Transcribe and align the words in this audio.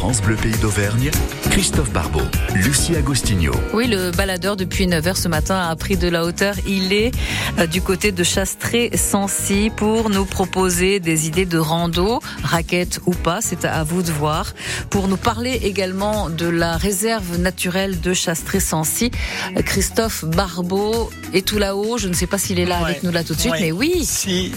France 0.00 0.22
Bleu 0.22 0.34
Pays 0.36 0.56
d'Auvergne, 0.62 1.10
Christophe 1.50 1.90
Barbeau, 1.92 2.22
Lucie 2.54 2.96
Agostinho. 2.96 3.52
Oui, 3.74 3.86
le 3.86 4.10
baladeur 4.12 4.56
depuis 4.56 4.86
9h 4.86 5.14
ce 5.14 5.28
matin 5.28 5.60
a 5.68 5.76
pris 5.76 5.98
de 5.98 6.08
la 6.08 6.24
hauteur. 6.24 6.54
Il 6.66 6.94
est 6.94 7.10
euh, 7.58 7.66
du 7.66 7.82
côté 7.82 8.10
de 8.10 8.24
Chastré-Sancy 8.24 9.70
pour 9.76 10.08
nous 10.08 10.24
proposer 10.24 11.00
des 11.00 11.26
idées 11.26 11.44
de 11.44 11.58
rando, 11.58 12.20
raquettes 12.42 13.00
ou 13.04 13.10
pas, 13.12 13.40
c'est 13.42 13.66
à 13.66 13.84
vous 13.84 14.00
de 14.02 14.10
voir. 14.10 14.54
Pour 14.88 15.06
nous 15.06 15.18
parler 15.18 15.60
également 15.64 16.30
de 16.30 16.46
la 16.48 16.78
réserve 16.78 17.38
naturelle 17.38 18.00
de 18.00 18.14
Chastré-Sancy, 18.14 19.10
Christophe 19.66 20.24
Barbeau 20.24 21.10
est 21.34 21.46
tout 21.46 21.58
là-haut. 21.58 21.98
Je 21.98 22.08
ne 22.08 22.14
sais 22.14 22.26
pas 22.26 22.38
s'il 22.38 22.58
est 22.58 22.64
là 22.64 22.78
Ouais. 22.78 22.90
avec 22.92 23.02
nous 23.02 23.12
là 23.12 23.22
tout 23.22 23.34
de 23.34 23.40
suite, 23.40 23.52
Ouais. 23.52 23.60
mais 23.60 23.72
oui. 23.72 24.02
Si 24.06 24.52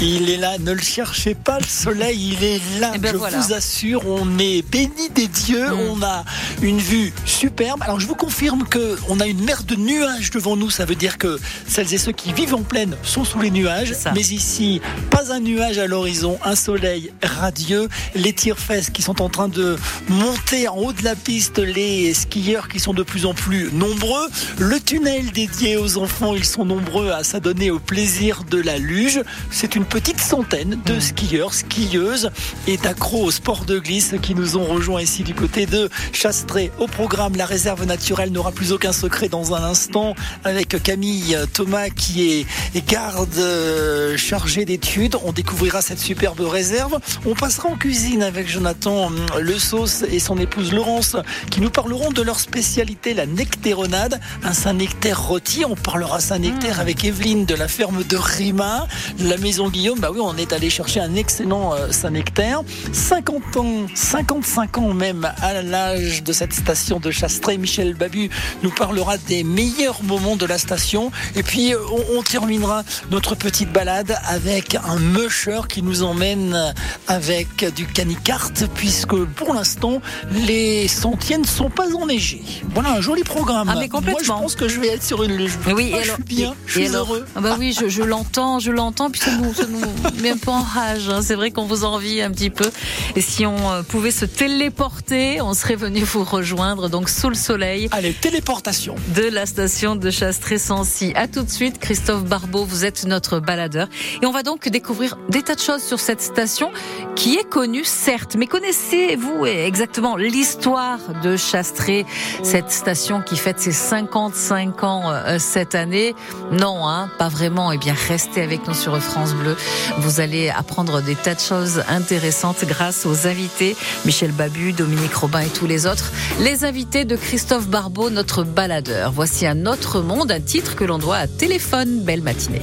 il 0.00 0.28
est 0.30 0.36
là, 0.36 0.58
ne 0.58 0.72
le 0.72 0.82
cherchez 0.82 1.34
pas, 1.34 1.58
le 1.58 1.66
soleil, 1.66 2.34
il 2.38 2.44
est 2.44 2.60
là. 2.80 2.92
Eh 2.94 2.98
ben 2.98 3.12
je 3.12 3.16
voilà. 3.16 3.38
vous 3.38 3.52
assure, 3.52 4.02
on 4.06 4.38
est 4.38 4.62
béni 4.68 5.08
des 5.14 5.28
dieux, 5.28 5.68
Mm. 5.70 5.78
on 5.90 6.02
a 6.02 6.24
une 6.62 6.78
vue 6.78 7.12
superbe. 7.24 7.80
Alors 7.82 8.00
je 8.00 8.06
vous 8.06 8.14
confirme 8.14 8.64
que 8.64 8.98
on 9.08 9.20
a 9.20 9.26
une 9.26 9.42
mer 9.44 9.62
de 9.62 9.76
nuages 9.76 10.30
devant 10.30 10.56
nous, 10.56 10.70
ça 10.70 10.84
veut 10.84 10.94
dire 10.94 11.16
que 11.18 11.38
celles 11.66 11.92
et 11.94 11.98
ceux 11.98 12.12
qui 12.12 12.32
vivent 12.32 12.54
en 12.54 12.62
plaine 12.62 12.96
sont 13.02 13.24
sous 13.24 13.40
les 13.40 13.50
nuages. 13.50 13.94
Mais 14.14 14.20
ici, 14.22 14.80
pas 15.10 15.32
un 15.32 15.40
nuage 15.40 15.78
à 15.78 15.86
l'horizon, 15.86 16.38
un 16.44 16.56
soleil 16.56 17.10
radieux. 17.22 17.88
Les 18.14 18.32
tire-fesses 18.32 18.90
qui 18.90 19.02
sont 19.02 19.22
en 19.22 19.28
train 19.28 19.48
de 19.48 19.76
monter 20.08 20.68
en 20.68 20.76
haut 20.76 20.92
de 20.92 21.02
la 21.04 21.14
piste, 21.16 21.58
les 21.58 22.12
skieurs 22.14 22.68
qui 22.68 22.78
sont 22.80 22.94
de 22.94 23.02
plus 23.02 23.26
en 23.26 23.34
plus 23.34 23.70
nombreux. 23.72 24.28
Le 24.58 24.78
tunnel 24.80 25.30
dédié 25.32 25.76
aux 25.76 25.96
enfants, 25.98 26.34
ils 26.34 26.44
sont 26.44 26.64
nombreux 26.64 27.10
à 27.10 27.24
s'adonner 27.24 27.70
au 27.70 27.78
plaisir 27.78 28.44
de 28.50 28.60
la 28.60 28.78
luge. 28.78 29.20
C'est 29.50 29.76
une 29.76 29.83
petite 29.84 30.20
centaine 30.20 30.80
de 30.84 31.00
skieurs, 31.00 31.54
skieuses 31.54 32.30
et 32.66 32.76
d'accros 32.76 33.24
au 33.24 33.30
sport 33.30 33.64
de 33.64 33.78
glisse 33.78 34.14
qui 34.22 34.34
nous 34.34 34.56
ont 34.56 34.64
rejoints 34.64 35.02
ici 35.02 35.22
du 35.22 35.34
côté 35.34 35.66
de 35.66 35.88
Chastré. 36.12 36.70
Au 36.78 36.86
programme, 36.86 37.36
la 37.36 37.46
réserve 37.46 37.84
naturelle 37.84 38.32
n'aura 38.32 38.52
plus 38.52 38.72
aucun 38.72 38.92
secret 38.92 39.28
dans 39.28 39.54
un 39.54 39.62
instant 39.62 40.14
avec 40.44 40.82
Camille 40.82 41.36
Thomas 41.52 41.88
qui 41.90 42.46
est 42.74 42.86
garde 42.86 43.36
euh, 43.38 44.16
chargé 44.16 44.64
d'études. 44.64 45.16
On 45.24 45.32
découvrira 45.32 45.82
cette 45.82 45.98
superbe 45.98 46.40
réserve. 46.40 46.98
On 47.26 47.34
passera 47.34 47.68
en 47.68 47.76
cuisine 47.76 48.22
avec 48.22 48.48
Jonathan 48.48 49.06
hum, 49.06 49.26
Le 49.40 49.58
Sauce 49.58 50.04
et 50.10 50.18
son 50.18 50.38
épouse 50.38 50.72
Laurence 50.72 51.16
qui 51.50 51.60
nous 51.60 51.70
parleront 51.70 52.10
de 52.10 52.22
leur 52.22 52.40
spécialité, 52.40 53.14
la 53.14 53.26
nectéronade, 53.26 54.20
un 54.42 54.52
Saint-Nectaire 54.52 55.22
rôti. 55.22 55.64
On 55.64 55.76
parlera 55.76 56.20
Saint-Nectaire 56.20 56.80
avec 56.80 57.04
Evelyne 57.04 57.44
de 57.44 57.54
la 57.54 57.68
ferme 57.68 58.04
de 58.04 58.16
Rima, 58.16 58.86
la 59.18 59.36
maison 59.36 59.68
Guillaume. 59.74 59.98
Bah 59.98 60.10
oui, 60.12 60.20
on 60.22 60.36
est 60.36 60.52
allé 60.52 60.70
chercher 60.70 61.00
un 61.00 61.16
excellent 61.16 61.74
euh, 61.74 61.90
Saint-Nectaire. 61.90 62.62
50 62.92 63.56
ans, 63.56 63.86
55 63.92 64.78
ans 64.78 64.94
même 64.94 65.28
à 65.42 65.62
l'âge 65.62 66.22
de 66.22 66.32
cette 66.32 66.52
station 66.52 67.00
de 67.00 67.10
Chastré. 67.10 67.58
Michel 67.58 67.94
Babu 67.94 68.30
nous 68.62 68.70
parlera 68.70 69.18
des 69.18 69.42
meilleurs 69.42 70.04
moments 70.04 70.36
de 70.36 70.46
la 70.46 70.58
station. 70.58 71.10
Et 71.34 71.42
puis, 71.42 71.74
euh, 71.74 71.78
on, 71.90 72.18
on 72.18 72.22
terminera 72.22 72.84
notre 73.10 73.34
petite 73.34 73.72
balade 73.72 74.16
avec 74.28 74.76
un 74.76 75.00
musher 75.00 75.62
qui 75.68 75.82
nous 75.82 76.04
emmène 76.04 76.72
avec 77.08 77.74
du 77.74 77.86
canicart, 77.86 78.52
puisque 78.76 79.16
pour 79.24 79.54
l'instant, 79.54 80.00
les 80.46 80.86
sentiers 80.86 81.38
ne 81.38 81.46
sont 81.46 81.68
pas 81.70 81.92
enneigés. 81.96 82.42
Voilà 82.74 82.92
un 82.92 83.00
joli 83.00 83.24
programme. 83.24 83.68
Ah, 83.68 83.76
mais 83.76 83.88
complètement. 83.88 84.12
Moi, 84.12 84.38
je 84.38 84.42
pense 84.44 84.54
que 84.54 84.68
je 84.68 84.78
vais 84.78 84.88
être 84.88 85.02
sur 85.02 85.24
une 85.24 85.36
luge. 85.36 85.58
Oui, 85.66 85.90
Moi, 85.90 86.00
et 86.00 86.04
je 86.04 86.12
suis 86.12 86.22
bien, 86.22 86.54
je 86.66 86.78
et 86.78 86.86
suis 86.86 86.94
heureux. 86.94 87.26
Ah 87.34 87.40
bah 87.40 87.56
oui, 87.58 87.76
je, 87.78 87.88
je 87.88 88.02
l'entends, 88.04 88.60
je 88.60 88.70
l'entends, 88.70 89.10
puis 89.10 89.20
ça 89.20 89.32
nous, 89.32 89.52
nous 89.66 89.80
met 90.22 90.30
un 90.30 90.36
peu 90.36 90.50
en 90.50 90.62
rage. 90.62 91.08
hein. 91.08 91.20
C'est 91.22 91.34
vrai 91.34 91.50
qu'on 91.50 91.66
vous 91.66 91.84
envie 91.84 92.20
un 92.22 92.30
petit 92.30 92.50
peu. 92.50 92.70
Et 93.16 93.20
si 93.20 93.46
on 93.46 93.70
euh, 93.72 93.82
pouvait 93.82 94.10
se 94.10 94.24
téléporter, 94.24 95.40
on 95.40 95.54
serait 95.54 95.76
venu 95.76 96.00
vous 96.02 96.24
rejoindre 96.24 96.88
donc 96.88 97.08
sous 97.08 97.28
le 97.28 97.34
soleil 97.34 97.88
Allez, 97.92 98.12
téléportation. 98.12 98.94
de 99.14 99.22
la 99.22 99.46
station 99.46 99.96
de 99.96 100.10
Chastré-Sancy. 100.10 101.12
À 101.16 101.28
tout 101.28 101.42
de 101.42 101.50
suite, 101.50 101.78
Christophe 101.78 102.24
Barbeau, 102.24 102.64
vous 102.64 102.84
êtes 102.84 103.04
notre 103.06 103.40
baladeur. 103.40 103.88
Et 104.22 104.26
on 104.26 104.32
va 104.32 104.42
donc 104.42 104.68
découvrir 104.68 105.16
des 105.28 105.42
tas 105.42 105.54
de 105.54 105.60
choses 105.60 105.82
sur 105.82 106.00
cette 106.00 106.20
station 106.22 106.70
qui 107.16 107.36
est 107.36 107.48
connue, 107.48 107.84
certes. 107.84 108.36
Mais 108.36 108.46
connaissez-vous 108.46 109.46
exactement 109.46 110.16
l'histoire 110.16 110.98
de 111.22 111.36
Chastré, 111.36 112.06
cette 112.42 112.70
station 112.70 113.22
qui 113.22 113.36
fête 113.36 113.60
ses 113.60 113.72
55 113.72 114.84
ans 114.84 115.02
euh, 115.12 115.38
cette 115.38 115.74
année? 115.74 116.14
Non, 116.52 116.88
hein, 116.88 117.10
pas 117.18 117.28
vraiment. 117.28 117.72
Eh 117.72 117.78
bien, 117.78 117.94
restez 118.08 118.42
avec 118.42 118.66
nous 118.66 118.74
sur 118.74 118.98
France 119.00 119.32
Bleu. 119.34 119.53
Vous 119.98 120.20
allez 120.20 120.50
apprendre 120.50 121.02
des 121.02 121.14
tas 121.14 121.34
de 121.34 121.40
choses 121.40 121.82
intéressantes 121.88 122.64
grâce 122.64 123.06
aux 123.06 123.26
invités. 123.26 123.76
Michel 124.04 124.32
Babu, 124.32 124.72
Dominique 124.72 125.14
Robin 125.14 125.40
et 125.40 125.48
tous 125.48 125.66
les 125.66 125.86
autres. 125.86 126.12
Les 126.40 126.64
invités 126.64 127.04
de 127.04 127.16
Christophe 127.16 127.68
Barbeau, 127.68 128.10
notre 128.10 128.44
baladeur. 128.44 129.12
Voici 129.12 129.46
un 129.46 129.66
autre 129.66 130.00
monde, 130.00 130.30
un 130.30 130.40
titre 130.40 130.76
que 130.76 130.84
l'on 130.84 130.98
doit 130.98 131.16
à 131.16 131.26
Téléphone. 131.26 132.00
Belle 132.02 132.22
matinée. 132.22 132.62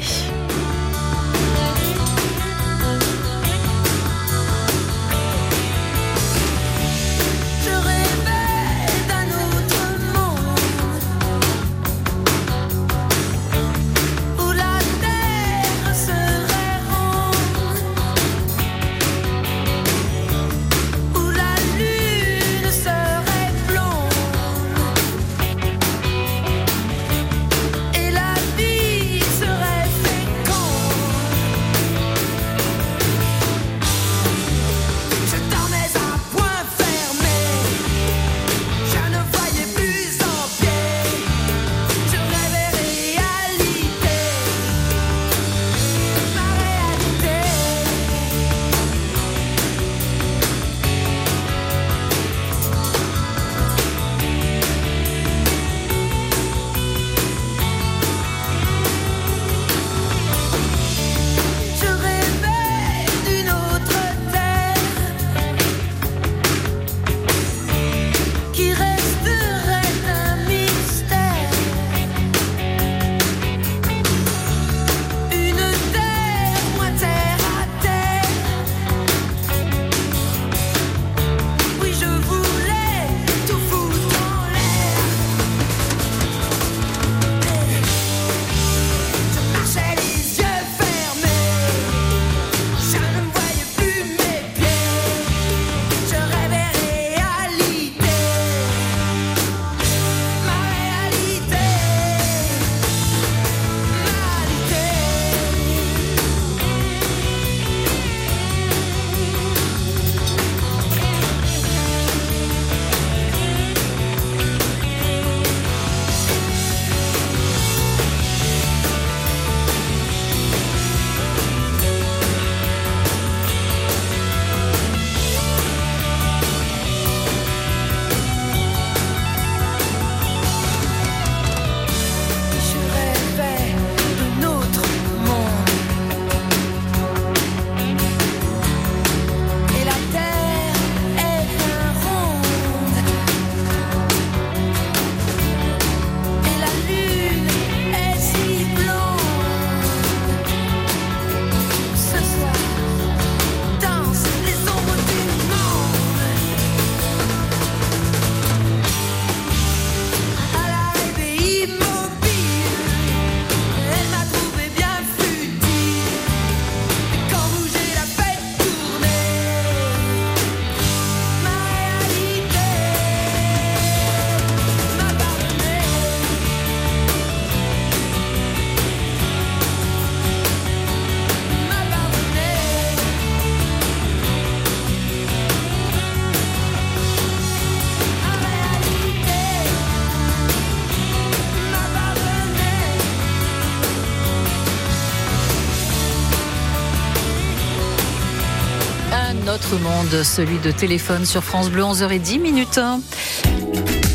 Votre 199.62 199.80
monde, 199.84 200.24
celui 200.24 200.58
de 200.60 200.72
téléphone 200.72 201.26
sur 201.26 201.44
France 201.44 201.70
Bleu, 201.70 201.84
11h10 201.84 202.40
minutes. 202.40 202.80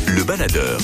Le 0.07 0.23
baladeur. 0.23 0.79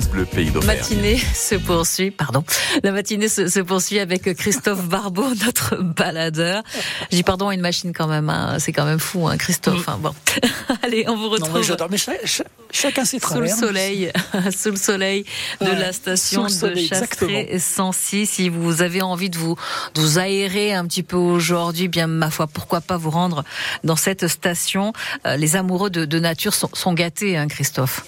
France 0.00 0.12
Bleu 0.12 0.24
Pays 0.24 0.50
d'Auvergne. 0.50 0.78
matinée 0.78 1.18
se 1.18 1.56
poursuit, 1.56 2.10
pardon. 2.10 2.42
La 2.82 2.90
matinée 2.90 3.28
se, 3.28 3.48
se 3.48 3.60
poursuit 3.60 3.98
avec 3.98 4.34
Christophe 4.34 4.86
Barbeau, 4.88 5.26
notre 5.44 5.76
baladeur. 5.76 6.62
Je 7.10 7.16
dis 7.16 7.22
pardon 7.22 7.48
à 7.48 7.54
une 7.54 7.60
machine 7.60 7.92
quand 7.92 8.06
même, 8.06 8.30
hein. 8.30 8.56
c'est 8.60 8.72
quand 8.72 8.86
même 8.86 8.98
fou, 8.98 9.28
hein, 9.28 9.36
Christophe. 9.36 9.86
hein. 9.90 9.98
Bon, 10.00 10.14
allez, 10.82 11.04
on 11.06 11.16
vous 11.16 11.24
Non, 11.24 11.28
retrouve 11.30 11.56
mais 11.56 11.62
j'adore. 11.64 11.88
Mais 11.90 11.98
cha- 11.98 12.12
cha- 12.24 12.44
chacun 12.70 13.04
ses 13.04 13.18
sous 13.18 13.40
le 13.40 13.48
soleil, 13.48 14.10
sous 14.56 14.70
le 14.70 14.76
soleil 14.76 15.26
de 15.60 15.66
Ouais, 15.66 15.78
la 15.78 15.92
station 15.92 16.48
soleil, 16.48 16.88
de 16.88 16.94
Chastré 16.94 17.58
106. 17.58 18.26
Si 18.26 18.48
vous 18.48 18.80
avez 18.80 19.02
envie 19.02 19.28
de 19.28 19.36
vous, 19.36 19.56
de 19.94 20.00
vous 20.00 20.18
aérer 20.18 20.72
un 20.72 20.86
petit 20.86 21.02
peu 21.02 21.16
aujourd'hui, 21.18 21.88
bien 21.88 22.06
ma 22.06 22.30
foi, 22.30 22.46
pourquoi 22.46 22.80
pas 22.80 22.96
vous 22.96 23.10
rendre 23.10 23.44
dans 23.84 23.96
cette 23.96 24.28
station. 24.28 24.94
Euh, 25.26 25.36
les 25.36 25.56
amoureux 25.56 25.90
de, 25.90 26.06
de 26.06 26.18
nature 26.18 26.54
sont, 26.54 26.70
sont 26.72 26.94
gâtés, 26.94 27.36
hein, 27.36 27.48
Christophe. 27.48 28.06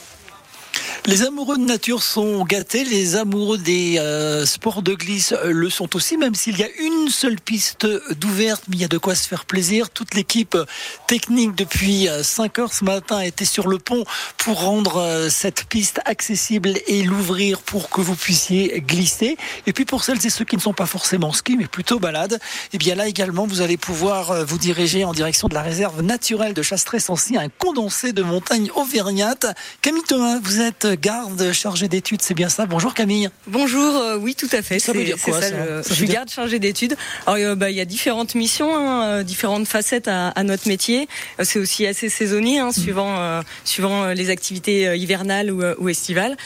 Les 1.07 1.25
amoureux 1.25 1.59
de 1.59 1.65
nature 1.65 2.01
sont 2.01 2.45
gâtés, 2.45 2.85
les 2.85 3.17
amoureux 3.17 3.59
des 3.59 3.99
euh, 3.99 4.47
sports 4.47 4.83
de 4.83 4.95
glisse 4.95 5.33
euh, 5.33 5.51
le 5.51 5.69
sont 5.69 5.97
aussi, 5.97 6.17
même 6.17 6.37
s'il 6.37 6.57
y 6.57 6.63
a 6.63 6.69
une 6.79 7.09
seule 7.09 7.41
piste 7.41 7.89
d'ouverte, 8.21 8.63
mais 8.69 8.77
il 8.77 8.83
y 8.83 8.85
a 8.85 8.89
de 8.89 8.99
quoi 8.99 9.17
se 9.17 9.27
faire 9.27 9.45
plaisir. 9.45 9.91
Toute 9.91 10.15
l'équipe 10.15 10.55
euh, 10.55 10.65
technique 11.09 11.57
depuis 11.57 12.09
5 12.23 12.59
heures 12.61 12.73
ce 12.73 12.85
matin 12.85 13.21
était 13.21 13.45
sur 13.45 13.67
le 13.67 13.79
pont 13.79 14.05
pour 14.43 14.61
rendre 14.61 14.97
euh, 14.97 15.29
cette 15.29 15.65
piste 15.65 16.01
accessible 16.05 16.73
et 16.89 17.03
l'ouvrir 17.05 17.61
pour 17.63 17.91
que 17.91 18.01
vous 18.01 18.17
puissiez 18.17 18.81
glisser. 18.81 19.37
Et 19.67 19.73
puis 19.73 19.85
pour 19.85 20.03
celles 20.03 20.25
et 20.27 20.31
ceux 20.31 20.45
qui 20.45 20.57
ne 20.57 20.61
sont 20.61 20.73
pas 20.73 20.87
forcément 20.87 21.33
ski, 21.33 21.57
mais 21.57 21.67
plutôt 21.67 22.01
balade, 22.01 22.41
et 22.73 22.79
bien 22.79 22.97
là 22.97 23.07
également 23.07 23.47
vous 23.47 23.61
allez 23.61 23.77
pouvoir 23.77 24.33
euh, 24.33 24.45
vous 24.45 24.59
diriger 24.59 25.05
en 25.05 25.13
direction 25.13 25.47
de 25.47 25.55
la 25.55 25.63
réserve 25.63 26.03
naturelle 26.03 26.55
de 26.55 26.63
Chastré-Sancy, 26.63 27.37
un 27.37 27.49
condensé 27.49 28.13
de 28.13 28.23
montagne 28.23 28.71
auvergnate. 28.75 29.47
Camille 29.81 30.03
Thomas, 30.03 30.39
vous 30.43 30.61
êtes 30.61 30.87
garde 30.95 31.53
chargée 31.53 31.89
d'études, 31.89 32.23
c'est 32.23 32.35
bien 32.35 32.49
ça 32.49 32.67
Bonjour 32.67 32.95
Camille. 32.95 33.29
Bonjour, 33.47 33.97
euh, 33.97 34.17
oui 34.17 34.35
tout 34.35 34.49
à 34.53 34.63
fait. 34.63 34.79
Ça 34.79 34.93
veut 34.93 35.05
dire 35.05 35.17
quoi, 35.21 35.41
ça 35.41 35.51
le- 35.51 35.83
Ça 35.83 35.89
Je 35.91 35.95
suis 35.95 36.07
dire- 36.07 36.15
garde 36.17 36.31
chargée 36.31 36.59
d'études. 36.59 36.97
Alors 37.27 37.39
euh, 37.39 37.55
bah, 37.55 37.71
il 37.71 37.77
y 37.77 37.81
a 37.81 37.85
différentes 37.85 38.35
missions, 38.35 38.77
hein, 38.77 39.05
euh, 39.05 39.23
différentes 39.23 39.67
facettes 39.67 40.09
à, 40.09 40.29
à 40.29 40.43
notre 40.45 40.69
métier. 40.69 41.09
Euh, 41.41 41.45
C'est 41.45 41.59
aussi 41.59 41.87
assez 41.87 42.09
saisonnier, 42.09 42.59
hein, 42.61 42.73
suivant 42.73 43.17
euh, 43.19 43.43
suivant 43.65 44.07
les 44.09 44.31
activités 44.31 44.97
hivernales 44.97 45.51
ou, 45.51 45.63
ou 45.79 45.89
estivales. 45.89 46.37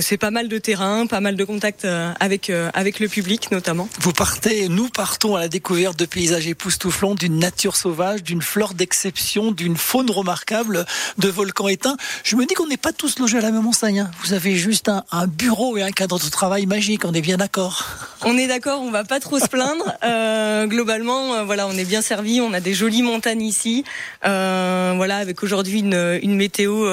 C'est 0.00 0.16
pas 0.16 0.30
mal 0.30 0.48
de 0.48 0.58
terrain, 0.58 1.06
pas 1.06 1.20
mal 1.20 1.36
de 1.36 1.44
contacts 1.44 1.86
avec 2.20 2.50
avec 2.74 3.00
le 3.00 3.08
public 3.08 3.50
notamment. 3.52 3.88
Vous 4.00 4.12
partez, 4.12 4.68
nous 4.68 4.88
partons 4.88 5.36
à 5.36 5.40
la 5.40 5.48
découverte 5.48 5.98
de 5.98 6.04
paysages 6.06 6.46
époustouflants, 6.46 7.14
d'une 7.14 7.38
nature 7.38 7.76
sauvage, 7.76 8.22
d'une 8.22 8.42
flore 8.42 8.74
d'exception, 8.74 9.52
d'une 9.52 9.76
faune 9.76 10.10
remarquable, 10.10 10.84
de 11.18 11.28
volcans 11.28 11.68
éteints. 11.68 11.96
Je 12.24 12.36
me 12.36 12.44
dis 12.46 12.54
qu'on 12.54 12.66
n'est 12.66 12.76
pas 12.76 12.92
tous 12.92 13.18
logés 13.18 13.38
à 13.38 13.42
la 13.42 13.50
même 13.50 13.66
enseigne. 13.66 13.93
Hein. 13.98 14.10
Vous 14.24 14.32
avez 14.32 14.54
juste 14.56 14.88
un, 14.88 15.04
un 15.12 15.26
bureau 15.26 15.76
et 15.76 15.82
un 15.82 15.90
cadre 15.90 16.18
de 16.18 16.28
travail 16.28 16.66
magique, 16.66 17.04
on 17.04 17.12
est 17.14 17.20
bien 17.20 17.36
d'accord. 17.36 17.84
On 18.26 18.36
est 18.38 18.46
d'accord, 18.46 18.80
on 18.82 18.90
va 18.90 19.04
pas 19.04 19.20
trop 19.20 19.38
se 19.38 19.46
plaindre. 19.48 19.84
Euh, 20.04 20.66
globalement, 20.66 21.34
euh, 21.34 21.44
voilà, 21.44 21.66
on 21.66 21.72
est 21.72 21.84
bien 21.84 22.02
servi. 22.02 22.40
On 22.40 22.52
a 22.52 22.60
des 22.60 22.74
jolies 22.74 23.02
montagnes 23.02 23.42
ici. 23.42 23.84
Euh, 24.26 24.92
voilà, 24.96 25.16
avec 25.16 25.42
aujourd'hui 25.42 25.80
une, 25.80 26.18
une 26.22 26.36
météo 26.36 26.86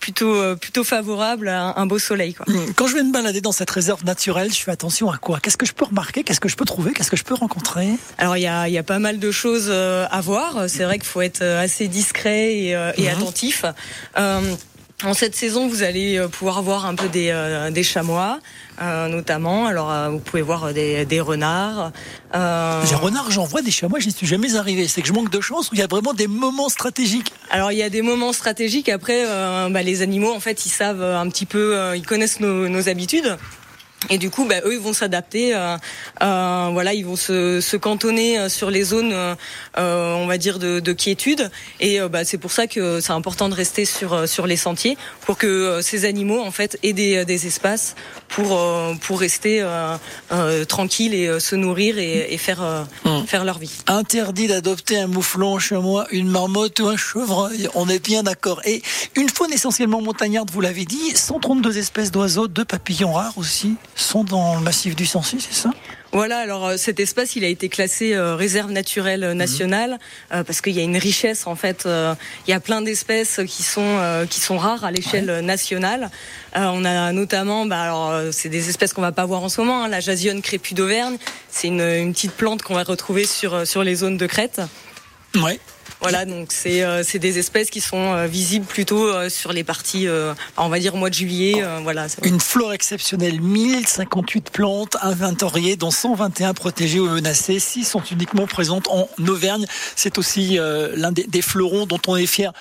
plutôt 0.00 0.56
plutôt 0.56 0.84
favorable, 0.84 1.48
un, 1.48 1.72
un 1.76 1.86
beau 1.86 1.98
soleil. 1.98 2.34
Quoi. 2.34 2.46
Quand 2.76 2.86
je 2.88 2.94
vais 2.94 3.02
me 3.02 3.12
balader 3.12 3.40
dans 3.40 3.52
cette 3.52 3.70
réserve 3.70 4.04
naturelle, 4.04 4.52
je 4.52 4.58
fais 4.60 4.70
attention 4.72 5.10
à 5.10 5.18
quoi? 5.18 5.38
Qu'est-ce 5.40 5.56
que 5.56 5.66
je 5.66 5.72
peux 5.72 5.84
remarquer? 5.84 6.22
Qu'est-ce 6.24 6.40
que 6.40 6.48
je 6.48 6.56
peux 6.56 6.64
trouver? 6.64 6.92
Qu'est-ce 6.92 7.10
que 7.10 7.16
je 7.16 7.24
peux 7.24 7.34
rencontrer? 7.34 7.88
Alors 8.18 8.36
il 8.36 8.42
y 8.42 8.46
a, 8.46 8.68
il 8.68 8.74
y 8.74 8.78
a 8.78 8.82
pas 8.82 8.98
mal 8.98 9.18
de 9.18 9.30
choses 9.30 9.70
à 9.70 10.20
voir. 10.20 10.64
C'est 10.68 10.84
vrai 10.84 10.98
qu'il 10.98 11.08
faut 11.08 11.22
être 11.22 11.42
assez 11.42 11.88
discret 11.88 12.54
et, 12.54 12.70
et 12.70 13.02
Mhm. 13.02 13.08
attentif. 13.08 13.64
Euh, 14.18 14.40
en 15.04 15.14
cette 15.14 15.36
saison, 15.36 15.68
vous 15.68 15.84
allez 15.84 16.18
euh, 16.18 16.26
pouvoir 16.26 16.60
voir 16.62 16.84
un 16.84 16.96
peu 16.96 17.08
des, 17.08 17.28
euh, 17.30 17.70
des 17.70 17.84
chamois, 17.84 18.40
euh, 18.82 19.06
notamment. 19.08 19.66
Alors, 19.66 19.92
euh, 19.92 20.08
vous 20.08 20.18
pouvez 20.18 20.42
voir 20.42 20.74
des, 20.74 21.04
des 21.04 21.20
renards. 21.20 21.92
Euh, 22.34 22.84
J'ai 22.84 22.96
renard, 22.96 23.30
j'en 23.30 23.44
vois 23.44 23.62
des 23.62 23.70
chamois, 23.70 24.00
j'y 24.00 24.10
suis 24.10 24.26
jamais 24.26 24.56
arrivé. 24.56 24.88
C'est 24.88 25.00
que 25.00 25.06
je 25.08 25.12
manque 25.12 25.30
de 25.30 25.40
chance 25.40 25.70
ou 25.70 25.74
il 25.74 25.78
y 25.78 25.82
a 25.82 25.86
vraiment 25.86 26.14
des 26.14 26.26
moments 26.26 26.68
stratégiques 26.68 27.32
alors, 27.50 27.72
il 27.72 27.78
y 27.78 27.82
a 27.82 27.88
des 27.88 28.02
moments 28.02 28.34
stratégiques. 28.34 28.90
Après, 28.90 29.24
euh, 29.24 29.70
bah, 29.70 29.82
les 29.82 30.02
animaux, 30.02 30.34
en 30.34 30.40
fait, 30.40 30.66
ils 30.66 30.70
savent 30.70 31.02
un 31.02 31.26
petit 31.30 31.46
peu, 31.46 31.76
euh, 31.76 31.96
ils 31.96 32.04
connaissent 32.04 32.40
nos, 32.40 32.68
nos 32.68 32.90
habitudes. 32.90 33.38
Et 34.10 34.18
du 34.18 34.30
coup, 34.30 34.44
bah, 34.46 34.56
eux, 34.64 34.74
ils 34.74 34.78
vont 34.80 34.92
s'adapter. 34.92 35.54
euh, 35.54 35.76
euh, 36.22 36.68
voilà, 36.72 36.94
ils 36.94 37.04
vont 37.04 37.16
se, 37.16 37.60
se 37.60 37.76
cantonner 37.76 38.38
euh, 38.38 38.48
sur 38.48 38.70
les 38.70 38.84
zones, 38.84 39.12
euh, 39.12 39.34
euh, 39.78 40.14
on 40.14 40.26
va 40.26 40.38
dire, 40.38 40.58
de, 40.58 40.78
de 40.80 40.92
quiétude. 40.92 41.50
Et 41.80 42.00
euh, 42.00 42.08
bah, 42.08 42.24
c'est 42.24 42.38
pour 42.38 42.52
ça 42.52 42.66
que 42.66 43.00
c'est 43.00 43.12
important 43.12 43.48
de 43.48 43.54
rester 43.54 43.84
sur 43.84 44.28
sur 44.28 44.46
les 44.46 44.56
sentiers 44.56 44.96
pour 45.22 45.36
que 45.36 45.80
ces 45.82 46.04
animaux, 46.04 46.40
en 46.40 46.50
fait, 46.52 46.78
aient 46.82 46.92
des, 46.92 47.24
des 47.24 47.46
espaces 47.46 47.96
pour 48.28 48.56
euh, 48.56 48.94
pour 49.00 49.18
rester 49.20 49.64
tranquilles 50.68 51.14
et 51.14 51.40
se 51.40 51.56
nourrir 51.56 51.98
et, 51.98 52.32
et 52.32 52.38
faire 52.38 52.62
euh, 52.62 52.82
Mm. 53.04 53.24
faire 53.26 53.44
leur 53.44 53.58
vie. 53.58 53.70
Interdit 53.86 54.46
d'adopter 54.48 54.98
un 54.98 55.06
mouflon, 55.06 55.56
un 55.56 55.58
chamois, 55.58 56.06
une 56.10 56.28
marmotte 56.28 56.78
ou 56.80 56.88
un 56.88 56.96
chevreuil. 56.96 57.68
On 57.74 57.88
est 57.88 58.02
bien 58.04 58.22
d'accord. 58.22 58.60
Et 58.64 58.82
une 59.16 59.28
faune 59.28 59.52
essentiellement 59.52 60.00
montagnarde, 60.00 60.50
vous 60.50 60.60
l'avez 60.60 60.84
dit, 60.84 61.14
132 61.14 61.78
espèces 61.78 62.10
d'oiseaux, 62.10 62.48
deux 62.48 62.64
papillons 62.64 63.12
rares 63.12 63.36
aussi, 63.38 63.74
sont 64.04 64.24
dans 64.24 64.56
le 64.56 64.62
massif 64.62 64.94
du 64.96 65.06
Sancy, 65.06 65.38
c'est 65.40 65.54
ça? 65.54 65.70
Voilà, 66.10 66.38
alors 66.38 66.66
euh, 66.66 66.76
cet 66.78 67.00
espace, 67.00 67.36
il 67.36 67.44
a 67.44 67.48
été 67.48 67.68
classé 67.68 68.14
euh, 68.14 68.34
réserve 68.34 68.70
naturelle 68.70 69.24
euh, 69.24 69.34
nationale 69.34 69.98
euh, 70.32 70.42
parce 70.42 70.62
qu'il 70.62 70.72
y 70.72 70.80
a 70.80 70.82
une 70.82 70.96
richesse 70.96 71.46
en 71.46 71.54
fait. 71.54 71.84
euh, 71.84 72.14
il 72.46 72.50
y 72.50 72.54
a 72.54 72.60
plein 72.60 72.80
d'espèces 72.80 73.40
qui 73.46 73.62
sont 73.62 73.82
euh, 73.84 74.24
qui 74.24 74.40
sont 74.40 74.56
rares 74.56 74.84
à 74.84 74.90
l'échelle 74.90 75.40
nationale. 75.40 76.10
Euh, 76.56 76.64
on 76.72 76.86
a 76.86 77.12
notamment, 77.12 77.66
bah, 77.66 77.82
alors 77.82 78.10
euh, 78.10 78.30
c'est 78.32 78.48
des 78.48 78.70
espèces 78.70 78.94
qu'on 78.94 79.02
va 79.02 79.12
pas 79.12 79.26
voir 79.26 79.42
en 79.42 79.50
ce 79.50 79.60
moment. 79.60 79.84
hein, 79.84 79.88
la 79.88 80.00
jasionne 80.00 80.40
crépue 80.40 80.72
d'Auvergne, 80.72 81.18
c'est 81.50 81.68
une, 81.68 81.82
une 81.82 82.14
petite 82.14 82.32
plante 82.32 82.62
qu'on 82.62 82.74
va 82.74 82.84
retrouver 82.84 83.26
sur 83.26 83.66
sur 83.66 83.84
les 83.84 83.96
zones 83.96 84.16
de 84.16 84.26
crête. 84.26 84.62
Ouais. 85.34 85.60
Voilà, 86.00 86.24
donc 86.24 86.52
c'est 86.52 86.84
euh, 86.84 87.02
c'est 87.02 87.18
des 87.18 87.38
espèces 87.38 87.70
qui 87.70 87.80
sont 87.80 88.12
euh, 88.14 88.26
visibles 88.26 88.66
plutôt 88.66 89.08
euh, 89.08 89.28
sur 89.28 89.52
les 89.52 89.64
parties, 89.64 90.06
on 90.56 90.68
va 90.68 90.78
dire 90.78 90.94
mois 90.96 91.10
de 91.10 91.14
juillet. 91.14 91.64
voilà. 91.82 92.06
Une 92.22 92.40
flore 92.40 92.72
exceptionnelle, 92.72 93.40
1058 93.40 94.50
plantes 94.50 94.96
inventoriées, 95.02 95.76
dont 95.76 95.90
121 95.90 96.54
protégées 96.54 97.00
ou 97.00 97.08
menacées. 97.08 97.58
6 97.58 97.84
sont 97.84 98.02
uniquement 98.10 98.46
présentes 98.46 98.88
en 98.88 99.08
Auvergne. 99.26 99.66
C'est 99.96 100.18
aussi 100.18 100.58
l'un 100.58 101.12
des, 101.12 101.24
des 101.24 101.42
fleurons 101.42 101.86
dont 101.86 102.00
on 102.06 102.16
est 102.16 102.26
fier. 102.26 102.52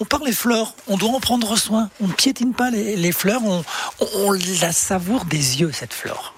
On 0.00 0.04
parle 0.04 0.24
des 0.24 0.32
fleurs, 0.32 0.74
on 0.88 0.96
doit 0.96 1.10
en 1.10 1.20
prendre 1.20 1.56
soin. 1.56 1.88
On 2.00 2.08
ne 2.08 2.12
piétine 2.12 2.54
pas 2.54 2.70
les, 2.70 2.96
les 2.96 3.12
fleurs, 3.12 3.42
on, 3.44 3.64
on, 4.00 4.06
on 4.16 4.32
la 4.32 4.72
savoure 4.72 5.24
des 5.24 5.60
yeux, 5.60 5.70
cette 5.72 5.92
flore. 5.92 6.34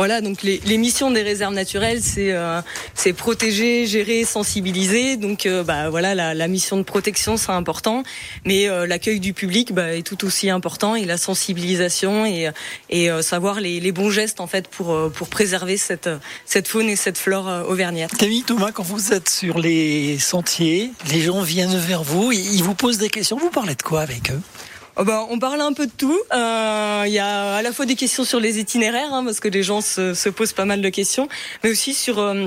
Voilà, 0.00 0.22
donc 0.22 0.42
les, 0.42 0.62
les 0.64 0.78
missions 0.78 1.10
des 1.10 1.20
réserves 1.20 1.52
naturelles, 1.52 2.00
c'est 2.00 2.32
euh, 2.32 2.62
c'est 2.94 3.12
protéger, 3.12 3.86
gérer, 3.86 4.24
sensibiliser. 4.24 5.18
Donc 5.18 5.44
euh, 5.44 5.62
bah 5.62 5.90
voilà, 5.90 6.14
la, 6.14 6.32
la 6.32 6.48
mission 6.48 6.78
de 6.78 6.84
protection 6.84 7.36
c'est 7.36 7.52
important, 7.52 8.02
mais 8.46 8.66
euh, 8.66 8.86
l'accueil 8.86 9.20
du 9.20 9.34
public 9.34 9.74
bah, 9.74 9.94
est 9.94 10.02
tout 10.02 10.24
aussi 10.24 10.48
important 10.48 10.96
et 10.96 11.04
la 11.04 11.18
sensibilisation 11.18 12.24
et 12.24 12.50
et 12.88 13.10
euh, 13.10 13.20
savoir 13.20 13.60
les, 13.60 13.78
les 13.78 13.92
bons 13.92 14.08
gestes 14.08 14.40
en 14.40 14.46
fait 14.46 14.68
pour 14.68 14.94
euh, 14.94 15.10
pour 15.10 15.28
préserver 15.28 15.76
cette 15.76 16.08
cette 16.46 16.66
faune 16.66 16.88
et 16.88 16.96
cette 16.96 17.18
flore 17.18 17.46
euh, 17.50 17.64
auvergnate. 17.64 18.16
Camille 18.16 18.44
Thomas, 18.44 18.72
quand 18.72 18.82
vous 18.84 19.12
êtes 19.12 19.28
sur 19.28 19.58
les 19.58 20.18
sentiers, 20.18 20.92
les 21.12 21.20
gens 21.20 21.42
viennent 21.42 21.76
vers 21.76 22.04
vous, 22.04 22.32
ils 22.32 22.62
vous 22.62 22.74
posent 22.74 22.96
des 22.96 23.10
questions. 23.10 23.36
Vous 23.36 23.50
parlez 23.50 23.74
de 23.74 23.82
quoi 23.82 24.00
avec 24.00 24.30
eux? 24.30 24.40
Oh 24.96 25.04
bah, 25.04 25.24
on 25.30 25.38
parle 25.38 25.60
un 25.60 25.72
peu 25.72 25.86
de 25.86 25.92
tout. 25.96 26.18
Euh, 26.32 27.04
Il 27.06 27.12
y 27.12 27.18
a 27.18 27.54
à 27.56 27.62
la 27.62 27.72
fois 27.72 27.86
des 27.86 27.94
questions 27.96 28.24
sur 28.24 28.40
les 28.40 28.58
itinéraires, 28.58 29.12
hein, 29.14 29.24
parce 29.24 29.40
que 29.40 29.48
les 29.48 29.62
gens 29.62 29.80
se, 29.80 30.14
se 30.14 30.28
posent 30.28 30.52
pas 30.52 30.64
mal 30.66 30.82
de 30.82 30.88
questions, 30.88 31.28
mais 31.62 31.70
aussi 31.70 31.94
sur 31.94 32.18
euh, 32.18 32.46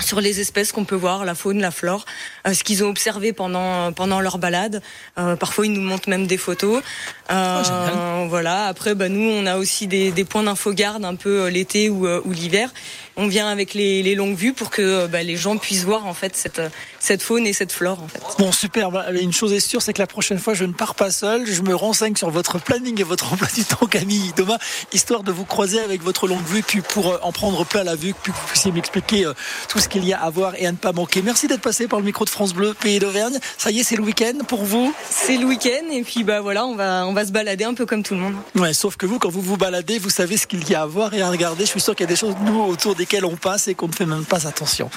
sur 0.00 0.20
les 0.22 0.40
espèces 0.40 0.72
qu'on 0.72 0.84
peut 0.86 0.96
voir, 0.96 1.24
la 1.26 1.34
faune, 1.34 1.60
la 1.60 1.70
flore, 1.70 2.06
euh, 2.46 2.54
ce 2.54 2.64
qu'ils 2.64 2.82
ont 2.82 2.88
observé 2.88 3.32
pendant 3.34 3.92
pendant 3.92 4.20
leur 4.20 4.38
balade. 4.38 4.82
Euh, 5.18 5.36
parfois, 5.36 5.66
ils 5.66 5.72
nous 5.72 5.82
montrent 5.82 6.08
même 6.08 6.26
des 6.26 6.38
photos. 6.38 6.82
Euh, 7.30 7.62
Oh, 7.94 8.26
voilà. 8.28 8.66
Après, 8.66 8.94
bah, 8.94 9.08
nous, 9.08 9.28
on 9.28 9.46
a 9.46 9.56
aussi 9.58 9.86
des, 9.86 10.10
des 10.10 10.24
points 10.24 10.42
d'infogarde 10.44 11.04
un 11.04 11.14
peu 11.14 11.48
l'été 11.48 11.90
ou, 11.90 12.06
euh, 12.06 12.20
ou 12.24 12.32
l'hiver. 12.32 12.72
On 13.16 13.26
vient 13.26 13.48
avec 13.48 13.74
les, 13.74 14.02
les 14.02 14.14
longues 14.14 14.36
vues 14.36 14.52
pour 14.52 14.70
que 14.70 14.82
euh, 14.82 15.06
bah, 15.06 15.22
les 15.22 15.36
gens 15.36 15.56
puissent 15.56 15.84
voir 15.84 16.06
en 16.06 16.14
fait 16.14 16.36
cette 16.36 16.60
cette 16.98 17.22
faune 17.22 17.46
et 17.46 17.52
cette 17.52 17.72
flore. 17.72 18.00
En 18.02 18.08
fait. 18.08 18.20
Bon, 18.38 18.52
super. 18.52 18.90
Bah, 18.90 19.06
Une 19.12 19.32
chose 19.32 19.52
est 19.52 19.60
sûre, 19.60 19.82
c'est 19.82 19.92
que 19.92 19.98
la 19.98 20.06
prochaine 20.06 20.38
fois, 20.38 20.54
je 20.54 20.64
ne 20.64 20.72
pars 20.72 20.94
pas 20.94 21.10
seul. 21.10 21.46
Je 21.46 21.62
me 21.62 21.74
renseigne 21.74 22.16
sur 22.16 22.30
votre 22.30 22.58
planning 22.58 23.00
et 23.00 23.02
votre 23.02 23.32
emploi 23.32 23.48
du 23.54 23.64
temps, 23.64 23.86
Camille 23.86 24.32
Thomas, 24.34 24.58
histoire 24.92 25.22
de 25.22 25.32
vous 25.32 25.44
croiser 25.44 25.80
avec 25.80 26.02
votre 26.02 26.26
longue 26.28 26.44
vue, 26.46 26.62
puis 26.62 26.80
pour 26.80 27.12
euh, 27.12 27.18
en 27.22 27.32
prendre 27.32 27.64
plein 27.66 27.84
la 27.84 27.96
vue, 27.96 28.14
puis 28.14 28.32
que 28.32 28.36
vous 28.36 28.46
puissiez 28.46 28.72
m'expliquer 28.72 29.26
euh, 29.26 29.34
tout 29.68 29.78
ce 29.78 29.88
qu'il 29.88 30.04
y 30.04 30.12
a 30.12 30.20
à 30.20 30.30
voir 30.30 30.54
et 30.56 30.66
à 30.66 30.72
ne 30.72 30.76
pas 30.76 30.92
manquer. 30.92 31.22
Merci 31.22 31.48
d'être 31.48 31.60
passé 31.60 31.88
par 31.88 31.98
le 31.98 32.04
micro 32.04 32.24
de 32.24 32.30
France 32.30 32.54
Bleu, 32.54 32.74
Pays 32.74 32.98
d'Auvergne. 32.98 33.38
Ça 33.58 33.70
y 33.70 33.80
est, 33.80 33.84
c'est 33.84 33.96
le 33.96 34.02
week-end 34.02 34.44
pour 34.46 34.64
vous? 34.64 34.94
C'est 35.10 35.36
le 35.36 35.44
week-end 35.46 35.90
et 35.92 36.02
puis 36.02 36.24
bah 36.24 36.40
voilà, 36.40 36.64
on 36.66 36.74
va 36.76 37.06
on 37.06 37.12
va 37.12 37.26
se 37.26 37.32
balader 37.32 37.64
un 37.64 37.74
peu 37.74 37.86
comme 37.86 38.02
tout 38.02 38.14
le 38.14 38.20
monde. 38.20 38.34
Ouais, 38.54 38.72
sauf 38.72 38.96
que 38.96 39.06
vous, 39.06 39.18
quand 39.18 39.28
vous 39.28 39.40
vous 39.40 39.56
baladez, 39.56 39.98
vous 39.98 40.10
savez 40.10 40.36
ce 40.36 40.46
qu'il 40.46 40.68
y 40.68 40.74
a 40.74 40.82
à 40.82 40.86
voir 40.86 41.14
et 41.14 41.22
à 41.22 41.30
regarder. 41.30 41.64
Je 41.64 41.70
suis 41.70 41.80
sûr 41.80 41.94
qu'il 41.94 42.04
y 42.04 42.08
a 42.08 42.12
des 42.12 42.16
choses, 42.16 42.34
autour 42.68 42.94
des 42.94 43.01
desquels 43.02 43.24
on 43.24 43.36
passe 43.36 43.68
et 43.68 43.74
qu'on 43.74 43.88
ne 43.88 43.92
fait 43.92 44.06
même 44.06 44.24
pas 44.24 44.46
attention. 44.46 44.88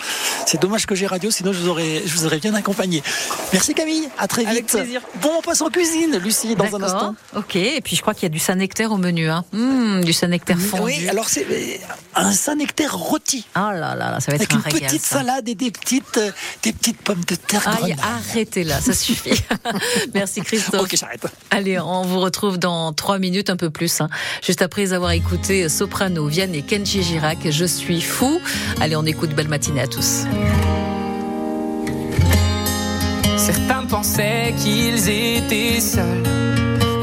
C'est 0.45 0.61
dommage 0.61 0.85
que 0.85 0.95
j'ai 0.95 1.07
radio, 1.07 1.31
sinon 1.31 1.53
je 1.53 1.59
vous 1.59 1.69
aurais, 1.69 2.01
je 2.05 2.13
vous 2.15 2.25
aurais 2.25 2.39
bien 2.39 2.53
accompagné. 2.53 3.01
Merci 3.51 3.73
Camille, 3.73 4.07
à 4.17 4.27
très 4.27 4.41
vite. 4.43 4.51
Avec 4.51 4.65
plaisir. 4.67 5.01
Bon, 5.21 5.31
on 5.37 5.41
passe 5.41 5.61
en 5.61 5.69
cuisine, 5.69 6.17
Lucie, 6.17 6.55
dans 6.55 6.75
un 6.75 6.83
instant. 6.83 7.15
Ok, 7.35 7.55
et 7.55 7.81
puis 7.81 7.95
je 7.95 8.01
crois 8.01 8.13
qu'il 8.13 8.23
y 8.23 8.25
a 8.27 8.29
du 8.29 8.39
Saint-Nectaire 8.39 8.91
au 8.91 8.97
menu. 8.97 9.29
Hein. 9.29 9.43
Mmh, 9.53 10.01
du 10.03 10.13
Saint-Nectaire 10.13 10.59
fondu. 10.59 10.83
Oui, 10.83 11.09
alors 11.09 11.27
c'est 11.29 11.45
euh, 11.49 11.77
un 12.15 12.31
Saint-Nectaire 12.31 12.95
rôti. 12.95 13.45
Ah 13.55 13.71
là 13.73 13.95
là 13.95 14.11
là, 14.11 14.19
ça 14.19 14.31
va 14.31 14.35
être 14.35 14.41
Avec 14.41 14.53
un 14.53 14.57
une 14.57 14.61
régal. 14.73 14.89
petite 14.89 15.01
ça. 15.05 15.17
salade 15.19 15.49
et 15.49 15.55
des 15.55 15.71
petites, 15.71 16.17
euh, 16.17 16.31
des 16.63 16.73
petites 16.73 17.01
pommes 17.01 17.23
de 17.25 17.35
terre 17.35 17.67
Aïe, 17.83 17.95
arrêtez 18.01 18.63
là, 18.63 18.79
ça 18.79 18.93
suffit. 18.93 19.41
Merci 20.13 20.41
Christophe. 20.41 20.81
Ok, 20.81 20.95
j'arrête. 20.95 21.25
Allez, 21.51 21.79
on 21.79 22.03
vous 22.03 22.19
retrouve 22.19 22.57
dans 22.57 22.93
trois 22.93 23.17
minutes, 23.19 23.49
un 23.49 23.57
peu 23.57 23.69
plus. 23.69 24.01
hein. 24.01 24.09
Juste 24.43 24.61
après 24.61 24.93
avoir 24.93 25.11
écouté 25.11 25.67
Soprano, 25.69 26.27
Vianney, 26.27 26.63
Kenji 26.63 27.03
Girac, 27.03 27.39
Je 27.49 27.65
suis 27.65 27.94
fou. 28.01 28.41
Allez, 28.81 28.95
on 28.95 29.05
écoute 29.05 29.31
Belle 29.31 29.47
matinée 29.47 29.81
à 29.81 29.87
tous. 29.87 30.25
Certains 33.37 33.85
pensaient 33.87 34.53
qu'ils 34.57 35.07
étaient 35.07 35.79
seuls, 35.79 36.23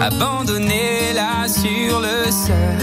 abandonnés 0.01 1.13
là 1.15 1.47
sur 1.47 2.01
le 2.01 2.31
sol. 2.31 2.83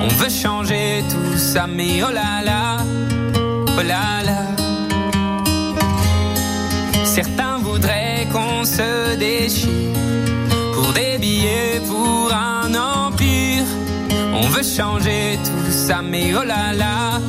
On 0.00 0.08
veut 0.08 0.30
changer 0.30 1.04
tout 1.08 1.38
ça, 1.38 1.66
mais 1.68 2.02
oh 2.02 2.10
là 2.12 2.42
là, 2.44 2.78
oh 3.78 3.82
là 3.82 4.24
là. 4.24 4.42
Certains 7.04 7.58
voudraient 7.58 8.26
qu'on 8.32 8.64
se 8.64 9.16
déchire 9.16 9.68
pour 10.74 10.92
des 10.92 11.18
billets, 11.18 11.80
pour 11.86 12.32
un 12.32 12.74
empire. 12.74 13.11
On 14.34 14.48
veut 14.48 14.62
changer 14.62 15.38
tout 15.44 15.70
ça, 15.70 16.00
mais 16.02 16.32
oh 16.34 16.42
là 16.42 16.72
là, 16.72 17.20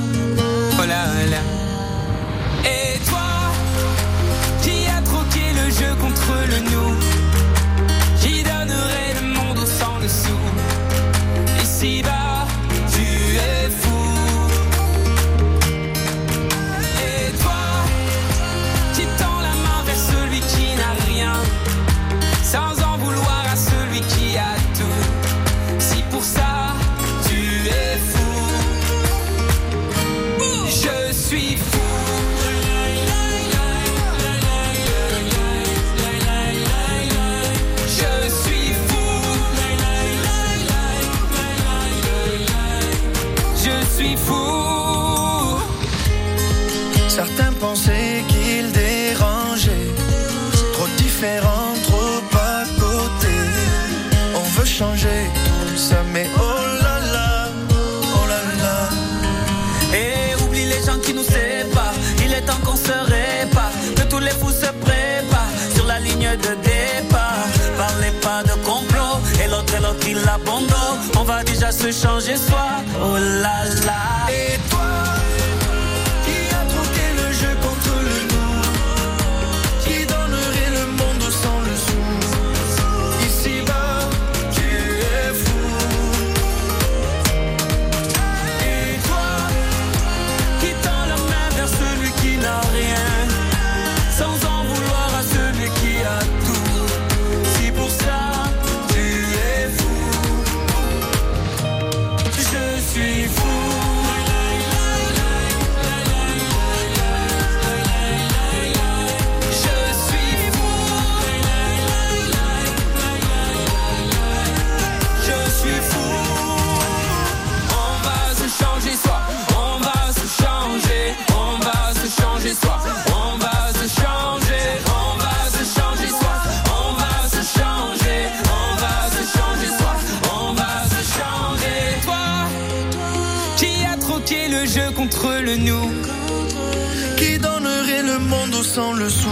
sans 138.74 138.94
le 138.94 139.08
sou 139.08 139.30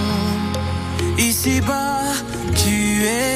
Ici-bas, 1.18 2.04
tu 2.56 3.04
es 3.04 3.31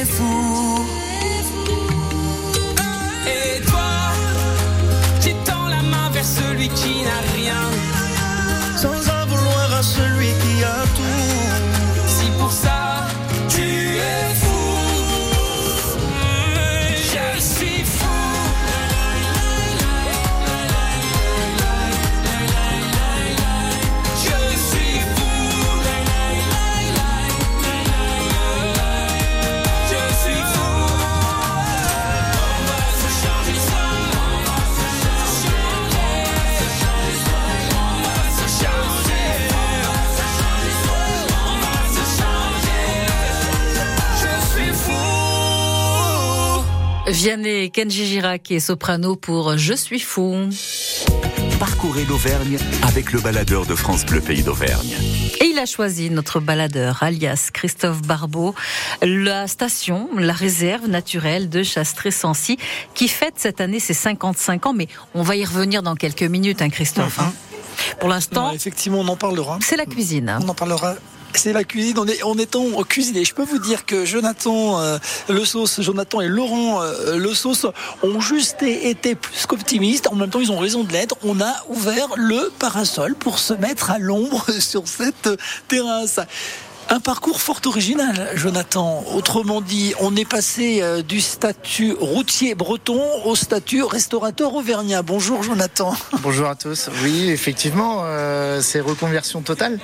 Vianney, 47.15 47.72
Kenji 47.72 48.05
Girac 48.05 48.51
et 48.51 48.60
Soprano 48.60 49.15
pour 49.15 49.57
Je 49.57 49.74
suis 49.74 50.01
fou. 50.01 50.36
Parcourez 51.62 52.03
l'Auvergne 52.03 52.57
avec 52.86 53.13
le 53.13 53.22
baladeur 53.22 53.65
de 53.65 53.74
France 53.74 54.05
Bleu 54.05 54.19
Pays 54.19 54.43
d'Auvergne. 54.43 54.93
Et 55.39 55.45
il 55.45 55.57
a 55.57 55.65
choisi 55.65 56.10
notre 56.10 56.41
baladeur, 56.41 57.03
alias 57.03 57.51
Christophe 57.53 58.01
Barbeau, 58.01 58.53
la 59.01 59.48
station, 59.48 60.10
la 60.17 60.34
réserve 60.34 60.88
naturelle 60.89 61.48
de 61.50 61.63
Chastré-Sancy, 61.63 62.57
qui 62.93 63.07
fête 63.07 63.36
cette 63.38 63.62
année 63.62 63.79
ses 63.79 63.93
55 63.93 64.65
ans, 64.65 64.74
mais 64.74 64.89
on 65.13 65.22
va 65.24 65.38
y 65.38 65.45
revenir 65.45 65.84
dans 65.84 65.95
quelques 65.95 66.24
minutes, 66.24 66.62
hein, 66.62 66.69
Christophe. 66.69 67.19
hein. 67.19 67.31
Pour 68.01 68.10
l'instant, 68.10 68.51
effectivement, 68.51 69.00
on 69.00 69.07
en 69.07 69.15
parlera. 69.15 69.57
c'est 69.62 69.77
la 69.77 69.86
cuisine. 69.86 70.27
hein. 70.27 70.39
On 70.43 70.50
en 70.50 70.53
parlera. 70.53 70.95
C'est 71.37 71.53
la 71.53 71.63
cuisine. 71.63 71.97
On 71.99 72.07
est, 72.07 72.23
en 72.23 72.37
étant 72.37 72.65
cuisiné. 72.83 73.25
Je 73.25 73.33
peux 73.33 73.43
vous 73.43 73.59
dire 73.59 73.85
que 73.85 74.05
Jonathan 74.05 74.79
euh, 74.79 74.97
Le 75.29 75.43
Sauce, 75.45 75.81
Jonathan 75.81 76.21
et 76.21 76.27
Laurent 76.27 76.81
euh, 76.81 77.17
Le 77.17 77.33
Sauce 77.33 77.65
ont 78.03 78.19
juste 78.19 78.63
été 78.63 79.15
plus 79.15 79.45
qu'optimistes. 79.45 80.07
En 80.07 80.15
même 80.15 80.29
temps, 80.29 80.39
ils 80.39 80.51
ont 80.51 80.59
raison 80.59 80.83
de 80.83 80.91
l'être. 80.91 81.15
On 81.23 81.41
a 81.41 81.53
ouvert 81.69 82.07
le 82.15 82.51
parasol 82.59 83.15
pour 83.15 83.39
se 83.39 83.53
mettre 83.53 83.91
à 83.91 83.99
l'ombre 83.99 84.45
sur 84.59 84.87
cette 84.87 85.29
terrasse. 85.67 86.19
Un 86.89 86.99
parcours 86.99 87.41
fort 87.41 87.61
original, 87.65 88.29
Jonathan. 88.35 89.03
Autrement 89.15 89.59
dit, 89.59 89.93
on 89.99 90.15
est 90.15 90.29
passé 90.29 90.81
euh, 90.81 91.01
du 91.01 91.19
statut 91.19 91.95
routier 91.99 92.53
breton 92.53 93.01
au 93.25 93.35
statut 93.35 93.81
restaurateur 93.83 94.53
auvergnat. 94.53 95.01
Bonjour, 95.01 95.41
Jonathan. 95.41 95.95
Bonjour 96.21 96.47
à 96.47 96.55
tous. 96.55 96.89
Oui, 97.03 97.29
effectivement, 97.29 98.01
euh, 98.03 98.61
c'est 98.61 98.81
reconversion 98.81 99.41
totale, 99.41 99.79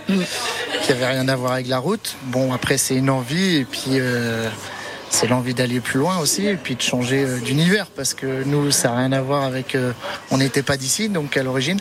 qui 0.84 0.91
avait 0.91 1.08
rien 1.08 1.27
à 1.27 1.36
voir 1.36 1.53
avec 1.53 1.67
la 1.67 1.79
route. 1.79 2.15
Bon, 2.25 2.53
après, 2.53 2.77
c'est 2.77 2.96
une 2.96 3.10
envie, 3.10 3.55
et 3.55 3.65
puis 3.65 3.93
euh, 3.93 4.48
c'est 5.12 5.27
l'envie 5.27 5.53
d'aller 5.53 5.80
plus 5.82 6.00
loin 6.00 6.18
aussi, 6.18 6.48
et 6.48 6.56
puis 6.56 6.75
de 6.75 6.82
changer 6.82 7.24
euh, 7.25 7.39
d'univers, 7.39 7.88
parce 7.88 8.13
que 8.15 8.44
nous, 8.46 8.72
ça 8.72 8.89
n'a 8.89 8.98
rien 8.98 9.12
à 9.12 9.22
voir 9.22 9.44
avec. 9.44 9.75
euh, 9.75 9.91
on 10.32 10.38
n'était 10.38 10.63
pas 10.63 10.77
d'ici, 10.77 11.10
donc 11.10 11.38
à 11.38 11.44
l'origine. 11.44 11.80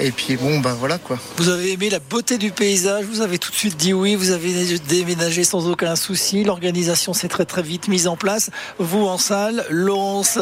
Et 0.00 0.10
puis 0.10 0.36
bon, 0.36 0.58
ben 0.60 0.72
voilà 0.72 0.98
quoi. 0.98 1.18
Vous 1.36 1.48
avez 1.48 1.72
aimé 1.72 1.90
la 1.90 1.98
beauté 1.98 2.38
du 2.38 2.50
paysage, 2.50 3.04
vous 3.04 3.20
avez 3.20 3.38
tout 3.38 3.50
de 3.50 3.56
suite 3.56 3.76
dit 3.76 3.92
oui, 3.92 4.14
vous 4.14 4.30
avez 4.30 4.78
déménagé 4.88 5.44
sans 5.44 5.68
aucun 5.68 5.94
souci, 5.94 6.42
l'organisation 6.42 7.12
s'est 7.12 7.28
très 7.28 7.44
très 7.44 7.62
vite 7.62 7.88
mise 7.88 8.08
en 8.08 8.16
place. 8.16 8.50
Vous 8.78 9.06
en 9.06 9.18
salle, 9.18 9.64
Laurence 9.70 10.38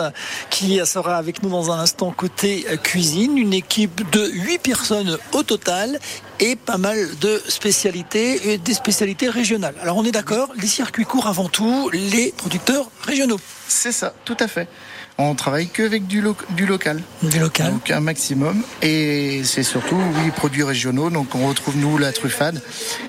qui 0.50 0.81
sera 0.87 1.17
avec 1.17 1.43
nous 1.43 1.50
dans 1.50 1.71
un 1.73 1.81
instant 1.81 2.11
côté 2.11 2.67
euh, 2.71 2.76
cuisine, 2.76 3.37
une 3.37 3.52
équipe 3.52 4.09
de 4.12 4.31
8 4.33 4.59
personnes 4.59 5.19
au 5.33 5.43
total 5.43 5.99
et 6.43 6.57
pas 6.57 6.77
mal 6.77 6.99
de 7.21 7.41
spécialités 7.47 8.53
et 8.53 8.59
des 8.59 8.75
spécialités 8.75 9.29
régionales. 9.29 9.77
Alors 9.81 9.97
on 9.97 10.05
est 10.05 10.11
d'accord, 10.11 10.49
les 10.61 10.67
circuits 10.67 11.05
courts 11.05 11.29
avant 11.29 11.49
tout, 11.49 11.89
les 11.93 12.35
producteurs 12.37 12.91
régionaux, 13.03 13.39
C'est 13.69 13.93
ça, 13.93 14.13
tout 14.25 14.37
à 14.41 14.49
fait. 14.49 14.69
On 15.31 15.35
travaille 15.35 15.69
que 15.69 15.83
avec 15.85 16.07
du, 16.07 16.21
lo- 16.21 16.37
du 16.50 16.67
local. 16.67 17.00
du 17.23 17.38
local. 17.38 17.71
Donc 17.73 17.91
un 17.91 18.00
maximum. 18.00 18.62
Et 18.83 19.43
c'est 19.45 19.62
surtout, 19.62 19.97
oui, 19.97 20.31
produits 20.31 20.62
régionaux. 20.64 21.11
Donc 21.11 21.35
on 21.35 21.47
retrouve, 21.49 21.76
nous, 21.76 21.97
la 21.99 22.12
truffade. 22.12 22.61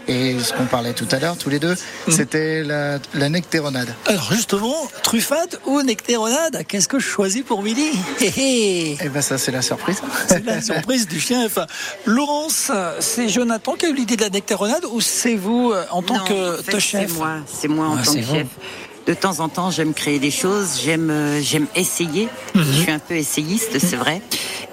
Et 0.08 0.38
ce 0.40 0.54
qu'on 0.54 0.66
parlait 0.66 0.94
tout 0.94 1.08
à 1.12 1.20
l'heure, 1.20 1.38
tous 1.38 1.50
les 1.50 1.60
deux, 1.60 1.76
c'était 2.10 2.64
la, 2.64 3.00
la 3.14 3.30
nectéronade. 3.30 3.94
Alors 4.06 4.32
justement, 4.32 4.76
truffade 5.02 5.60
ou 5.66 5.82
nectéronade, 5.82 6.64
qu'est-ce 6.68 6.88
que 6.88 7.00
je 7.00 7.08
choisis 7.08 7.44
pour 7.44 7.64
midi 7.64 7.90
Et 8.22 8.98
ben 9.14 9.22
ça, 9.22 9.38
c'est 9.38 9.52
la 9.52 9.62
surprise. 9.62 10.02
C'est 10.28 10.46
la 10.46 10.62
surprise 10.62 11.08
du 11.08 11.20
chien. 11.20 11.46
Enfin, 11.46 11.66
Laurence, 12.06 12.72
c'est 13.00 13.28
Jonathan 13.30 13.74
qui 13.74 13.86
a 13.86 13.90
eu 13.90 13.96
l'idée 13.96 14.16
de 14.16 14.22
la 14.22 14.30
nectaronade 14.30 14.86
ou 14.92 15.02
c'est 15.02 15.36
vous 15.36 15.72
euh, 15.72 15.84
en 15.92 16.02
tant 16.02 16.16
Non, 16.18 16.24
que 16.26 16.60
en 16.60 16.64
fait, 16.64 16.72
te 16.74 16.80
chef 16.80 17.10
C'est 17.12 17.18
moi, 17.18 17.32
c'est 17.52 17.68
moi 17.68 17.88
en 17.88 17.98
Ah, 17.98 18.02
tant 18.04 18.14
que 18.14 18.20
vous. 18.20 18.36
chef. 18.36 18.48
De 19.06 19.14
temps 19.14 19.42
en 19.42 19.50
temps, 19.50 19.70
j'aime 19.70 19.94
créer 19.94 20.18
des 20.18 20.32
choses, 20.32 20.80
j'aime 20.82 21.10
euh, 21.10 21.42
j'aime 21.42 21.68
essayer. 21.76 22.30
Mhm. 22.56 22.64
Je 22.64 22.72
suis 22.84 22.92
un 22.92 23.00
peu 23.00 23.16
essayiste, 23.16 23.78
c'est 23.80 23.98
vrai. 23.98 24.22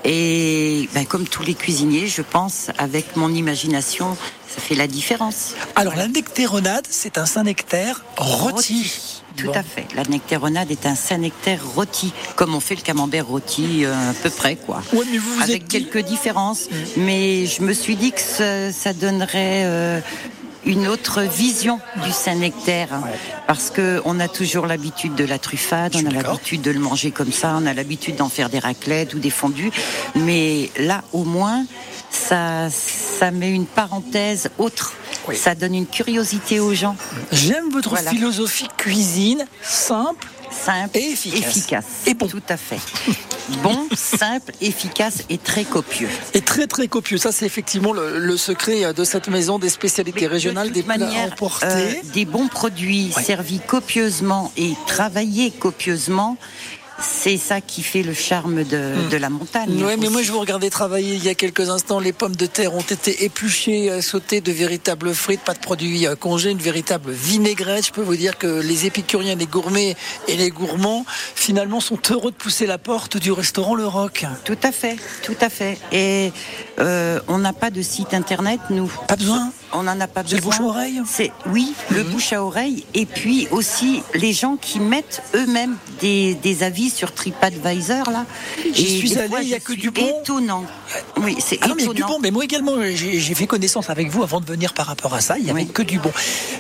Et 0.05 0.89
ben, 0.95 1.05
comme 1.05 1.27
tous 1.27 1.43
les 1.43 1.55
cuisiniers, 1.55 2.07
je 2.07 2.23
pense, 2.23 2.71
avec 2.79 3.17
mon 3.17 3.33
imagination, 3.35 4.17
ça 4.49 4.61
fait 4.61 4.77
la 4.77 4.87
différence. 4.87 5.55
Alors 5.75 5.97
la 5.97 6.07
nectaronade, 6.07 6.87
c'est 6.89 7.19
un 7.19 7.27
Saint-Nectaire 7.27 8.05
rôti. 8.17 9.21
Tout 9.37 9.47
Bon. 9.47 9.53
à 9.53 9.63
fait. 9.63 9.87
La 9.97 10.03
nectaronade 10.05 10.71
est 10.71 10.87
un 10.87 10.95
Saint-Nectaire 10.95 11.61
rôti, 11.75 12.13
comme 12.37 12.55
on 12.55 12.61
fait 12.61 12.75
le 12.77 12.83
camembert 12.83 13.27
rôti, 13.27 13.85
euh, 13.85 14.11
à 14.11 14.15
peu 14.15 14.31
près, 14.31 14.57
quoi. 14.57 14.83
Ouais, 14.93 15.05
mais 15.11 15.19
vous 15.19 15.35
vous 15.35 15.43
Avec 15.43 15.63
êtes 15.63 15.69
dit- 15.69 15.85
quelques 15.85 16.07
différences. 16.07 16.69
Mais 16.97 17.47
je 17.47 17.63
me 17.63 17.73
suis 17.73 17.97
dit 17.97 18.13
que 18.13 18.21
ça, 18.21 18.73
ça 18.73 18.93
donnerait 18.93 19.63
euh, 19.65 20.01
une 20.65 20.89
autre 20.89 21.23
vision 21.23 21.81
du 22.05 22.11
Saint-Nectaire. 22.11 22.89
Parce 23.47 23.71
que 23.71 24.01
on 24.05 24.21
a 24.21 24.29
toujours 24.29 24.67
l'habitude 24.67 25.15
de 25.15 25.25
la 25.25 25.39
truffade, 25.39 25.97
on 25.97 26.07
a 26.07 26.11
l'habitude 26.11 26.63
de 26.63 26.71
le 26.71 26.81
manger 26.81 27.11
comme 27.11 27.33
ça, 27.33 27.57
on 27.61 27.67
a 27.67 27.75
l'habitude 27.75 28.17
d'en 28.17 28.29
faire 28.29 28.51
des 28.51 28.59
raclettes 28.59 29.15
ou 29.15 29.19
des 29.19 29.31
fondus. 29.31 29.71
Mais 30.15 30.71
là, 30.79 31.03
au 31.13 31.25
moins, 31.25 31.65
ça, 32.11 32.69
ça 32.71 33.31
met 33.31 33.51
une 33.51 33.67
parenthèse 33.67 34.51
autre. 34.59 34.95
Oui. 35.29 35.37
Ça 35.37 35.55
donne 35.55 35.75
une 35.75 35.87
curiosité 35.87 36.61
aux 36.61 36.75
gens. 36.75 36.97
J'aime 37.33 37.71
votre 37.71 37.91
Voilà. 37.91 38.11
philosophie 38.11 38.69
cuisine, 38.77 39.47
simple. 39.63 40.27
simple, 40.51 40.99
Et 40.99 41.11
efficace. 41.11 41.85
Et 42.07 42.15
bon. 42.15 42.27
Tout 42.27 42.43
à 42.49 42.57
fait. 42.57 42.81
Bon, 43.63 43.87
simple, 43.97 44.53
efficace 44.61 45.19
et 45.29 45.39
très 45.39 45.65
copieux. 45.65 46.09
Et 46.35 46.41
très 46.41 46.67
très 46.67 46.89
copieux. 46.89 47.19
Ça, 47.19 47.31
c'est 47.33 47.47
effectivement 47.47 47.93
le, 47.93 48.19
le 48.19 48.37
secret 48.37 48.93
de 48.93 49.05
cette 49.05 49.29
maison 49.29 49.59
des 49.59 49.69
spécialités 49.69 50.23
Mais 50.23 50.27
régionales, 50.29 50.69
de 50.69 50.73
des 50.75 50.81
toute 50.83 50.89
plats 50.95 50.99
manière, 51.07 51.33
emportés. 51.33 51.67
euh, 51.67 51.93
des 52.13 52.25
bons 52.25 52.49
produits 52.49 53.13
Ouais. 53.17 53.23
servis 53.23 53.61
copieusement 53.61 54.53
et 54.57 54.75
travaillés 54.87 55.51
copieusement, 55.51 56.37
c'est 57.01 57.37
ça 57.37 57.61
qui 57.61 57.83
fait 57.83 58.03
le 58.03 58.15
charme 58.15 58.65
de, 58.65 59.09
de 59.11 59.17
la 59.17 59.31
montagne. 59.31 59.83
Ouais, 59.85 59.97
mais 59.97 60.09
moi 60.09 60.23
je 60.23 60.33
vous 60.33 60.41
regardais 60.41 60.71
travailler 60.71 61.15
il 61.15 61.25
y 61.25 61.29
a 61.29 61.35
quelques 61.35 61.71
instants. 61.71 62.01
Les 62.01 62.13
pommes 62.13 62.37
de 62.37 62.47
terre 62.47 62.75
ont 62.75 62.81
été 62.81 63.25
épluchées, 63.25 63.91
euh, 63.91 64.01
sautées 64.01 64.41
de 64.41 64.53
véritables 64.53 65.15
frites, 65.15 65.41
pas 65.41 65.55
de 65.55 65.59
produits 65.59 66.07
euh, 66.07 66.17
congés, 66.17 66.51
une 66.51 66.59
véritable 66.59 67.11
vinaigrette. 67.11 67.87
Je 67.87 67.93
peux 67.93 68.03
vous 68.03 68.17
dire 68.17 68.39
que 68.39 68.61
les 68.61 68.87
épicuriens, 68.87 69.35
les 69.35 69.47
gourmets 69.47 69.97
et 70.29 70.37
les 70.37 70.51
gourmands, 70.51 71.05
finalement, 71.35 71.81
sont 71.81 72.01
heureux 72.11 72.31
de 72.31 72.37
pousser 72.37 72.67
la 72.67 72.79
porte 72.79 73.17
du 73.17 73.33
restaurant 73.33 73.75
Le 73.75 73.87
Roc. 73.87 74.27
Tout 74.45 74.59
à 74.63 74.73
fait, 74.73 74.97
tout 75.23 75.37
à 75.41 75.49
fait. 75.49 75.79
Et 75.93 76.33
euh, 76.79 77.21
on 77.29 77.39
n'a 77.39 77.53
pas 77.53 77.71
de 77.71 77.83
site 77.83 78.15
internet, 78.15 78.61
nous. 78.71 78.91
Pas 79.09 79.17
besoin 79.17 79.53
On 79.73 79.85
n'en 79.85 80.01
a 80.01 80.07
pas 80.09 80.23
C'est 80.27 80.37
le 80.37 80.43
besoin. 80.43 80.51
bouche 80.51 80.61
à 80.61 80.65
oreille 80.65 81.01
C'est 81.07 81.33
oui, 81.47 81.73
le 81.91 82.03
bouche 82.03 82.33
à 82.33 82.43
oreille, 82.45 82.85
et 82.95 83.07
puis 83.07 83.47
aussi 83.53 84.03
les 84.15 84.33
gens 84.33 84.57
qui 84.57 84.81
mettent 84.81 85.23
eux-mêmes 85.35 85.77
des, 86.01 86.35
des 86.35 86.63
avis 86.65 86.91
sur 86.91 87.13
TripAdvisor 87.15 88.11
là. 88.11 88.27
J'y 88.75 88.99
suis 88.99 89.17
allé, 89.19 89.33
il 89.43 89.49
y 89.49 89.55
a 89.55 89.61
que 89.61 89.73
suis 89.73 89.81
du 89.83 89.91
bon. 89.91 90.07
Étonnant. 90.23 90.65
Oui, 91.19 91.37
c'est 91.39 91.59
Ah 91.63 91.69
non, 91.69 91.75
mais 91.77 91.83
étonnant. 91.85 91.93
que 91.93 91.97
du 92.09 92.13
bon. 92.15 92.19
Mais 92.21 92.31
moi 92.31 92.45
également, 92.45 92.73
j'ai 92.95 93.35
fait 93.35 93.47
connaissance 93.47 93.91
avec 93.91 94.09
vous 94.11 94.23
avant 94.23 94.41
de 94.41 94.47
venir 94.47 94.75
par 94.75 94.87
rapport 94.87 95.15
à 95.15 95.21
ça. 95.21 95.39
Il 95.39 95.47
y 95.47 95.51
avait 95.51 95.63
Oui. 95.63 95.69
que 95.73 95.83
du 95.83 95.99
bon. 95.99 96.13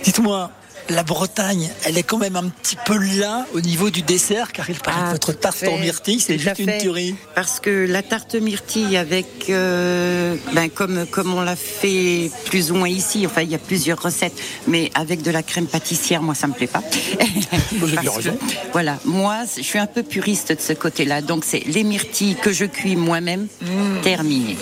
Dites-moi. 0.05 0.51
La 0.91 1.03
Bretagne, 1.05 1.71
elle 1.85 1.97
est 1.99 2.03
quand 2.03 2.19
même 2.19 2.37
un 2.37 2.49
petit 2.49 2.77
peu 2.85 2.99
là 3.19 3.47
au 3.55 3.61
niveau 3.61 3.91
du 3.91 4.03
dessert, 4.03 4.53
car 4.53 4.69
il 4.69 4.79
paraît 4.79 5.01
Ah, 5.07 5.13
votre 5.13 5.33
tarte 5.33 5.65
en 5.69 5.79
myrtille, 5.79 6.21
c'est 6.21 6.39
juste 6.39 6.59
une 6.59 6.79
tuerie. 6.79 7.15
Parce 7.35 7.61
que 7.61 7.87
la 7.89 8.03
tarte 8.03 8.35
myrtille 8.35 8.97
avec, 8.97 9.49
euh, 9.51 10.35
ben 10.53 10.69
comme 10.69 11.07
comme 11.07 11.33
on 11.33 11.43
l'a 11.43 11.55
fait 11.57 12.31
plus 12.47 12.73
ou 12.73 12.75
moins 12.75 12.89
ici, 12.89 13.25
enfin 13.27 13.43
il 13.43 13.51
y 13.51 13.55
a 13.55 13.59
plusieurs 13.59 14.03
recettes, 14.03 14.39
mais 14.67 14.91
avec 14.95 15.23
de 15.23 15.31
la 15.31 15.43
crème 15.43 15.67
pâtissière, 15.67 16.23
moi 16.23 16.35
ça 16.35 16.49
me 16.49 16.55
plaît 16.55 16.67
pas. 16.67 16.83
Bien 17.73 18.01
raison. 18.11 18.33
que, 18.33 18.55
voilà, 18.73 18.99
moi 19.05 19.37
je 19.57 19.63
suis 19.63 19.79
un 19.79 19.87
peu 19.87 20.03
puriste 20.03 20.53
de 20.53 20.61
ce 20.61 20.73
côté-là, 20.73 21.23
donc 21.23 21.45
c'est 21.47 21.61
les 21.67 21.85
myrtilles 21.85 22.35
que 22.37 22.53
je 22.53 22.65
cuis 22.65 22.97
moi-même, 22.97 23.47
Mmh. 23.61 24.01
terminées. 24.03 24.57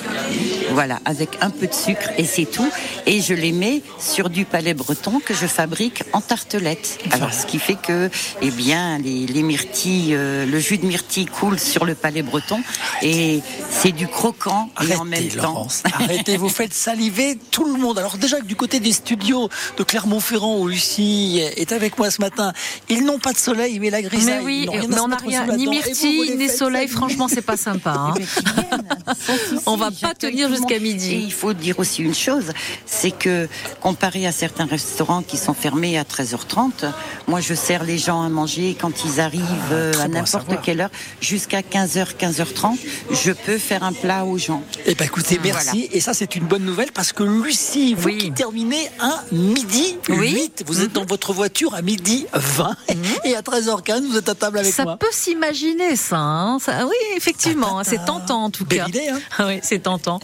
Voilà, 0.73 1.01
avec 1.05 1.31
un 1.41 1.51
peu 1.51 1.67
de 1.67 1.73
sucre 1.75 2.11
et 2.19 2.25
c'est 2.25 2.45
tout. 2.45 2.69
Et 3.07 3.21
je 3.21 3.33
les 3.35 3.53
mets 3.53 3.83
sur 3.99 4.29
du 4.29 4.45
palais 4.45 4.75
breton 4.75 5.21
que 5.25 5.33
je 5.35 5.47
fabrique 5.47 6.03
en 6.13 6.18
tartelette. 6.21 6.99
Alors, 7.11 7.33
ce 7.33 7.47
qui 7.47 7.59
fait 7.59 7.75
que, 7.77 8.11
eh 8.43 8.51
bien, 8.51 8.99
les, 8.99 9.27
les 9.27 9.43
myrtilles, 9.43 10.15
euh, 10.15 10.47
le 10.47 10.59
jus 10.59 10.79
de 10.79 10.87
myrtille 10.87 11.27
coule 11.27 11.59
sur 11.59 11.85
le 11.85 11.95
palais 11.95 12.23
breton 12.23 12.61
et 13.03 13.41
c'est 13.71 13.93
du 13.93 14.09
croquant 14.09 14.71
et 14.89 14.95
en 14.95 15.05
même 15.05 15.21
Arrêtez, 15.21 15.37
temps. 15.37 15.43
Laurence. 15.45 15.83
Arrêtez, 15.93 16.37
vous 16.37 16.49
faites 16.49 16.75
saliver 16.75 17.39
tout 17.51 17.65
le 17.65 17.79
monde. 17.79 17.99
Alors 17.99 18.17
déjà, 18.19 18.41
du 18.41 18.57
côté 18.57 18.81
des 18.81 18.93
studios 18.93 19.49
de 19.77 19.83
Clermont-Ferrand, 19.85 20.59
où 20.59 20.69
Lucie 20.69 21.41
est 21.57 21.73
avec 21.73 21.99
moi 21.99 22.11
ce 22.11 22.21
matin, 22.21 22.53
ils 22.89 23.05
n'ont 23.05 23.19
pas 23.19 23.33
de 23.33 23.39
soleil, 23.39 23.79
mais 23.79 23.91
la 23.91 24.03
grisaille. 24.03 24.39
Mais 24.39 24.45
oui, 24.45 24.69
mais 24.89 25.01
on 25.01 25.09
n'a 25.09 25.17
rien, 25.17 25.47
ni 25.57 25.67
myrtille, 25.67 26.37
ni 26.37 26.49
soleil. 26.49 26.89
saliver. 26.89 26.89
Franchement, 26.89 27.29
c'est 27.29 27.43
pas 27.43 27.57
sympa. 27.57 27.91
hein. 27.97 28.15
Eh 28.19 28.23
souci, 29.49 29.63
On 29.67 29.77
va 29.77 29.91
pas 29.91 30.15
tenir 30.15 30.49
jusqu'à 30.49 30.79
midi. 30.79 31.13
Et 31.15 31.19
il 31.19 31.33
faut 31.33 31.53
dire 31.53 31.79
aussi 31.79 32.03
une 32.03 32.15
chose, 32.15 32.53
c'est 32.87 33.11
que 33.11 33.49
comparé 33.81 34.27
à 34.27 34.33
certains 34.33 34.67
restaurants 34.67 35.23
qui 35.23 35.37
sont 35.37 35.55
fermés 35.55 35.99
à 35.99 36.05
13h30, 36.09 36.93
moi 37.27 37.41
je 37.41 37.55
sers 37.55 37.85
les 37.85 37.99
gens 37.99 38.23
à 38.23 38.29
manger 38.29 38.77
quand 38.81 39.05
ils 39.05 39.21
arrivent 39.21 39.43
euh, 39.73 39.93
très 39.93 40.03
à 40.03 40.09
n'importe 40.09 40.61
quelle 40.63 40.81
heure, 40.81 40.91
jusqu'à 41.21 41.61
15h, 41.61 42.17
15h30, 42.19 42.77
je 43.13 43.33
peux 43.33 43.59
faire 43.59 43.83
un 43.83 43.93
plat 43.93 44.25
aux 44.25 44.39
gens. 44.39 44.63
Eh 44.87 44.95
ben 44.95 45.05
écoutez, 45.05 45.39
merci. 45.43 45.89
Et 45.93 46.01
ça, 46.01 46.15
c'est 46.15 46.37
une 46.37 46.45
bonne 46.45 46.65
nouvelle 46.65 46.93
parce 46.93 47.13
que 47.13 47.23
Lucie, 47.23 47.95
vous 47.95 48.07
Oui. 48.07 48.19
qui 48.19 48.33
terminez 48.33 48.89
à 49.01 49.23
midi 49.33 49.97
Oui. 50.09 50.33
8, 50.33 50.65
vous 50.67 50.81
êtes 50.83 50.93
dans 50.93 51.05
votre 51.05 51.33
voiture 51.33 51.75
à 51.75 51.83
midi 51.83 52.27
20 52.33 52.77
et 53.25 53.35
à 53.37 53.43
13h15, 53.43 54.07
vous 54.09 54.17
êtes 54.17 54.29
à 54.29 54.35
table 54.35 54.59
avec 54.59 54.73
Ça 54.73 54.85
moi. 54.85 54.97
peut 54.97 55.07
s'imaginer, 55.13 55.97
ça, 55.97 56.17
hein. 56.19 56.59
Ça- 56.59 56.87
Oui, 56.87 56.95
effectivement, 57.17 57.83
c'est 57.85 58.05
tentant 58.05 58.45
en 58.45 58.51
tout 58.51 58.65
Belle 58.65 58.79
cas. 58.81 58.89
idée, 58.89 59.09
hein. 59.13 59.21
Ah 59.39 59.47
oui, 59.49 59.61
c'est 59.63 59.81
tentant. 59.83 60.21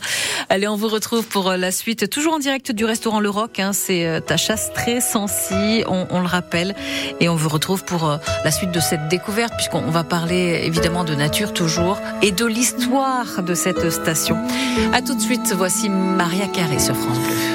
Allez, 0.49 0.67
on 0.69 0.77
vous 0.77 0.89
retrouve 0.89 1.25
pour 1.27 1.51
euh, 1.51 1.57
la 1.57 1.71
suite, 1.73 2.09
toujours 2.11 2.35
en 2.35 2.39
direct 2.39 2.73
du 2.73 2.85
restaurant 2.85 3.21
Le 3.21 3.31
Roc. 3.31 3.59
Hein, 3.61 3.73
c'est 3.73 4.07
euh, 4.07 4.21
ta 4.21 4.37
chasse 4.37 4.71
on, 5.87 6.21
le 6.21 6.27
rappelle, 6.27 6.75
et 7.21 7.29
on 7.29 7.37
vous 7.37 7.49
retrouve 7.49 7.85
pour 7.85 8.09
euh, 8.09 8.17
la 8.45 8.51
suite 8.51 8.71
de 8.71 8.81
cette 8.81 9.09
découverte, 9.09 9.53
puisqu'on 9.57 9.91
va 9.91 10.05
parler 10.05 10.63
évidemment 10.65 11.05
de 11.05 11.15
nature 11.15 11.53
toujours 11.53 11.99
et 12.23 12.33
de 12.33 12.47
l'histoire 12.47 13.43
de 13.43 13.55
cette 13.55 13.91
station. 13.91 14.37
À 14.93 15.03
tout 15.03 15.15
de 15.15 15.21
suite. 15.21 15.53
Voici 15.57 15.89
Maria 15.89 16.47
Carré 16.47 16.79
sur 16.79 16.97
France 16.97 17.19
Bleu. 17.19 17.55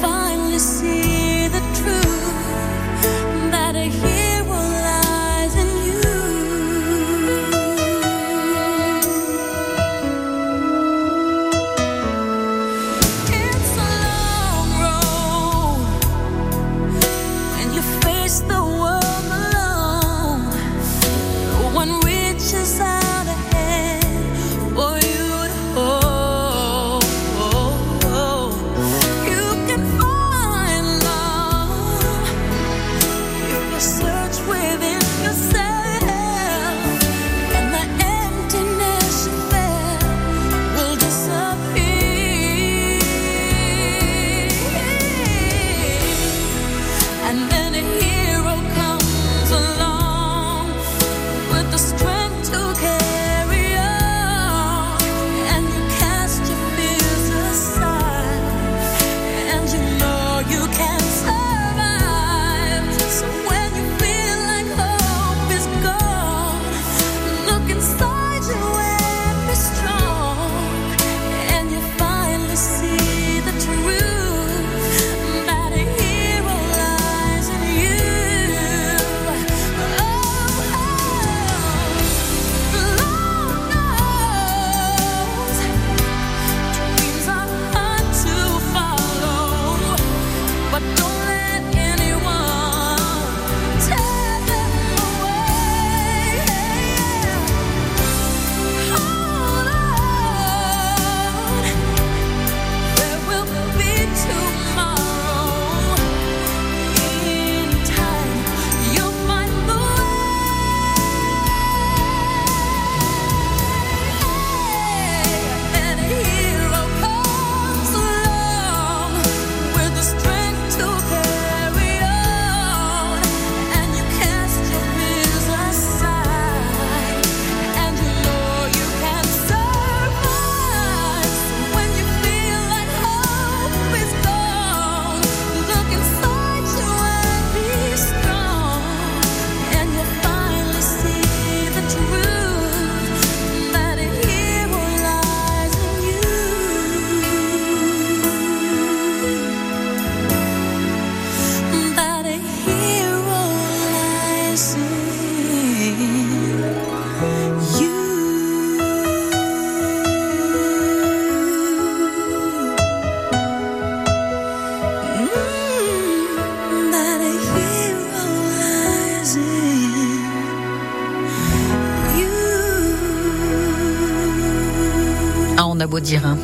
finally 0.00 0.58
see 0.58 1.13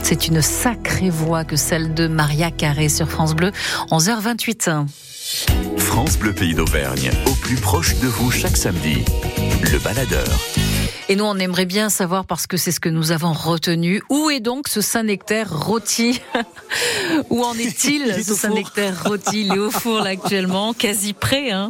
c'est 0.03 0.29
une 0.29 0.43
sacrée 0.43 1.11
voix 1.11 1.45
que 1.45 1.57
celle 1.57 1.93
de 1.93 2.07
Maria 2.07 2.53
Carré 2.53 2.89
sur 2.89 3.09
France 3.09 3.35
Bleu, 3.35 3.51
11h28. 3.91 4.87
France 5.77 6.19
Bleu 6.19 6.33
Pays 6.33 6.55
d'Auvergne, 6.55 7.11
au 7.27 7.33
plus 7.33 7.57
proche 7.57 7.99
de 7.99 8.07
vous 8.07 8.31
chaque 8.31 8.57
samedi. 8.57 9.05
Le 9.73 9.79
baladeur. 9.79 10.29
Et 11.09 11.17
nous, 11.17 11.25
on 11.25 11.37
aimerait 11.37 11.67
bien 11.67 11.89
savoir, 11.89 12.27
parce 12.27 12.47
que 12.47 12.57
c'est 12.57 12.71
ce 12.71 12.79
que 12.79 12.89
nous 12.89 13.11
avons 13.11 13.33
retenu, 13.33 14.03
où 14.09 14.31
est 14.31 14.39
donc 14.39 14.69
ce 14.69 14.81
Saint-Nectaire 14.81 15.53
rôti 15.53 16.21
Où 17.31 17.43
en 17.43 17.55
est-il, 17.55 18.03
Il 18.07 18.11
est 18.11 18.23
ce. 18.23 18.35
Saint-Nectaire 18.35 19.03
rôti? 19.05 19.41
Il 19.41 19.53
est 19.53 19.59
au 19.59 19.73
four, 19.73 20.03
là, 20.03 20.11
actuellement, 20.11 20.73
quasi 20.75 21.13
prêt, 21.13 21.51
hein 21.51 21.69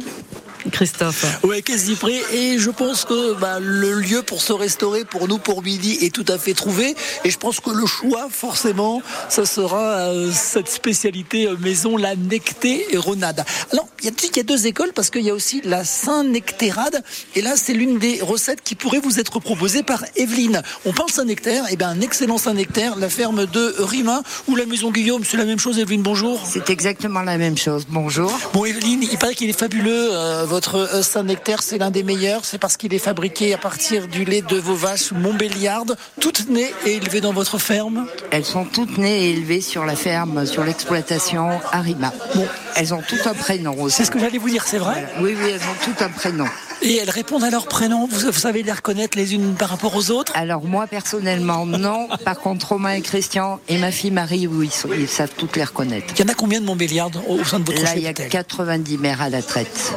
Christophe. 0.71 1.25
Ouais, 1.43 1.61
quasi 1.61 1.95
prêt. 1.95 2.21
Et 2.33 2.57
je 2.59 2.69
pense 2.69 3.05
que 3.05 3.33
bah, 3.33 3.59
le 3.59 3.93
lieu 3.93 4.21
pour 4.21 4.41
se 4.41 4.53
restaurer 4.53 5.05
pour 5.05 5.27
nous 5.27 5.37
pour 5.37 5.63
midi 5.63 5.97
est 6.01 6.13
tout 6.13 6.25
à 6.27 6.37
fait 6.37 6.53
trouvé. 6.53 6.95
Et 7.23 7.29
je 7.31 7.37
pense 7.37 7.59
que 7.59 7.69
le 7.71 7.85
choix, 7.85 8.27
forcément, 8.29 9.01
ça 9.29 9.45
sera 9.45 9.79
euh, 9.79 10.31
cette 10.33 10.69
spécialité 10.69 11.47
euh, 11.47 11.55
maison, 11.57 11.97
la 11.97 12.15
necté 12.15 12.85
et 12.93 12.97
ronade. 12.97 13.43
Alors, 13.71 13.87
il 14.01 14.05
y, 14.05 14.09
a, 14.09 14.11
il 14.21 14.37
y 14.37 14.39
a 14.39 14.43
deux 14.43 14.67
écoles 14.67 14.91
parce 14.93 15.09
qu'il 15.09 15.23
y 15.23 15.29
a 15.29 15.33
aussi 15.33 15.61
la 15.63 15.83
Saint-Nectérade. 15.83 17.03
Et 17.35 17.41
là, 17.41 17.55
c'est 17.55 17.73
l'une 17.73 17.97
des 17.99 18.19
recettes 18.21 18.61
qui 18.63 18.75
pourrait 18.75 18.99
vous 18.99 19.19
être 19.19 19.39
proposée 19.39 19.83
par 19.83 20.03
Evelyne. 20.15 20.61
On 20.85 20.93
pense 20.93 21.11
Saint-Nectaire, 21.13 21.65
et 21.71 21.75
bien 21.75 21.89
un 21.89 22.01
excellent 22.01 22.37
Saint-Nectaire, 22.37 22.95
la 22.97 23.09
ferme 23.09 23.45
de 23.45 23.75
Rimain 23.79 24.23
ou 24.47 24.55
la 24.55 24.65
maison 24.65 24.91
Guillaume. 24.91 25.23
C'est 25.25 25.37
la 25.37 25.45
même 25.45 25.59
chose, 25.59 25.79
Evelyne, 25.79 26.01
bonjour. 26.03 26.41
C'est 26.47 26.69
exactement 26.69 27.21
la 27.21 27.37
même 27.37 27.57
chose. 27.57 27.85
Bonjour. 27.89 28.31
Bon, 28.53 28.65
Evelyne, 28.65 29.03
il 29.09 29.17
paraît 29.17 29.35
qu'il 29.35 29.49
est 29.49 29.57
fabuleux. 29.59 30.09
euh, 30.11 30.45
votre 30.51 30.75
euh, 30.75 31.01
Saint-Nectaire, 31.01 31.63
c'est 31.63 31.77
l'un 31.77 31.91
des 31.91 32.03
meilleurs. 32.03 32.43
C'est 32.43 32.57
parce 32.57 32.75
qu'il 32.75 32.93
est 32.93 32.99
fabriqué 32.99 33.53
à 33.53 33.57
partir 33.57 34.09
du 34.09 34.25
lait 34.25 34.41
de 34.41 34.57
vos 34.57 34.75
vaches 34.75 35.13
Montbéliardes, 35.13 35.95
toutes 36.19 36.49
nées 36.49 36.73
et 36.85 36.97
élevées 36.97 37.21
dans 37.21 37.31
votre 37.31 37.57
ferme. 37.57 38.05
Elles 38.31 38.43
sont 38.43 38.65
toutes 38.65 38.97
nées 38.97 39.27
et 39.27 39.31
élevées 39.31 39.61
sur 39.61 39.85
la 39.85 39.95
ferme, 39.95 40.45
sur 40.45 40.65
l'exploitation 40.65 41.61
Arima. 41.71 42.11
Bon. 42.35 42.45
Elles 42.75 42.93
ont 42.93 43.01
tout 43.01 43.19
un 43.25 43.33
prénom 43.33 43.81
aussi. 43.81 43.95
C'est 43.95 44.05
ce 44.05 44.11
que 44.11 44.19
j'allais 44.19 44.39
vous 44.39 44.49
dire, 44.49 44.65
c'est 44.67 44.77
vrai 44.77 45.07
Voilà. 45.17 45.23
Oui, 45.25 45.37
oui, 45.41 45.51
elles 45.51 45.61
ont 45.61 45.85
tout 45.85 46.03
un 46.03 46.09
prénom. 46.09 46.45
Et 46.83 46.97
elles 46.97 47.09
répondent 47.11 47.43
à 47.43 47.49
leur 47.51 47.67
prénom. 47.67 48.07
Vous, 48.07 48.31
vous 48.31 48.39
savez 48.39 48.63
les 48.63 48.71
reconnaître 48.71 49.15
les 49.17 49.35
unes 49.35 49.53
par 49.55 49.69
rapport 49.69 49.95
aux 49.95 50.09
autres 50.09 50.31
Alors 50.35 50.63
moi 50.63 50.87
personnellement 50.87 51.65
non. 51.65 52.07
Par 52.25 52.39
contre 52.39 52.69
Romain 52.69 52.93
et 52.93 53.01
Christian 53.01 53.59
et 53.69 53.77
ma 53.77 53.91
fille 53.91 54.09
Marie, 54.11 54.47
oui, 54.47 54.67
ils, 54.67 54.71
sont- 54.75 54.89
ils 54.91 55.07
savent 55.07 55.31
toutes 55.37 55.55
les 55.57 55.63
reconnaître. 55.63 56.07
Il 56.17 56.21
y 56.21 56.23
en 56.23 56.27
a 56.31 56.33
combien 56.33 56.59
de 56.59 56.65
Montbéliardes 56.65 57.21
au 57.27 57.43
sein 57.43 57.59
de 57.59 57.65
votre 57.65 57.83
Là 57.83 57.91
il 57.95 58.01
y 58.01 58.05
a 58.05 58.09
cheptel 58.09 58.29
90 58.29 58.97
mères 58.97 59.21
à 59.21 59.29
la 59.29 59.41
traite. 59.43 59.93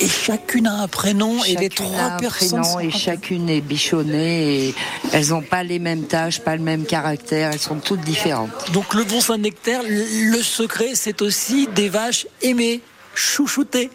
Et 0.00 0.08
chacune 0.08 0.66
a 0.66 0.72
un 0.82 0.88
prénom 0.88 1.44
et 1.44 1.54
les 1.54 1.68
trois 1.68 2.16
personnes. 2.18 2.60
prénom 2.62 2.80
et 2.80 2.90
chacune 2.90 3.48
est 3.48 3.60
bichonnée 3.60 4.66
et 4.68 4.74
elles 5.12 5.28
n'ont 5.28 5.42
pas 5.42 5.62
les 5.62 5.78
mêmes 5.78 6.04
tâches, 6.04 6.40
pas 6.40 6.56
le 6.56 6.62
même 6.62 6.84
caractère, 6.86 7.50
elles 7.52 7.60
sont 7.60 7.76
toutes 7.76 8.00
différentes. 8.00 8.50
Donc 8.72 8.94
le 8.94 9.04
bon 9.04 9.20
Saint-Nectaire, 9.20 9.82
le 9.84 10.00
le 10.30 10.42
secret, 10.42 10.90
c'est 10.94 11.22
aussi 11.22 11.68
des 11.74 11.88
vaches 11.88 12.26
aimées, 12.42 12.80
chouchoutées. 13.14 13.90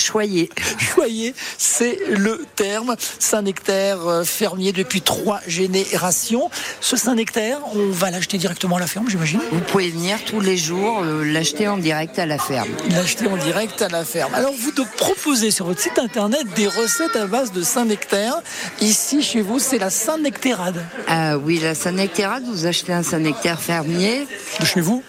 Choyées. 0.00 0.50
Choyées, 0.78 1.34
c'est 1.58 1.98
le 2.08 2.44
terme. 2.56 2.96
Saint-Nectaire, 3.18 4.06
euh, 4.06 4.24
fermier 4.24 4.72
depuis 4.72 5.02
trois 5.02 5.40
générations. 5.46 6.50
Ce 6.80 6.96
Saint-Nectaire, 6.96 7.58
on 7.74 7.90
va 7.90 8.10
l'acheter 8.10 8.38
directement 8.38 8.76
à 8.76 8.80
la 8.80 8.86
ferme, 8.86 9.08
j'imagine 9.08 9.40
Vous 9.52 9.60
pouvez 9.60 9.90
venir 9.90 10.18
tous 10.24 10.40
les 10.40 10.56
jours 10.56 11.02
euh, 11.02 11.24
l'acheter 11.24 11.68
en 11.68 11.76
direct 11.76 12.18
à 12.18 12.26
la 12.26 12.38
ferme. 12.38 12.68
L'acheter 12.90 13.26
en 13.26 13.36
direct 13.36 13.82
à 13.82 13.88
la 13.88 14.04
ferme. 14.04 14.34
Alors 14.34 14.52
vous 14.52 14.72
de 14.72 14.84
proposer 14.96 15.50
sur 15.50 15.66
votre 15.66 15.80
site 15.80 15.98
internet 15.98 16.44
des 16.56 16.66
recettes 16.66 17.16
à 17.16 17.26
base 17.26 17.52
de 17.52 17.62
Saint-Nectaire. 17.62 18.34
Ici, 18.80 19.22
chez 19.22 19.42
vous, 19.42 19.58
c'est 19.58 19.78
la 19.78 19.90
Saint-Nectairade. 19.90 20.84
Ah 21.06 21.38
oui, 21.38 21.58
la 21.58 21.74
Saint-Nectairade, 21.74 22.44
vous 22.46 22.66
achetez 22.66 22.92
un 22.92 23.02
Saint-Nectaire 23.02 23.60
fermier. 23.60 24.26
De 24.60 24.64
chez 24.64 24.80
vous 24.80 25.02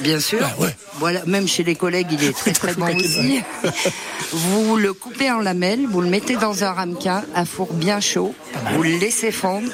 Bien 0.00 0.20
sûr. 0.20 0.40
Ah 0.42 0.60
ouais. 0.60 0.74
Voilà, 0.98 1.24
même 1.26 1.48
chez 1.48 1.64
les 1.64 1.74
collègues, 1.74 2.08
il 2.12 2.24
est 2.24 2.36
très 2.36 2.52
très 2.52 2.74
bon 2.74 2.86
aussi. 2.96 3.40
Vous 4.32 4.76
le 4.76 4.92
coupez 4.92 5.30
en 5.30 5.40
lamelles, 5.40 5.86
vous 5.88 6.00
le 6.00 6.08
mettez 6.08 6.36
dans 6.36 6.64
un 6.64 6.72
ramequin 6.72 7.24
à 7.34 7.44
four 7.44 7.72
bien 7.72 8.00
chaud, 8.00 8.34
vous 8.74 8.82
le 8.82 8.96
laissez 8.98 9.32
fondre. 9.32 9.70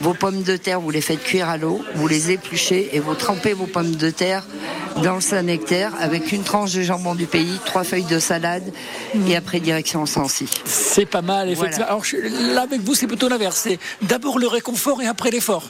Vos 0.00 0.12
pommes 0.12 0.42
de 0.42 0.56
terre, 0.56 0.80
vous 0.80 0.90
les 0.90 1.00
faites 1.00 1.22
cuire 1.22 1.48
à 1.48 1.56
l'eau, 1.56 1.82
vous 1.94 2.06
les 2.06 2.30
épluchez 2.30 2.90
et 2.92 3.00
vous 3.00 3.14
trempez 3.14 3.54
vos 3.54 3.66
pommes 3.66 3.96
de 3.96 4.10
terre 4.10 4.44
dans 5.02 5.14
le 5.14 5.20
Saint-Nectaire 5.20 5.92
avec 5.98 6.32
une 6.32 6.42
tranche 6.42 6.72
de 6.74 6.82
jambon 6.82 7.14
du 7.14 7.26
pays, 7.26 7.58
trois 7.64 7.82
feuilles 7.82 8.04
de 8.04 8.18
salade 8.18 8.62
et 9.26 9.36
après 9.36 9.60
direction 9.60 10.04
Sancy. 10.04 10.48
C'est 10.64 11.06
pas 11.06 11.22
mal, 11.22 11.48
effectivement. 11.48 11.86
Voilà. 11.98 12.20
Alors 12.28 12.54
là, 12.54 12.62
avec 12.62 12.82
vous, 12.82 12.94
c'est 12.94 13.06
plutôt 13.06 13.28
l'inverse. 13.28 13.60
C'est 13.64 13.78
d'abord 14.02 14.38
le 14.38 14.46
réconfort 14.48 15.00
et 15.02 15.06
après 15.06 15.30
l'effort. 15.30 15.64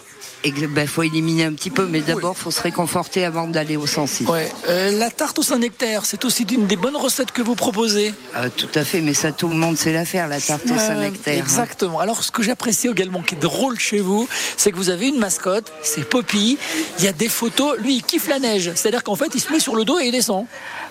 Et 0.46 0.52
il 0.56 0.68
ben, 0.68 0.86
faut 0.86 1.02
éliminer 1.02 1.42
un 1.42 1.54
petit 1.54 1.70
peu, 1.70 1.86
mais 1.86 2.02
d'abord, 2.02 2.38
faut 2.38 2.52
se 2.52 2.62
réconforter 2.62 3.24
avant 3.24 3.48
d'aller 3.48 3.76
au 3.76 3.88
Sancy. 3.88 4.24
Ouais. 4.26 4.48
Euh, 4.68 4.96
la 4.96 5.10
tarte 5.10 5.40
au 5.40 5.42
Saint-Nectaire, 5.42 6.04
c'est 6.04 6.24
aussi 6.24 6.44
une 6.44 6.68
des 6.68 6.76
bonnes 6.76 6.94
recettes 6.94 7.32
que 7.32 7.42
vous 7.42 7.56
proposez? 7.56 8.14
Euh, 8.36 8.48
tout 8.56 8.68
à 8.76 8.84
fait, 8.84 9.00
mais 9.00 9.12
ça, 9.12 9.32
tout 9.32 9.48
le 9.48 9.56
monde 9.56 9.76
sait 9.76 9.92
la 9.92 10.04
faire, 10.04 10.28
la 10.28 10.40
tarte 10.40 10.66
au 10.66 10.78
Saint-Nectaire. 10.78 11.34
hein. 11.34 11.38
Exactement. 11.38 11.98
Alors, 11.98 12.22
ce 12.22 12.30
que 12.30 12.44
j'apprécie 12.44 12.86
également, 12.86 13.22
qui 13.22 13.34
est 13.34 13.38
drôle 13.38 13.80
chez 13.80 13.98
vous, 13.98 14.28
c'est 14.56 14.70
que 14.70 14.76
vous 14.76 14.90
avez 14.90 15.08
une 15.08 15.18
mascotte, 15.18 15.72
c'est 15.82 16.08
Poppy. 16.08 16.58
Il 17.00 17.04
y 17.04 17.08
a 17.08 17.12
des 17.12 17.28
photos. 17.28 17.76
Lui, 17.80 17.96
il 17.96 18.02
kiffe 18.04 18.28
la 18.28 18.38
neige. 18.38 18.70
C'est-à-dire 18.76 19.02
qu'en 19.02 19.16
fait, 19.16 19.32
il 19.34 19.40
se 19.40 19.52
met 19.52 19.58
sur 19.58 19.74
le 19.74 19.84
dos 19.84 19.98
et 19.98 20.06
il 20.06 20.12
descend. 20.12 20.46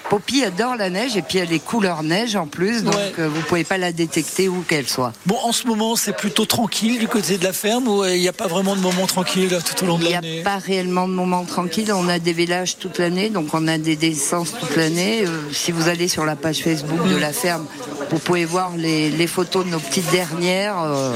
Poppy 0.10 0.44
adore 0.44 0.76
la 0.76 0.91
neige 0.91 1.18
et 1.18 1.24
puis 1.24 1.39
elle 1.39 1.52
est 1.52 1.58
couleur 1.60 2.04
neige 2.04 2.36
en 2.36 2.46
plus, 2.46 2.84
donc 2.84 2.94
Ouais. 2.94 3.13
euh, 3.20 3.28
vous 3.28 3.41
pouvez 3.41 3.63
pas 3.63 3.80
la 3.80 3.91
détecter 3.91 4.48
où 4.48 4.62
qu'elle 4.68 4.88
soit. 4.88 5.12
Bon, 5.26 5.36
en 5.44 5.52
ce 5.52 5.65
moment, 5.65 5.96
c'est 5.96 6.15
plutôt 6.15 6.46
tranquille 6.46 7.00
du 7.00 7.08
côté 7.08 7.39
de 7.39 7.44
la 7.44 7.54
ferme 7.54 7.88
ou 7.88 8.04
euh, 8.04 8.15
il 8.15 8.22
n'y 8.22 8.28
a 8.28 8.34
pas 8.34 8.46
vraiment 8.48 8.76
de 8.76 8.82
moment 8.82 9.08
tranquille 9.08 9.50
tout 9.76 9.84
au 9.84 9.88
long 9.88 9.98
de 9.98 10.04
Il 10.04 10.08
n'y 10.10 10.13
l'année? 10.13 10.41
a 10.41 10.44
pas 10.44 10.58
réellement 10.58 11.08
de 11.08 11.13
moment 11.13 11.44
tranquille. 11.44 11.91
On 11.91 12.08
a 12.08 12.20
des 12.20 12.34
vélages 12.34 12.78
toute 12.78 13.00
l'année, 13.00 13.30
donc 13.30 13.48
on 13.54 13.68
a 13.68 13.80
des 13.80 13.96
descenses 13.96 14.54
toute 14.60 14.76
l'année. 14.76 15.26
Euh, 15.26 15.41
si 15.52 15.72
vous 15.72 15.89
allez 15.89 16.08
sur 16.08 16.24
la 16.24 16.36
page 16.36 16.60
Facebook 16.63 17.08
de 17.10 17.15
la 17.18 17.34
ferme, 17.34 17.65
vous 18.12 18.20
pouvez 18.20 18.46
voir 18.46 18.74
les, 18.78 19.10
les 19.10 19.28
photos 19.28 19.65
de 19.65 19.72
nos 19.72 19.80
petites 19.80 20.12
dernières. 20.12 20.76
Euh, 20.84 21.13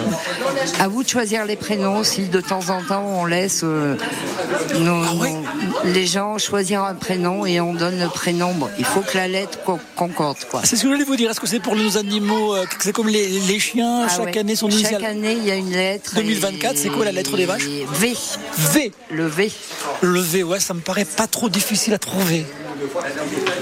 à 0.80 0.88
vous 0.88 1.04
de 1.04 1.10
choisir 1.10 1.45
les 1.45 1.56
prénoms. 1.58 2.04
Si 2.04 2.23
de 2.28 2.41
temps 2.41 2.69
en 2.69 2.82
temps 2.82 3.06
on 3.06 3.25
laisse 3.25 3.62
euh, 3.63 3.95
nos- 4.80 5.04
Ah 5.04 5.13
nos- 5.13 5.91
les 5.93 6.08
gens 6.08 6.38
choisir 6.39 6.84
un 6.84 6.95
prénom 6.95 7.45
et 7.45 7.62
on 7.62 7.73
donne 7.75 7.99
le 7.99 8.08
prénom. 8.10 8.54
Bon, 8.54 8.67
il 8.80 8.86
faut 8.86 9.02
que 9.02 9.15
la 9.18 9.28
lettre 9.28 9.60
co- 9.65 9.78
concorde, 9.96 10.38
quoi. 10.50 10.62
C'est 10.63 10.76
ce 10.76 10.84
que 10.84 10.89
j'allais 10.89 11.04
vous 11.04 11.15
dire. 11.15 11.30
Est-ce 11.30 11.39
que 11.39 11.48
c'est 11.48 11.60
pour 11.60 11.76
nos 11.76 11.98
animaux 11.98 12.56
euh, 12.56 12.65
C'est 12.80 12.94
comme 12.94 13.10
les, 13.10 13.28
les 13.28 13.60
chiens, 13.60 14.06
Ah 14.06 14.10
chaque 14.10 14.26
ouais. 14.34 14.38
année 14.39 14.56
son 14.56 14.70
Chaque 14.70 14.80
initial 14.80 15.06
année, 15.06 15.34
il 15.34 15.46
y 15.46 15.52
a 15.52 15.56
une 15.56 15.72
lettre. 15.72 16.15
2024, 16.15 16.78
c'est 16.78 16.89
quoi 16.89 17.06
la 17.06 17.12
lettre 17.12 17.36
des 17.38 17.46
vaches? 17.46 17.63
V. 17.92 18.13
V. 18.58 18.92
Le 19.12 19.28
V. 19.28 19.52
Le 20.02 20.20
V, 20.20 20.44
ouais, 20.44 20.60
ça 20.60 20.74
me 20.74 20.80
paraît 20.82 21.06
pas 21.06 21.28
trop 21.28 21.50
difficile 21.50 21.94
à 21.94 22.00
trouver. 22.00 22.46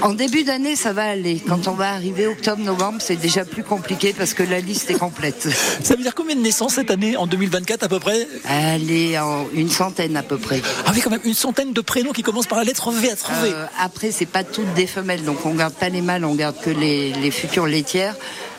En 0.02 0.14
début 0.14 0.44
d'année, 0.44 0.76
ça 0.76 0.92
va 0.92 1.04
aller. 1.04 1.42
Quand 1.46 1.68
on 1.68 1.72
va 1.72 1.90
arriver 1.92 2.26
octobre-novembre, 2.26 2.98
c'est 3.00 3.16
déjà 3.16 3.44
plus 3.44 3.64
compliqué 3.64 4.14
parce 4.16 4.34
que 4.34 4.42
la 4.42 4.60
liste 4.60 4.90
est 4.90 4.98
complète. 4.98 5.48
Ça 5.82 5.96
veut 5.96 6.02
dire 6.02 6.14
combien 6.14 6.36
de 6.36 6.40
naissances 6.40 6.74
cette 6.74 6.90
année, 6.90 7.16
en 7.16 7.26
2024 7.26 7.84
à 7.84 7.88
peu 7.88 7.98
près? 7.98 8.26
Allez, 8.44 9.18
en 9.18 9.46
une 9.52 9.70
centaine 9.70 10.16
à 10.16 10.22
peu 10.22 10.38
près. 10.38 10.60
Ah 10.86 10.92
oui, 10.94 11.00
quand 11.02 11.10
même, 11.10 11.20
une 11.24 11.34
centaine 11.34 11.72
de 11.72 11.80
prénoms 11.80 12.12
qui 12.12 12.22
commencent 12.22 12.46
par 12.46 12.58
la 12.58 12.64
lettre 12.64 12.90
V 12.90 13.10
à 13.10 13.16
trouver. 13.16 13.50
Euh, 13.52 13.66
après, 13.80 14.10
c'est 14.10 14.26
pas 14.26 14.44
toutes 14.44 14.72
des 14.74 14.86
femelles, 14.86 15.24
donc 15.24 15.44
on 15.44 15.54
garde 15.54 15.74
pas 15.74 15.88
les 15.88 16.00
mâles, 16.02 16.24
on 16.24 16.34
garde 16.34 16.56
que 16.60 16.70
les, 16.70 17.12
les 17.12 17.30
futures 17.30 17.66
laitières. 17.66 18.14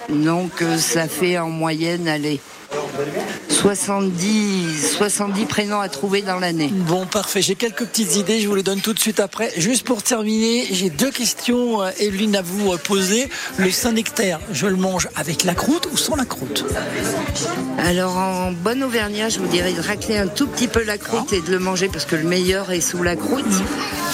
Donc 0.10 0.62
euh, 0.62 0.78
ça 0.78 1.08
fait 1.08 1.38
en 1.38 1.50
moyenne, 1.50 2.08
allez, 2.08 2.40
70, 3.50 4.96
70 4.98 5.46
prénoms 5.46 5.80
à 5.80 5.90
trouver 5.90 6.22
dans 6.22 6.40
l'année. 6.40 6.70
Bon, 6.72 7.06
parfait. 7.06 7.42
J'ai 7.42 7.56
quelques 7.56 7.86
petites 7.86 8.16
idées. 8.16 8.40
Je 8.40 8.48
vous 8.48 8.56
les 8.56 8.64
donne 8.64 8.80
tout 8.82 8.94
de 8.94 9.00
suite 9.00 9.20
après. 9.20 9.52
Juste 9.58 9.86
pour 9.86 10.02
terminer, 10.02 10.66
j'ai 10.72 10.90
deux 10.90 11.12
questions, 11.12 11.82
euh, 11.82 11.90
Evelyne, 12.00 12.36
à 12.36 12.42
vous 12.42 12.72
euh, 12.72 12.78
poser. 12.78 13.30
Le 13.58 13.70
Saint-Nectaire, 13.72 14.40
je 14.52 14.68
le 14.68 14.76
mange 14.76 15.10
avec 15.16 15.44
la 15.44 15.56
croûte 15.56 15.90
ou 15.92 15.98
sans 15.98 16.16
la 16.16 16.26
croûte? 16.26 16.66
Alors 17.80 18.18
en 18.18 18.52
bon 18.52 18.84
auvergnat, 18.84 19.30
je 19.30 19.40
vous 19.40 19.48
dirais 19.48 19.74
de 19.74 19.82
racler 19.82 20.18
un 20.18 20.28
tout 20.28 20.48
petit 20.48 20.68
peu 20.68 20.84
la 20.84 20.98
croûte 20.98 21.34
et 21.34 21.42
de 21.42 21.52
le 21.52 21.60
manger 21.60 21.90
parce 21.90 22.06
que 22.06 22.16
le 22.16 22.24
meilleur 22.24 22.72
est 22.72 22.82
sous 22.82 23.04
la 23.04 23.16
croûte. 23.16 23.46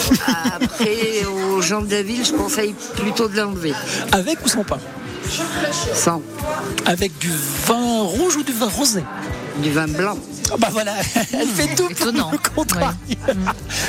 Après, 0.28 1.26
aux 1.26 1.62
gens 1.62 1.82
de 1.82 1.92
la 1.92 2.02
ville, 2.02 2.26
je 2.26 2.34
conseille 2.34 2.74
plutôt 2.96 3.28
de 3.28 3.38
l'enlever. 3.38 3.74
Avec 4.12 4.44
ou 4.46 4.50
sans 4.50 4.64
pain? 4.64 4.80
Sans 5.94 6.22
Avec 6.86 7.18
du 7.20 7.32
vin 7.66 8.02
rouge 8.04 8.36
ou 8.38 8.44
du 8.44 8.54
vin 8.54 8.68
rosé 8.70 9.04
du 9.64 9.72
vin 9.72 9.88
blanc. 9.88 10.18
Ah 10.52 10.56
Bah 10.60 10.68
voilà, 10.70 10.92
elle 11.32 11.48
fait 11.48 11.74
tout 11.76 11.90
Étonnant. 11.90 12.30
le 12.30 12.38
contraire. 12.54 12.94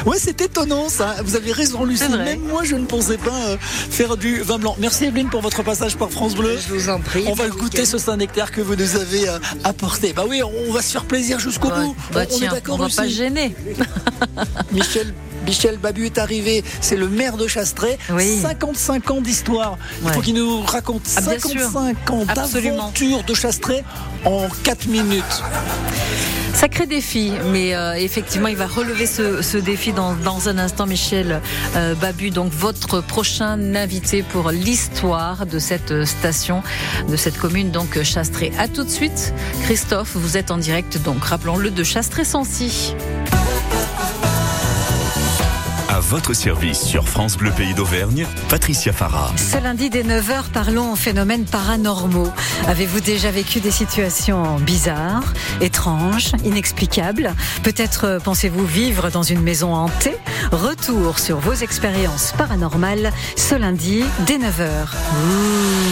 Ouais, 0.07 0.16
c'est 0.16 0.40
étonnant 0.40 0.88
ça. 0.88 1.16
Vous 1.25 1.35
avez 1.35 1.51
raison, 1.51 1.85
Lucie. 1.85 2.09
Même 2.09 2.38
moi, 2.42 2.62
je 2.62 2.77
ne 2.77 2.87
pensais 2.87 3.16
pas 3.18 3.35
euh, 3.49 3.57
faire 3.61 4.16
du 4.16 4.42
vin 4.42 4.57
blanc. 4.61 4.77
Merci 4.79 5.07
Evelyne 5.07 5.29
pour 5.29 5.40
votre 5.40 5.64
passage 5.64 5.96
par 5.96 6.09
France 6.09 6.37
Bleu. 6.37 6.57
Je 6.57 6.72
vous 6.72 6.88
en 6.88 7.01
prie. 7.01 7.25
On 7.27 7.35
va 7.35 7.49
goûter 7.49 7.85
ce 7.85 7.99
Saint-Nectaire 7.99 8.53
que 8.53 8.61
vous 8.61 8.77
nous 8.77 8.94
avez 8.94 9.29
euh, 9.29 9.40
apporté. 9.64 10.12
Bah 10.12 10.22
oui, 10.29 10.40
on 10.44 10.72
va 10.72 10.83
se 10.83 10.92
faire 10.92 11.05
plaisir 11.05 11.40
jusqu'au 11.40 11.66
Ouais. 11.68 11.81
bout. 11.87 11.96
Bah 12.12 12.22
on, 12.31 12.37
on 12.37 12.40
est 12.40 12.49
on 12.49 12.53
d'accord 12.53 12.77
va 12.79 12.85
aussi. 12.87 12.96
pas 12.96 13.09
gêner. 13.09 13.57
Michel. 14.70 15.12
Michel 15.46 15.78
Babu 15.78 16.06
est 16.06 16.18
arrivé, 16.18 16.64
c'est 16.80 16.96
le 16.96 17.09
maire 17.09 17.37
de 17.37 17.46
Chastret. 17.46 17.98
Oui. 18.11 18.38
55 18.42 19.11
ans 19.11 19.20
d'histoire. 19.20 19.78
Il 20.04 20.11
faut 20.12 20.20
qu'il 20.20 20.35
nous 20.35 20.61
raconte 20.62 21.02
Ah, 21.16 21.20
bien 21.20 21.38
sûr. 21.38 21.61
55 21.70 22.11
ans 22.11 22.24
Absolument. 22.28 22.76
d'aventure 22.76 23.22
de 23.24 23.35
Chastret 23.35 23.85
en 24.24 24.48
4 24.64 24.87
minutes. 24.88 25.42
Sacré 26.54 26.87
défi, 26.87 27.32
mais 27.52 27.74
euh, 27.74 27.92
effectivement, 27.96 28.48
il 28.48 28.56
va 28.56 28.66
relever 28.66 29.06
ce, 29.06 29.42
ce 29.42 29.59
défi 29.59 29.92
dans, 29.92 30.14
dans 30.14 30.48
un 30.48 30.56
instant, 30.56 30.87
Michel 30.87 31.42
euh, 31.76 31.94
Babu, 31.94 32.30
donc 32.30 32.50
votre 32.50 33.02
prochain 33.02 33.74
invité 33.74 34.22
pour 34.22 34.50
l'histoire 34.50 35.44
de 35.44 35.59
cette 35.59 36.06
station, 36.06 36.62
de 37.11 37.16
cette 37.16 37.37
commune, 37.37 37.70
donc 37.72 38.02
Chastré. 38.02 38.52
À 38.59 38.68
tout 38.68 38.85
de 38.85 38.90
suite, 38.90 39.35
Christophe, 39.64 40.12
vous 40.14 40.38
êtes 40.38 40.50
en 40.50 40.56
direct, 40.56 40.96
donc 41.02 41.22
rappelons-le, 41.24 41.70
de 41.70 41.85
Chastré-Sancy. 41.85 42.94
Votre 46.09 46.35
service 46.35 46.81
sur 46.83 47.09
France 47.09 47.37
Bleu 47.37 47.51
Pays 47.51 47.75
d'Auvergne, 47.75 48.29
Patricia 48.49 48.92
Farah. 48.92 49.33
Ce 49.37 49.61
lundi 49.61 49.90
dès 49.90 50.05
9h, 50.05 50.51
parlons 50.53 50.95
phénomènes 50.95 51.45
paranormaux. 51.45 52.33
Avez-vous 52.69 53.01
déjà 53.01 53.33
vécu 53.33 53.59
des 53.59 53.73
situations 53.73 54.55
bizarres, 54.61 55.35
étranges, 55.61 56.31
inexplicables? 56.45 57.35
Peut-être 57.64 58.05
euh, 58.05 58.19
pensez-vous 58.21 58.64
vivre 58.64 59.11
dans 59.11 59.25
une 59.25 59.42
maison 59.42 59.75
hantée? 59.75 60.14
Retour 60.53 61.19
sur 61.19 61.40
vos 61.40 61.55
expériences 61.55 62.33
paranormales 62.38 63.11
ce 63.35 63.57
lundi 63.57 64.05
dès 64.27 64.38
9h. 64.38 64.87
Comment 64.92 65.86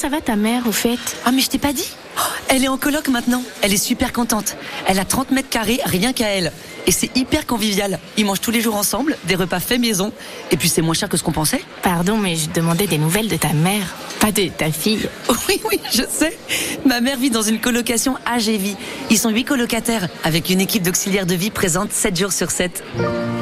ça 0.00 0.08
va 0.08 0.22
ta 0.22 0.34
mère 0.34 0.66
au 0.66 0.72
fait? 0.72 0.98
Ah 1.26 1.30
mais 1.30 1.42
je 1.42 1.50
t'ai 1.50 1.58
pas 1.58 1.74
dit 1.74 1.86
Oh, 2.16 2.22
Elle 2.48 2.64
est 2.64 2.68
en 2.68 2.78
coloc 2.78 3.08
maintenant. 3.08 3.42
Elle 3.60 3.74
est 3.74 3.84
super 3.84 4.14
contente. 4.14 4.56
Elle 4.86 4.98
a 4.98 5.04
30 5.04 5.30
mètres 5.30 5.50
carrés 5.50 5.78
rien 5.84 6.14
qu'à 6.14 6.28
elle. 6.28 6.52
Et 6.86 6.90
c'est 6.90 7.14
hyper 7.14 7.46
convivial. 7.46 7.98
Ils 8.16 8.24
mangent 8.24 8.40
tous 8.40 8.50
les 8.50 8.62
jours 8.62 8.76
ensemble, 8.76 9.18
des 9.24 9.34
repas 9.34 9.60
faits 9.60 9.78
maison. 9.78 10.10
Et 10.52 10.56
puis 10.56 10.70
c'est 10.70 10.80
moins 10.80 10.94
cher 10.94 11.10
que 11.10 11.18
ce 11.18 11.22
qu'on 11.22 11.32
pensait. 11.32 11.62
Pardon, 11.82 12.16
mais 12.16 12.34
je 12.36 12.48
demandais 12.48 12.86
des 12.86 12.96
nouvelles 12.96 13.28
de 13.28 13.36
ta 13.36 13.52
mère. 13.52 13.94
Pas 14.20 14.32
de 14.32 14.48
ta 14.48 14.72
fille. 14.72 15.06
Oui, 15.48 15.60
oui, 15.68 15.80
je 15.92 16.02
sais. 16.08 16.38
Ma 16.86 17.02
mère 17.02 17.18
vit 17.18 17.28
dans 17.28 17.42
une 17.42 17.60
colocation 17.60 18.16
AGV. 18.24 18.76
Ils 19.10 19.18
sont 19.18 19.28
huit 19.28 19.44
colocataires, 19.44 20.08
avec 20.24 20.48
une 20.48 20.62
équipe 20.62 20.82
d'auxiliaires 20.82 21.26
de 21.26 21.34
vie 21.34 21.50
présente 21.50 21.92
7 21.92 22.18
jours 22.18 22.32
sur 22.32 22.50
7. 22.50 22.82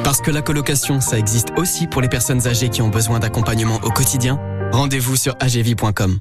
Parce 0.03 0.19
que 0.19 0.31
la 0.31 0.41
colocation, 0.41 0.99
ça 0.99 1.17
existe 1.17 1.49
aussi 1.55 1.87
pour 1.87 2.01
les 2.01 2.09
personnes 2.09 2.47
âgées 2.47 2.69
qui 2.69 2.81
ont 2.81 2.89
besoin 2.89 3.19
d'accompagnement 3.19 3.79
au 3.83 3.91
quotidien. 3.91 4.39
Rendez-vous 4.71 5.15
sur 5.15 5.35
agv.com. 5.39 6.19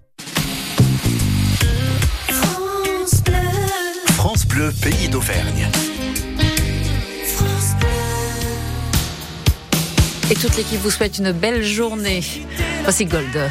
France 4.14 4.46
Bleu, 4.46 4.72
pays 4.82 5.08
d'Auvergne. 5.08 5.68
Et 10.30 10.34
toute 10.34 10.56
l'équipe 10.56 10.80
vous 10.80 10.90
souhaite 10.90 11.18
une 11.18 11.32
belle 11.32 11.62
journée. 11.62 12.22
Voici 12.82 13.04
Gold. 13.06 13.50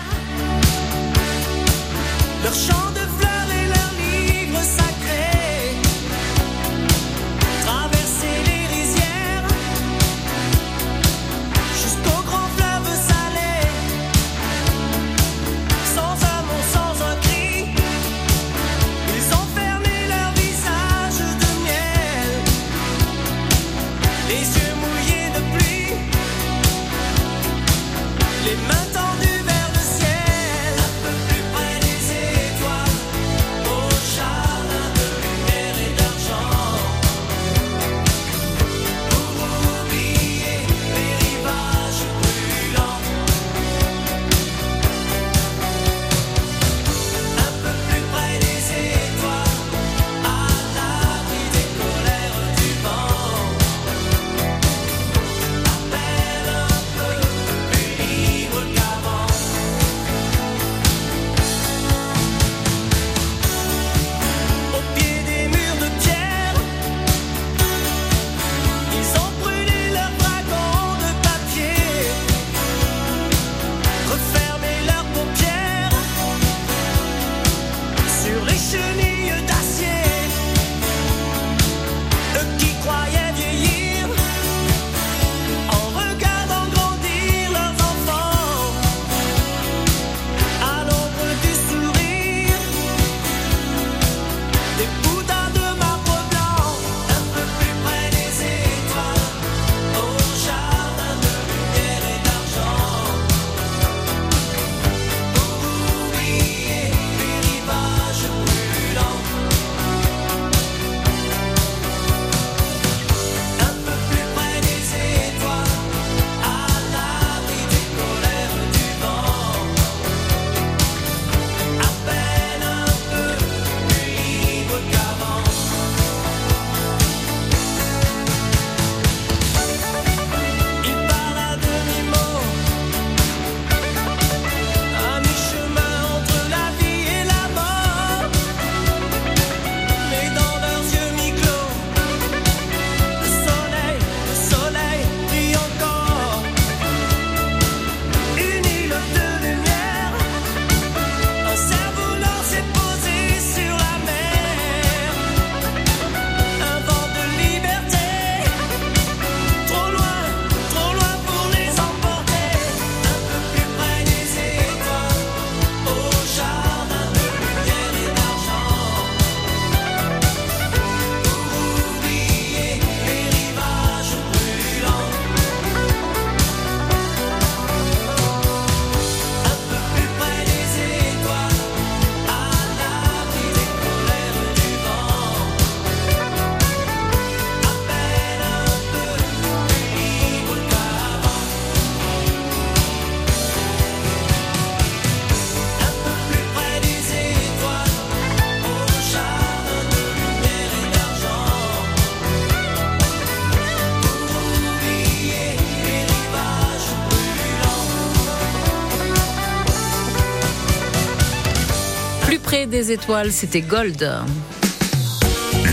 Des 212.78 212.92
étoiles, 212.92 213.32
c'était 213.32 213.62
Gold. 213.62 214.08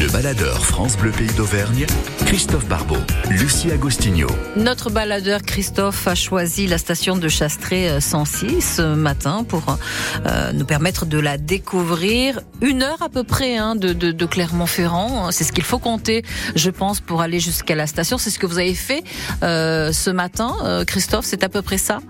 Le 0.00 0.10
baladeur 0.10 0.64
France 0.64 0.96
Bleu, 0.96 1.10
pays 1.10 1.30
d'Auvergne, 1.36 1.84
Christophe 2.24 2.66
Barbeau, 2.66 2.96
Lucie 3.28 3.70
Agostinho. 3.70 4.26
Notre 4.56 4.88
baladeur 4.88 5.42
Christophe 5.42 6.08
a 6.08 6.14
choisi 6.14 6.66
la 6.66 6.78
station 6.78 7.18
de 7.18 7.28
Chastré-Sancy 7.28 8.62
ce 8.62 8.94
matin 8.94 9.44
pour 9.46 9.76
euh, 10.24 10.52
nous 10.54 10.64
permettre 10.64 11.04
de 11.04 11.18
la 11.18 11.36
découvrir. 11.36 12.40
Une 12.62 12.82
heure 12.82 13.02
à 13.02 13.10
peu 13.10 13.22
près 13.22 13.58
hein, 13.58 13.76
de, 13.76 13.92
de, 13.92 14.10
de 14.10 14.24
Clermont-Ferrand, 14.24 15.30
c'est 15.30 15.44
ce 15.44 15.52
qu'il 15.52 15.64
faut 15.64 15.78
compter, 15.78 16.24
je 16.56 16.70
pense, 16.70 17.00
pour 17.00 17.20
aller 17.20 17.38
jusqu'à 17.38 17.74
la 17.74 17.86
station. 17.86 18.16
C'est 18.16 18.30
ce 18.30 18.38
que 18.38 18.46
vous 18.46 18.58
avez 18.58 18.74
fait 18.74 19.04
euh, 19.42 19.92
ce 19.92 20.08
matin, 20.08 20.56
euh, 20.64 20.86
Christophe, 20.86 21.26
c'est 21.26 21.44
à 21.44 21.50
peu 21.50 21.60
près 21.60 21.76
ça? 21.76 22.00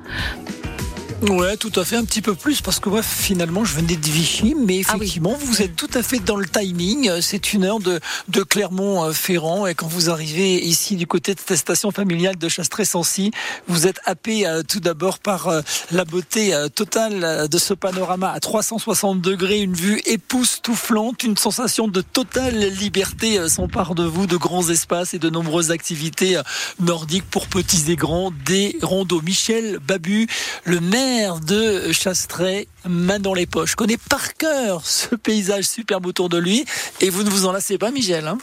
Ouais, 1.22 1.56
tout 1.56 1.72
à 1.76 1.84
fait, 1.84 1.96
un 1.96 2.04
petit 2.04 2.20
peu 2.20 2.34
plus, 2.34 2.60
parce 2.60 2.80
que 2.80 2.88
moi, 2.90 3.02
finalement, 3.02 3.64
je 3.64 3.74
venais 3.74 3.96
de 3.96 4.06
Vichy, 4.06 4.54
mais 4.58 4.78
effectivement, 4.78 5.34
vous 5.40 5.62
êtes 5.62 5.74
tout 5.74 5.88
à 5.94 6.02
fait 6.02 6.18
dans 6.18 6.36
le 6.36 6.46
timing. 6.46 7.10
C'est 7.22 7.54
une 7.54 7.64
heure 7.64 7.78
de, 7.80 7.98
de 8.28 8.42
Clermont-Ferrand, 8.42 9.66
et 9.66 9.74
quand 9.74 9.86
vous 9.86 10.10
arrivez 10.10 10.62
ici 10.62 10.96
du 10.96 11.06
côté 11.06 11.34
de 11.34 11.40
cette 11.44 11.56
station 11.56 11.92
familiale 11.92 12.36
de 12.36 12.48
Chastré-Sancy, 12.48 13.30
vous 13.68 13.86
êtes 13.86 14.00
happé 14.04 14.46
euh, 14.46 14.62
tout 14.68 14.80
d'abord 14.80 15.18
par 15.18 15.48
euh, 15.48 15.62
la 15.92 16.04
beauté 16.04 16.52
euh, 16.52 16.68
totale 16.68 17.24
euh, 17.24 17.46
de 17.46 17.58
ce 17.58 17.72
panorama 17.72 18.30
à 18.30 18.40
360 18.40 19.22
degrés, 19.22 19.60
une 19.60 19.74
vue 19.74 20.02
époustouflante, 20.04 21.22
une 21.22 21.38
sensation 21.38 21.88
de 21.88 22.02
totale 22.02 22.68
liberté 22.68 23.38
euh, 23.38 23.48
s'empare 23.48 23.94
de 23.94 24.04
vous, 24.04 24.26
de 24.26 24.36
grands 24.36 24.68
espaces 24.68 25.14
et 25.14 25.18
de 25.18 25.30
nombreuses 25.30 25.70
activités 25.70 26.36
euh, 26.36 26.42
nordiques 26.80 27.30
pour 27.30 27.46
petits 27.46 27.90
et 27.90 27.96
grands, 27.96 28.30
des 28.44 28.76
rondeaux. 28.82 29.22
Michel 29.22 29.78
Babu, 29.78 30.26
le 30.64 30.80
maire 30.80 31.03
maire 31.04 31.40
de 31.40 31.92
Chastret, 31.92 32.66
main 32.88 33.18
dans 33.18 33.34
les 33.34 33.46
poches, 33.46 33.74
connaît 33.74 33.98
par 33.98 34.34
cœur 34.34 34.86
ce 34.86 35.14
paysage 35.14 35.64
superbe 35.64 36.06
autour 36.06 36.28
de 36.28 36.38
lui. 36.38 36.64
Et 37.00 37.10
vous 37.10 37.22
ne 37.22 37.30
vous 37.30 37.44
en 37.46 37.52
lassez 37.52 37.76
pas, 37.76 37.90
Michel 37.90 38.26
hein 38.26 38.38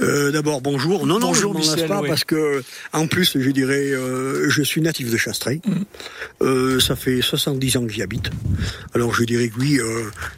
Euh, 0.00 0.30
D'abord, 0.30 0.60
bonjour. 0.60 1.06
Non, 1.06 1.18
non, 1.18 1.28
Bonjour, 1.28 1.52
je 1.52 1.58
m'en 1.58 1.74
Michel, 1.74 1.88
pas 1.88 2.00
oui. 2.02 2.08
parce 2.08 2.24
que, 2.24 2.62
en 2.92 3.06
plus, 3.06 3.38
je 3.38 3.50
dirais, 3.50 3.92
euh, 3.92 4.48
je 4.50 4.62
suis 4.62 4.80
natif 4.80 5.10
de 5.10 5.16
Chastray. 5.16 5.60
Mm. 5.64 5.72
Euh, 6.42 6.80
ça 6.80 6.96
fait 6.96 7.22
70 7.22 7.76
ans 7.78 7.86
que 7.86 7.92
j'y 7.92 8.02
habite. 8.02 8.30
Alors, 8.94 9.14
je 9.14 9.24
dirais 9.24 9.48
que 9.48 9.58
oui, 9.58 9.78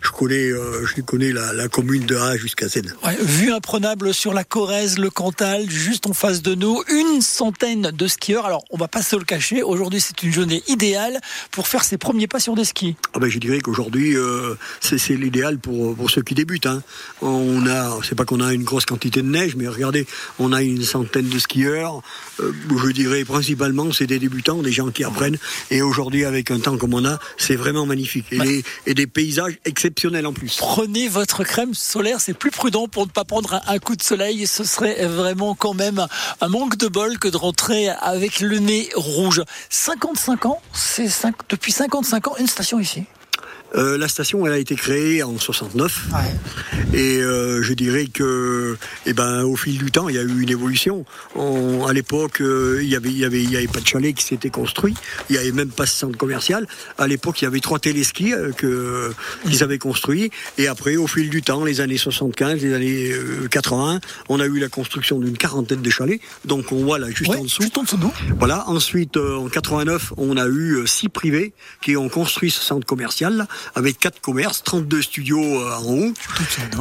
je 0.01 0.11
connais, 0.11 0.51
je 0.51 1.01
connais 1.03 1.33
la, 1.33 1.53
la 1.53 1.69
commune 1.69 2.07
de 2.07 2.17
A 2.17 2.37
jusqu'à 2.37 2.69
Z. 2.69 2.83
Ouais, 3.05 3.17
vue 3.21 3.53
imprenable 3.53 4.15
sur 4.15 4.33
la 4.33 4.45
Corrèze, 4.45 4.99
le 4.99 5.11
Cantal, 5.11 5.69
juste 5.69 6.07
en 6.07 6.13
face 6.13 6.43
de 6.43 6.55
nous, 6.55 6.83
une 6.89 7.21
centaine 7.21 7.91
de 7.91 8.07
skieurs. 8.07 8.47
Alors, 8.47 8.65
on 8.71 8.77
va 8.77 8.89
pas 8.89 9.03
se 9.03 9.17
le 9.17 9.25
cacher, 9.25 9.63
aujourd'hui 9.63 10.01
c'est 10.01 10.23
une 10.23 10.33
journée 10.33 10.63
idéale 10.69 11.19
pour 11.51 11.67
faire 11.67 11.85
ses 11.85 11.99
premiers 11.99 12.27
pas 12.27 12.41
sur 12.41 12.55
des 12.55 12.65
skis. 12.65 12.97
Ah 13.15 13.19
ben, 13.19 13.29
je 13.29 13.39
dirais 13.39 13.61
qu'aujourd'hui, 13.61 14.15
c'est 14.81 14.99
c'est 14.99 15.15
l'idéal 15.15 15.59
pour, 15.59 15.95
pour 15.97 16.11
ceux 16.11 16.23
qui 16.23 16.35
débutent. 16.35 16.67
Hein. 16.67 16.83
On 17.23 17.67
a, 17.67 17.99
c'est 18.03 18.15
pas 18.15 18.25
qu'on 18.25 18.41
a 18.41 18.53
une 18.53 18.65
grosse 18.65 18.85
quantité 18.85 19.23
de 19.23 19.29
neige, 19.29 19.48
mais 19.57 19.69
regardez, 19.69 20.07
on 20.39 20.53
a 20.53 20.63
une 20.63 20.83
centaine 20.83 21.29
de 21.29 21.39
skieurs. 21.39 22.03
Euh, 22.41 22.53
je 22.85 22.91
dirais 22.93 23.25
principalement, 23.25 23.93
c'est 23.93 24.07
des 24.07 24.19
débutants, 24.19 24.63
des 24.63 24.73
gens 24.73 24.91
qui 24.91 25.05
apprennent. 25.05 25.39
Et 25.71 25.83
aujourd'hui, 25.83 26.25
avec 26.25 26.51
un 26.51 26.61
temps 26.61 26.77
comme 26.77 26.95
on 26.95 27.05
a, 27.05 27.19
c'est 27.37 27.57
vraiment 27.57 27.87
magnifique. 27.87 28.27
Et, 28.31 28.39
des, 28.39 28.65
et 28.87 28.95
des 28.95 29.07
paysages 29.07 29.59
exceptionnels 29.65 30.27
en 30.27 30.33
plus. 30.33 30.57
Prenez 30.59 31.09
votre 31.09 31.45
crème 31.45 31.75
solaire, 31.75 32.21
c'est 32.21 32.35
plus 32.35 32.51
prudent 32.51 32.89
pour 32.89 33.07
ne 33.07 33.11
pas 33.11 33.25
prendre 33.25 33.55
un, 33.55 33.61
un 33.67 33.79
coup 33.79 33.97
de 33.97 34.03
soleil. 34.03 34.47
Ce 34.47 34.65
serait 34.65 35.07
vraiment 35.07 35.55
quand 35.55 35.75
même 35.75 36.07
un 36.41 36.49
manque 36.49 36.77
de 36.77 36.89
bol 36.89 37.19
que 37.19 37.29
de 37.29 37.37
rentrer 37.37 37.89
avec 37.89 38.41
le 38.41 38.59
nez 38.59 38.89
rouge. 38.95 39.43
55 39.71 40.47
ans, 40.47 40.61
c'est 40.73 41.09
depuis 41.49 41.73
55 41.73 42.29
ans 42.29 42.37
une 42.39 42.47
station 42.47 42.79
ici. 42.79 43.05
Euh, 43.75 43.99
la 43.99 44.09
station, 44.09 44.47
elle 44.47 44.53
a 44.53 44.59
été 44.59 44.75
créée 44.77 45.23
en 45.23 45.39
69. 45.39 46.07
Et 46.95 47.19
euh, 47.21 47.63
je 47.63 47.73
dirais 47.75 48.07
que, 48.07 48.77
eh 49.05 49.13
ben, 49.13 49.43
au 49.45 49.57
fil 49.57 49.77
du 49.79 49.91
temps, 49.91 50.09
il 50.09 50.15
y 50.15 50.19
a 50.19 50.23
eu 50.23 50.41
une 50.41 50.49
évolution. 50.51 51.05
On- 51.35 51.87
à 51.87 51.93
l'époque, 51.93 52.41
euh, 52.41 52.81
il 52.83 52.89
y 52.89 52.97
avait, 52.97 53.11
il 53.11 53.19
y 53.19 53.25
avait, 53.25 53.43
il 53.43 53.51
y 53.51 53.57
avait 53.57 53.67
pas 53.69 53.81
de 53.81 53.87
chalet 53.87 54.15
qui 54.15 54.25
s'était 54.25 54.49
construit. 54.51 54.95
Il 55.29 55.37
y 55.37 55.39
avait 55.39 55.53
même 55.53 55.69
pas 55.71 55.85
de 55.85 55.91
centre 55.91 56.17
commercial. 56.17 56.67
À 56.97 57.07
l'époque, 57.07 57.41
il 57.43 57.45
y 57.45 57.47
avait 57.47 57.61
trois 57.61 57.79
téléskis 57.79 58.33
euh, 58.33 58.53
que 58.53 59.13
qu'ils 59.45 59.63
avaient 59.63 59.79
construits. 59.79 60.31
Et 60.57 60.67
après, 60.67 60.97
au 60.97 61.07
fil 61.07 61.29
du 61.29 61.43
temps, 61.43 61.65
les 61.65 61.81
années 61.81 61.99
75, 61.99 62.63
les 62.63 62.73
années 62.75 63.13
euh, 63.13 63.49
80, 63.51 64.01
on 64.31 64.41
a 64.41 64.47
eu 64.47 64.59
la 64.59 64.69
construction 64.69 65.19
d'une 65.19 65.37
quarantaine 65.37 65.83
de 65.83 65.91
chalets. 65.91 66.21
Donc, 66.47 66.73
on 66.73 66.85
voit 66.85 66.99
là 66.99 67.09
juste 67.11 67.31
en 67.39 67.43
dessous. 67.45 67.63
Voilà. 68.39 68.67
Ensuite, 68.69 69.17
euh, 69.19 69.37
en 69.37 69.49
89, 69.49 70.15
on 70.17 70.37
a 70.39 70.49
eu 70.49 70.87
six 70.87 71.09
privés 71.11 71.53
qui 71.83 71.97
ont 71.97 72.09
construit 72.09 72.51
ce 72.51 72.63
centre 72.63 72.87
commercial 72.87 73.47
avec 73.75 73.99
quatre 73.99 74.21
commerces, 74.21 74.63
32 74.65 75.03
studios 75.03 75.43
euh, 75.43 75.77
en 75.77 75.85
haut. 75.85 76.13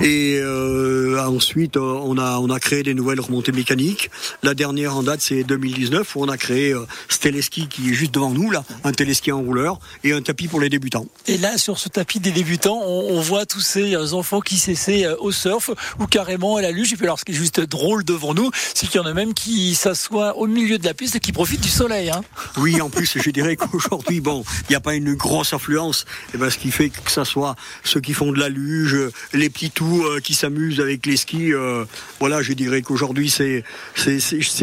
Et 0.02 0.40
euh, 0.42 1.20
ensuite, 1.26 1.78
euh, 1.78 2.00
on 2.04 2.18
a 2.18 2.40
on 2.40 2.50
a 2.50 2.60
créé 2.60 2.84
des 2.84 2.94
nouvelles 2.94 3.20
remontées 3.20 3.52
mécaniques. 3.52 4.10
La 4.44 4.54
dernière 4.54 4.96
en 4.96 5.04
date, 5.04 5.22
c'est 5.22 5.44
2019 5.44 6.16
où 6.16 6.24
on 6.24 6.30
a 6.30 6.38
créé 6.38 6.74
euh, 6.74 6.86
ce 7.10 7.20
téléski 7.20 7.68
qui 7.68 7.90
est 7.90 7.94
juste 7.94 8.14
devant 8.14 8.32
nous 8.32 8.52
là, 8.52 8.64
un 8.84 8.92
téléski 8.92 9.32
en 9.32 9.42
rouleur 9.42 9.80
et 10.04 10.14
un 10.14 10.22
tapis 10.22 10.48
pour 10.48 10.60
les 10.60 10.70
débutants. 10.70 11.06
Et 11.28 11.38
là, 11.38 11.58
sur 11.58 11.80
ce 11.80 11.90
tapis 11.90 12.20
des 12.20 12.32
débutants, 12.32 12.82
on, 12.86 13.18
on 13.18 13.22
voit 13.22 13.46
tous 13.46 13.62
ces 13.62 13.96
enfants 14.14 14.42
qui 14.42 14.58
s'essaient 14.58 15.08
au 15.20 15.32
surf 15.32 15.72
ou 16.00 16.06
carrément 16.06 16.58
à 16.58 16.62
la 16.62 16.72
luge. 16.72 16.94
Et 16.94 16.96
puis 16.96 17.06
alors, 17.06 17.20
ce 17.20 17.26
qui 17.26 17.32
est 17.32 17.36
juste 17.36 17.60
drôle 17.60 18.04
devant 18.04 18.34
nous, 18.34 18.52
c'est 18.74 18.88
qu'il 18.88 19.02
y 19.02 19.04
en 19.04 19.08
a 19.08 19.14
même 19.14 19.34
qui 19.34 19.76
s'assoient 19.76 20.38
au 20.38 20.48
milieu 20.48 20.78
de 20.78 20.86
la 20.86 20.94
piste 20.94 21.16
et 21.16 21.20
qui 21.20 21.32
profitent 21.32 21.62
du 21.62 21.70
soleil. 21.70 22.10
Hein. 22.10 22.22
Oui, 22.58 22.82
en 22.82 22.90
plus, 22.90 23.18
je 23.18 23.30
dirais 23.30 23.56
qu'aujourd'hui, 23.56 24.22
bon, 24.22 24.44
il 24.62 24.72
n'y 24.72 24.76
a 24.76 24.80
pas 24.80 24.96
une 24.96 25.14
grosse 25.16 25.54
affluence. 25.54 26.06
Et 26.34 26.38
ben, 26.38 26.50
ce 26.50 26.58
qui 26.58 26.67
fait 26.72 26.90
que 26.90 27.12
ça 27.12 27.26
soit 27.26 27.56
ceux 27.84 28.02
qui 28.02 28.14
font 28.14 28.32
de 28.32 28.40
la 28.40 28.50
luge, 28.50 28.98
les 29.34 29.50
petits 29.50 29.72
tout 29.72 30.04
euh, 30.06 30.20
qui 30.20 30.34
s'amusent 30.34 30.80
avec 30.80 31.06
les 31.06 31.18
skis. 31.18 31.54
euh, 31.54 31.86
voilà, 32.20 32.42
je 32.42 32.54
dirais 32.54 32.82
qu'aujourd'hui, 32.82 33.30
c'est 33.30 33.64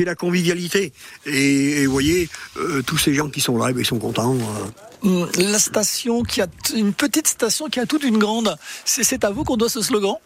la 0.05 0.15
convivialité. 0.15 0.93
Et, 1.27 1.87
vous 1.87 1.93
voyez, 1.93 2.29
euh, 2.57 2.83
tous 2.83 2.99
ces 2.99 3.15
gens 3.15 3.29
qui 3.29 3.41
sont 3.41 3.59
là, 3.59 3.69
eh 3.71 3.73
ben, 3.73 3.81
ils 3.81 3.87
sont 3.87 3.99
contents. 3.99 4.37
Hum, 5.03 5.29
La 5.37 5.59
station 5.59 6.23
qui 6.23 6.41
a 6.41 6.47
une 6.75 6.93
petite 6.93 7.29
station 7.29 7.69
qui 7.69 7.81
a 7.81 7.87
toute 7.87 8.03
une 8.03 8.19
grande. 8.19 8.57
C'est 8.85 9.25
à 9.25 9.31
vous 9.31 9.45
qu'on 9.45 9.57
doit 9.57 9.69
ce 9.69 9.83
slogan? 9.83 10.17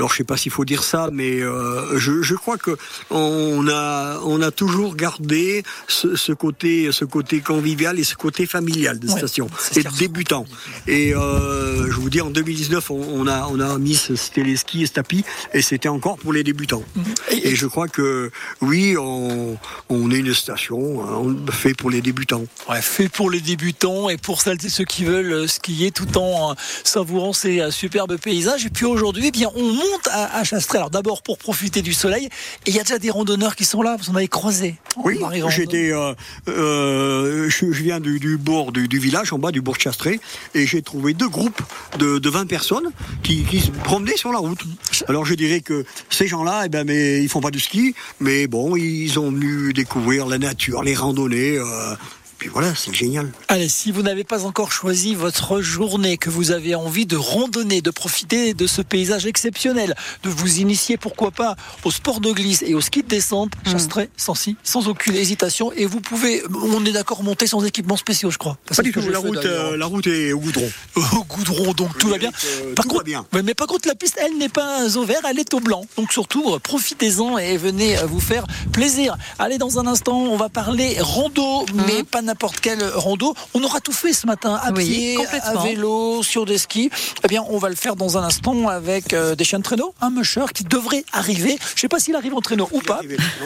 Alors 0.00 0.10
je 0.12 0.16
sais 0.16 0.24
pas 0.24 0.38
s'il 0.38 0.50
faut 0.50 0.64
dire 0.64 0.82
ça, 0.82 1.10
mais 1.12 1.42
euh, 1.42 1.98
je, 1.98 2.22
je 2.22 2.34
crois 2.34 2.56
que 2.56 2.74
on 3.10 3.68
a 3.68 4.18
on 4.24 4.40
a 4.40 4.50
toujours 4.50 4.96
gardé 4.96 5.62
ce, 5.88 6.16
ce 6.16 6.32
côté 6.32 6.90
ce 6.90 7.04
côté 7.04 7.40
convivial 7.40 7.98
et 7.98 8.04
ce 8.04 8.14
côté 8.14 8.46
familial 8.46 8.98
de 8.98 9.10
Ouais, 9.10 9.18
station 9.18 9.48
c'est 9.58 9.80
et 9.80 9.82
de 9.82 9.90
débutant. 9.98 10.46
Et 10.86 11.14
euh, 11.14 11.90
je 11.90 11.96
vous 11.96 12.08
dis 12.08 12.22
en 12.22 12.30
2019 12.30 12.90
on, 12.92 12.94
on 12.94 13.26
a 13.26 13.46
on 13.52 13.60
a 13.60 13.76
mis 13.76 13.94
ce 13.94 14.16
ce 14.16 14.30
téléski 14.30 14.84
et 14.84 14.86
ce 14.86 14.92
tapis 14.92 15.22
et 15.52 15.60
c'était 15.60 15.90
encore 15.90 16.16
pour 16.16 16.32
les 16.32 16.44
débutants. 16.44 16.82
Et, 17.30 17.54
je 17.54 17.66
crois 17.66 17.88
que 17.88 18.30
oui 18.62 18.96
on 18.96 19.58
on 19.90 20.10
est 20.10 20.20
une 20.20 20.32
station 20.32 21.04
hein, 21.04 21.12
on 21.12 21.52
fait 21.52 21.74
pour 21.74 21.90
les 21.90 22.00
débutants. 22.00 22.44
Ouais, 22.70 22.80
fait 22.80 23.10
pour 23.10 23.30
les 23.30 23.42
débutants 23.42 24.08
et 24.08 24.16
pour 24.16 24.40
celles 24.40 24.64
et 24.64 24.70
ceux 24.70 24.84
qui 24.84 25.04
veulent 25.04 25.32
euh, 25.32 25.46
skier 25.46 25.90
tout 25.90 26.16
en 26.16 26.54
savourant 26.84 27.34
ces 27.34 27.70
superbes 27.70 28.16
paysages. 28.16 28.64
Et 28.64 28.70
puis 28.70 28.86
aujourd'hui, 28.86 29.24
eh 29.26 29.30
bien, 29.30 29.50
on 29.54 29.72
monte 29.74 29.89
à, 30.10 30.38
à 30.38 30.44
Chastret. 30.44 30.78
Alors 30.78 30.90
d'abord 30.90 31.22
pour 31.22 31.38
profiter 31.38 31.82
du 31.82 31.92
soleil. 31.92 32.26
Et 32.66 32.70
il 32.70 32.74
y 32.74 32.80
a 32.80 32.82
déjà 32.82 32.98
des 32.98 33.10
randonneurs 33.10 33.56
qui 33.56 33.64
sont 33.64 33.82
là. 33.82 33.96
Vous 33.98 34.10
en 34.10 34.16
avez 34.16 34.28
croisé. 34.28 34.76
Oui, 35.04 35.18
j'étais, 35.48 35.92
euh, 35.92 36.14
euh, 36.48 37.48
je, 37.48 37.72
je 37.72 37.82
viens 37.82 38.00
du, 38.00 38.18
du 38.18 38.36
bord 38.36 38.72
du, 38.72 38.88
du 38.88 38.98
village, 38.98 39.32
en 39.32 39.38
bas 39.38 39.50
du 39.52 39.60
bourg 39.60 39.76
de 39.76 39.80
Chastré, 39.80 40.20
et 40.54 40.66
j'ai 40.66 40.82
trouvé 40.82 41.14
deux 41.14 41.28
groupes 41.28 41.62
de, 41.98 42.18
de 42.18 42.30
20 42.30 42.46
personnes 42.46 42.90
qui, 43.22 43.44
qui 43.44 43.60
se 43.60 43.70
promenaient 43.70 44.16
sur 44.16 44.32
la 44.32 44.38
route. 44.38 44.60
Alors 45.08 45.24
je 45.24 45.34
dirais 45.34 45.60
que 45.60 45.84
ces 46.10 46.26
gens-là, 46.26 46.62
eh 46.66 46.68
ben, 46.68 46.84
mais 46.86 47.22
ils 47.22 47.28
font 47.28 47.40
pas 47.40 47.50
de 47.50 47.58
ski, 47.58 47.94
mais 48.20 48.46
bon, 48.46 48.76
ils 48.76 49.18
ont 49.18 49.30
venu 49.30 49.72
découvrir 49.72 50.26
la 50.26 50.38
nature, 50.38 50.82
les 50.82 50.94
randonnées. 50.94 51.56
euh, 51.58 51.94
puis 52.40 52.48
voilà, 52.48 52.74
c'est 52.74 52.94
génial. 52.94 53.30
Allez, 53.48 53.68
si 53.68 53.92
vous 53.92 54.00
n'avez 54.00 54.24
pas 54.24 54.46
encore 54.46 54.72
choisi 54.72 55.14
votre 55.14 55.60
journée, 55.60 56.16
que 56.16 56.30
vous 56.30 56.52
avez 56.52 56.74
envie 56.74 57.04
de 57.04 57.16
randonner, 57.16 57.82
de 57.82 57.90
profiter 57.90 58.54
de 58.54 58.66
ce 58.66 58.80
paysage 58.80 59.26
exceptionnel, 59.26 59.94
de 60.22 60.30
vous 60.30 60.58
initier, 60.58 60.96
pourquoi 60.96 61.32
pas, 61.32 61.54
au 61.84 61.90
sport 61.90 62.18
de 62.18 62.32
glisse 62.32 62.62
et 62.66 62.72
au 62.72 62.80
ski 62.80 63.02
de 63.02 63.08
descente, 63.08 63.52
Chastret, 63.70 64.08
sans 64.16 64.34
si, 64.34 64.56
sans 64.62 64.88
aucune 64.88 65.16
hésitation. 65.16 65.70
Et 65.74 65.84
vous 65.84 66.00
pouvez, 66.00 66.42
on 66.62 66.82
est 66.86 66.92
d'accord, 66.92 67.22
monter 67.22 67.46
sans 67.46 67.62
équipements 67.62 67.98
spéciaux, 67.98 68.30
je 68.30 68.38
crois. 68.38 68.56
Pas 68.74 68.82
du 68.82 68.90
tout, 68.90 69.02
la 69.10 69.18
route, 69.18 69.34
d'ailleurs. 69.34 69.72
euh, 69.72 69.76
la 69.76 69.84
route 69.84 70.06
est 70.06 70.32
au 70.32 70.40
goudron. 70.40 70.70
Au 70.96 71.24
goudron, 71.24 71.74
donc 71.74 71.98
tout 71.98 72.08
va 72.08 72.16
bien. 72.16 72.30
Par 72.74 72.86
contre, 72.86 73.04
mais 73.44 73.52
par 73.52 73.66
contre, 73.66 73.86
la 73.86 73.94
piste, 73.94 74.18
elle 74.18 74.38
n'est 74.38 74.48
pas 74.48 74.96
au 74.96 75.04
vert, 75.04 75.20
elle 75.28 75.38
est 75.38 75.52
au 75.52 75.60
blanc. 75.60 75.84
Donc 75.98 76.10
surtout, 76.10 76.54
euh, 76.54 76.58
profitez-en 76.58 77.36
et 77.36 77.58
venez 77.58 77.98
euh, 77.98 78.06
vous 78.06 78.20
faire 78.20 78.46
plaisir. 78.72 79.18
Allez, 79.38 79.58
dans 79.58 79.78
un 79.78 79.86
instant, 79.86 80.16
on 80.18 80.38
va 80.38 80.48
parler 80.48 80.96
rando, 81.00 81.66
mais 81.86 82.02
pas 82.02 82.22
n'importe 82.30 82.60
quel 82.60 82.82
rando. 82.94 83.34
On 83.54 83.62
aura 83.64 83.80
tout 83.80 83.92
fait 83.92 84.12
ce 84.12 84.26
matin, 84.26 84.54
à 84.62 84.70
Oui, 84.72 84.84
pied, 84.86 85.18
à 85.42 85.62
vélo, 85.62 86.22
sur 86.22 86.44
des 86.46 86.58
skis. 86.58 86.90
Eh 87.24 87.28
bien, 87.28 87.44
on 87.50 87.58
va 87.58 87.68
le 87.68 87.74
faire 87.74 87.96
dans 87.96 88.16
un 88.16 88.22
instant 88.22 88.68
avec 88.68 89.12
euh, 89.12 89.34
des 89.34 89.44
chiens 89.44 89.58
de 89.58 89.64
traîneau, 89.64 89.94
un 90.00 90.10
musher 90.10 90.44
qui 90.54 90.64
devrait 90.64 91.04
arriver. 91.12 91.58
Je 91.74 91.80
sais 91.80 91.88
pas 91.88 91.98
s'il 91.98 92.14
arrive 92.14 92.34
en 92.34 92.40
traîneau 92.40 92.68
ou 92.72 92.80
pas. 92.80 93.00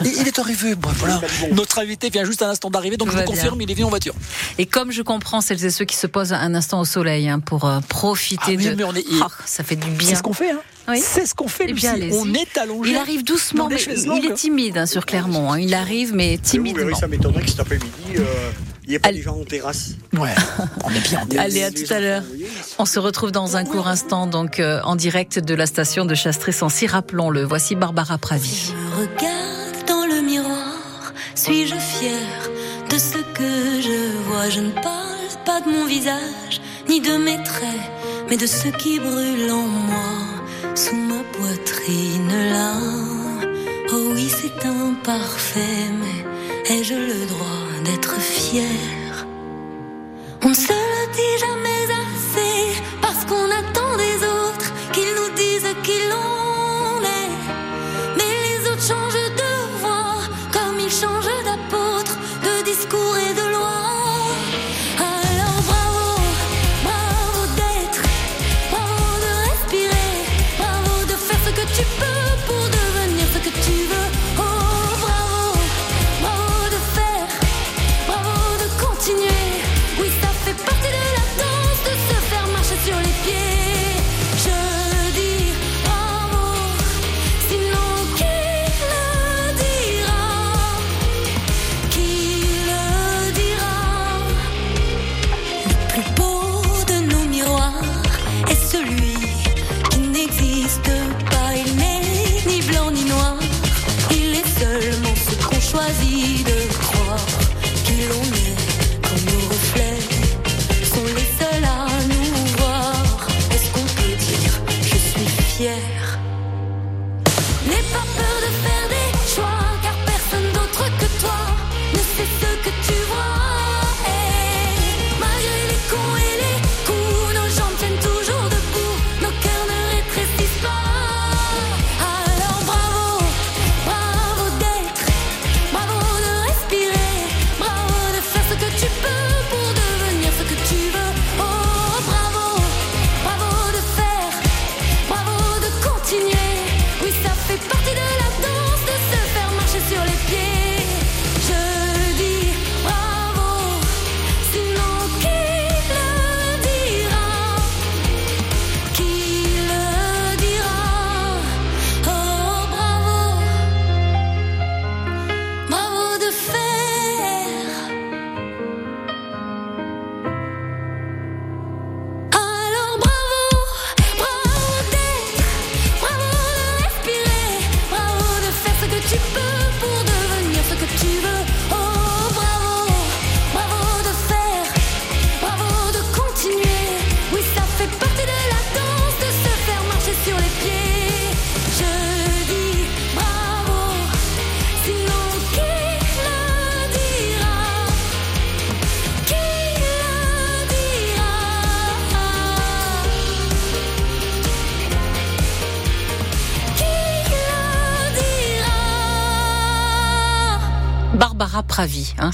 Et 0.05 0.09
il 0.19 0.27
est 0.27 0.39
arrivé. 0.39 0.75
Bon, 0.75 0.89
voilà. 0.97 1.19
Notre 1.51 1.79
invité 1.79 2.09
vient 2.09 2.23
juste 2.25 2.41
à 2.43 2.47
l'instant 2.47 2.69
d'arriver, 2.69 2.95
donc 2.97 3.07
Tout 3.09 3.13
je 3.13 3.17
vous 3.21 3.23
bien. 3.23 3.33
confirme, 3.35 3.61
il 3.61 3.69
est 3.71 3.73
venu 3.73 3.85
en 3.85 3.89
voiture. 3.89 4.13
Et 4.57 4.65
comme 4.67 4.91
je 4.91 5.01
comprends 5.01 5.41
celles 5.41 5.63
et 5.65 5.69
ceux 5.71 5.85
qui 5.85 5.95
se 5.95 6.07
posent 6.07 6.33
un 6.33 6.53
instant 6.53 6.79
au 6.79 6.85
soleil 6.85 7.27
hein, 7.27 7.39
pour 7.39 7.65
euh, 7.65 7.79
profiter 7.89 8.41
Ah 8.47 8.51
oui, 8.57 8.65
de. 8.69 8.75
mais 8.75 8.83
on 8.83 8.93
est- 8.93 9.05
Oh, 9.21 9.25
ça 9.45 9.63
fait 9.63 9.75
du 9.75 9.89
bien. 9.89 10.09
C'est 10.09 10.15
ce 10.15 10.23
qu'on 10.23 10.33
fait, 10.33 10.51
hein. 10.51 10.59
Oui. 10.87 11.01
C'est 11.03 11.25
ce 11.25 11.33
qu'on 11.33 11.47
fait, 11.47 11.65
Eh 11.69 11.73
bien, 11.73 11.95
Lucie. 11.95 12.15
On 12.21 12.31
est 12.35 12.57
allongé. 12.59 12.91
Il 12.91 12.97
arrive 12.97 13.23
doucement, 13.23 13.67
mais 13.67 13.77
il 14.17 14.25
est 14.27 14.33
timide 14.35 14.77
hein, 14.77 14.85
sur 14.85 15.05
Clermont. 15.07 15.51
hein. 15.51 15.59
Il 15.59 15.73
arrive, 15.73 16.13
mais 16.13 16.37
timidement. 16.37 16.85
verrez, 16.85 16.99
ça 16.99 17.07
m'étonnerait 17.07 17.41
que 17.41 17.49
cet 17.49 17.59
après-midi, 17.61 17.89
euh, 18.17 18.23
il 18.85 18.89
n'y 18.89 18.95
ait 18.95 18.99
pas 18.99 19.11
des 19.11 19.21
gens 19.21 19.35
en 19.35 19.43
terrasse. 19.43 19.95
Ouais, 20.13 20.29
on 20.83 20.89
est 20.91 20.99
bien. 20.99 21.25
Allez, 21.39 21.63
à 21.63 21.71
tout 21.71 21.91
à 21.91 21.99
l'heure. 21.99 22.23
On 22.77 22.85
se 22.85 22.99
retrouve 22.99 23.31
dans 23.31 23.57
un 23.57 23.65
court 23.65 23.87
instant, 23.87 24.27
donc 24.27 24.59
euh, 24.59 24.79
en 24.83 24.95
direct 24.95 25.39
de 25.39 25.55
la 25.55 25.65
station 25.65 26.05
de 26.05 26.13
Chastret-Sancy. 26.13 26.85
Rappelons-le. 26.85 27.43
Voici 27.43 27.75
Barbara 27.75 28.19
Pravi. 28.19 28.73
Regarde 28.95 29.87
dans 29.87 30.05
le 30.05 30.21
miroir, 30.21 31.13
suis-je 31.33 31.75
fière 31.75 32.49
de 32.91 32.97
ce 32.97 33.17
que 33.17 33.81
je 33.81 34.17
vois? 34.27 34.49
Je 34.49 34.59
ne 34.59 34.71
parle 34.71 35.15
pas 35.45 35.61
de 35.61 35.69
mon 35.69 35.85
visage, 35.85 36.61
ni 36.87 37.01
de 37.01 37.17
mes 37.17 37.41
traits, 37.43 37.91
mais 38.29 38.37
de 38.37 38.45
ce 38.45 38.67
qui 38.67 38.99
brûle 38.99 39.51
en 39.51 39.67
moi, 39.67 40.75
sous 40.75 40.95
ma 40.95 41.23
poitrine 41.33 42.51
là. 42.51 42.73
Oh 43.91 44.11
oui, 44.13 44.29
c'est 44.29 44.67
imparfait, 44.67 45.89
mais 45.99 46.34
ai-je 46.67 46.95
le 46.95 47.25
droit 47.27 47.67
d'être 47.83 48.19
fière 48.19 49.25
On 50.43 50.53
se 50.53 50.73
le 50.73 51.11
dit 51.13 51.37
jamais 51.39 51.85
assez, 52.03 52.81
parce 53.01 53.25
qu'on 53.25 53.51
attend 53.51 53.74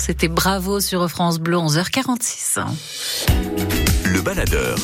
C'était 0.04 0.30
bravo 0.30 0.80
sur 0.80 1.08
France 1.12 1.40
Bleu 1.40 1.58
11h46. 1.58 2.60
Le 4.06 4.20
baladeur. 4.22 4.76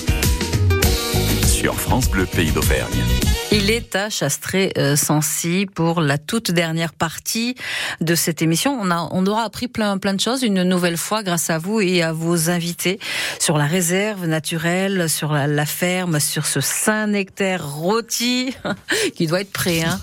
Sur 1.44 1.74
France 1.74 2.08
Bleu 2.12 2.28
Pays 2.28 2.52
d'Auvergne. 2.52 3.04
Il 3.52 3.72
est 3.72 3.96
à 3.96 4.12
Chastré-Sancy 4.12 5.66
pour 5.74 6.02
la 6.02 6.20
toute 6.20 6.52
dernière 6.52 6.94
partie 6.94 7.56
de 8.00 8.14
cette 8.14 8.44
émission. 8.44 8.78
On, 8.80 8.92
a, 8.92 9.10
on 9.12 9.26
aura 9.26 9.42
appris 9.42 9.68
plein, 9.68 9.98
plein 9.98 10.14
de 10.14 10.20
choses 10.20 10.44
une 10.44 10.62
nouvelle 10.62 10.98
fois 10.98 11.24
grâce 11.24 11.50
à 11.50 11.58
vous 11.58 11.82
et 11.82 12.04
à 12.04 12.14
vos 12.14 12.52
invités 12.52 13.00
sur 13.40 13.58
la 13.58 13.66
réserve 13.66 14.28
naturelle, 14.28 15.10
sur 15.10 15.34
la, 15.34 15.48
la 15.48 15.66
ferme, 15.66 16.20
sur 16.20 16.46
ce 16.46 16.62
Saint-Nectaire 16.62 17.68
rôti 17.68 18.56
qui 19.16 19.26
doit 19.26 19.42
être 19.42 19.52
prêt 19.52 19.82
hein, 19.82 20.00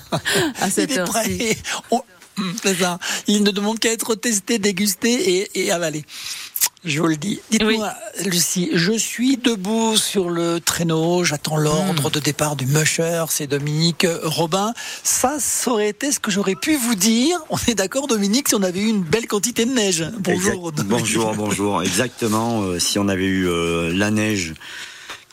à 0.62 0.70
cette 0.70 0.96
heure-ci. 0.96 1.58
C'est 2.62 2.76
ça. 2.78 2.98
Il 3.26 3.42
ne 3.42 3.50
demande 3.50 3.78
qu'à 3.78 3.90
être 3.92 4.14
testé, 4.14 4.58
dégusté 4.58 5.38
et, 5.40 5.64
et 5.64 5.72
avalé. 5.72 6.04
Je 6.84 7.00
vous 7.00 7.08
le 7.08 7.16
dis. 7.16 7.40
Dites-moi, 7.50 7.92
Lucie, 8.26 8.70
je 8.72 8.92
suis 8.92 9.36
debout 9.38 9.96
sur 9.96 10.30
le 10.30 10.60
traîneau, 10.60 11.24
j'attends 11.24 11.56
l'ordre 11.56 12.10
de 12.10 12.20
départ 12.20 12.54
du 12.54 12.64
musher, 12.66 13.24
c'est 13.28 13.48
Dominique 13.48 14.06
Robin. 14.22 14.72
Ça, 15.02 15.38
ça 15.40 15.72
aurait 15.72 15.88
été 15.88 16.12
ce 16.12 16.20
que 16.20 16.30
j'aurais 16.30 16.54
pu 16.54 16.76
vous 16.76 16.94
dire. 16.94 17.38
On 17.50 17.56
est 17.66 17.74
d'accord, 17.74 18.06
Dominique, 18.06 18.48
si 18.48 18.54
on 18.54 18.62
avait 18.62 18.78
eu 18.80 18.86
une 18.86 19.02
belle 19.02 19.26
quantité 19.26 19.64
de 19.64 19.72
neige. 19.72 20.04
Bonjour. 20.20 20.68
Exact- 20.70 20.86
bonjour, 20.86 21.34
bonjour. 21.34 21.82
Exactement. 21.82 22.62
euh, 22.62 22.78
si 22.78 23.00
on 23.00 23.08
avait 23.08 23.24
eu 23.26 23.48
euh, 23.48 23.92
la 23.92 24.12
neige 24.12 24.54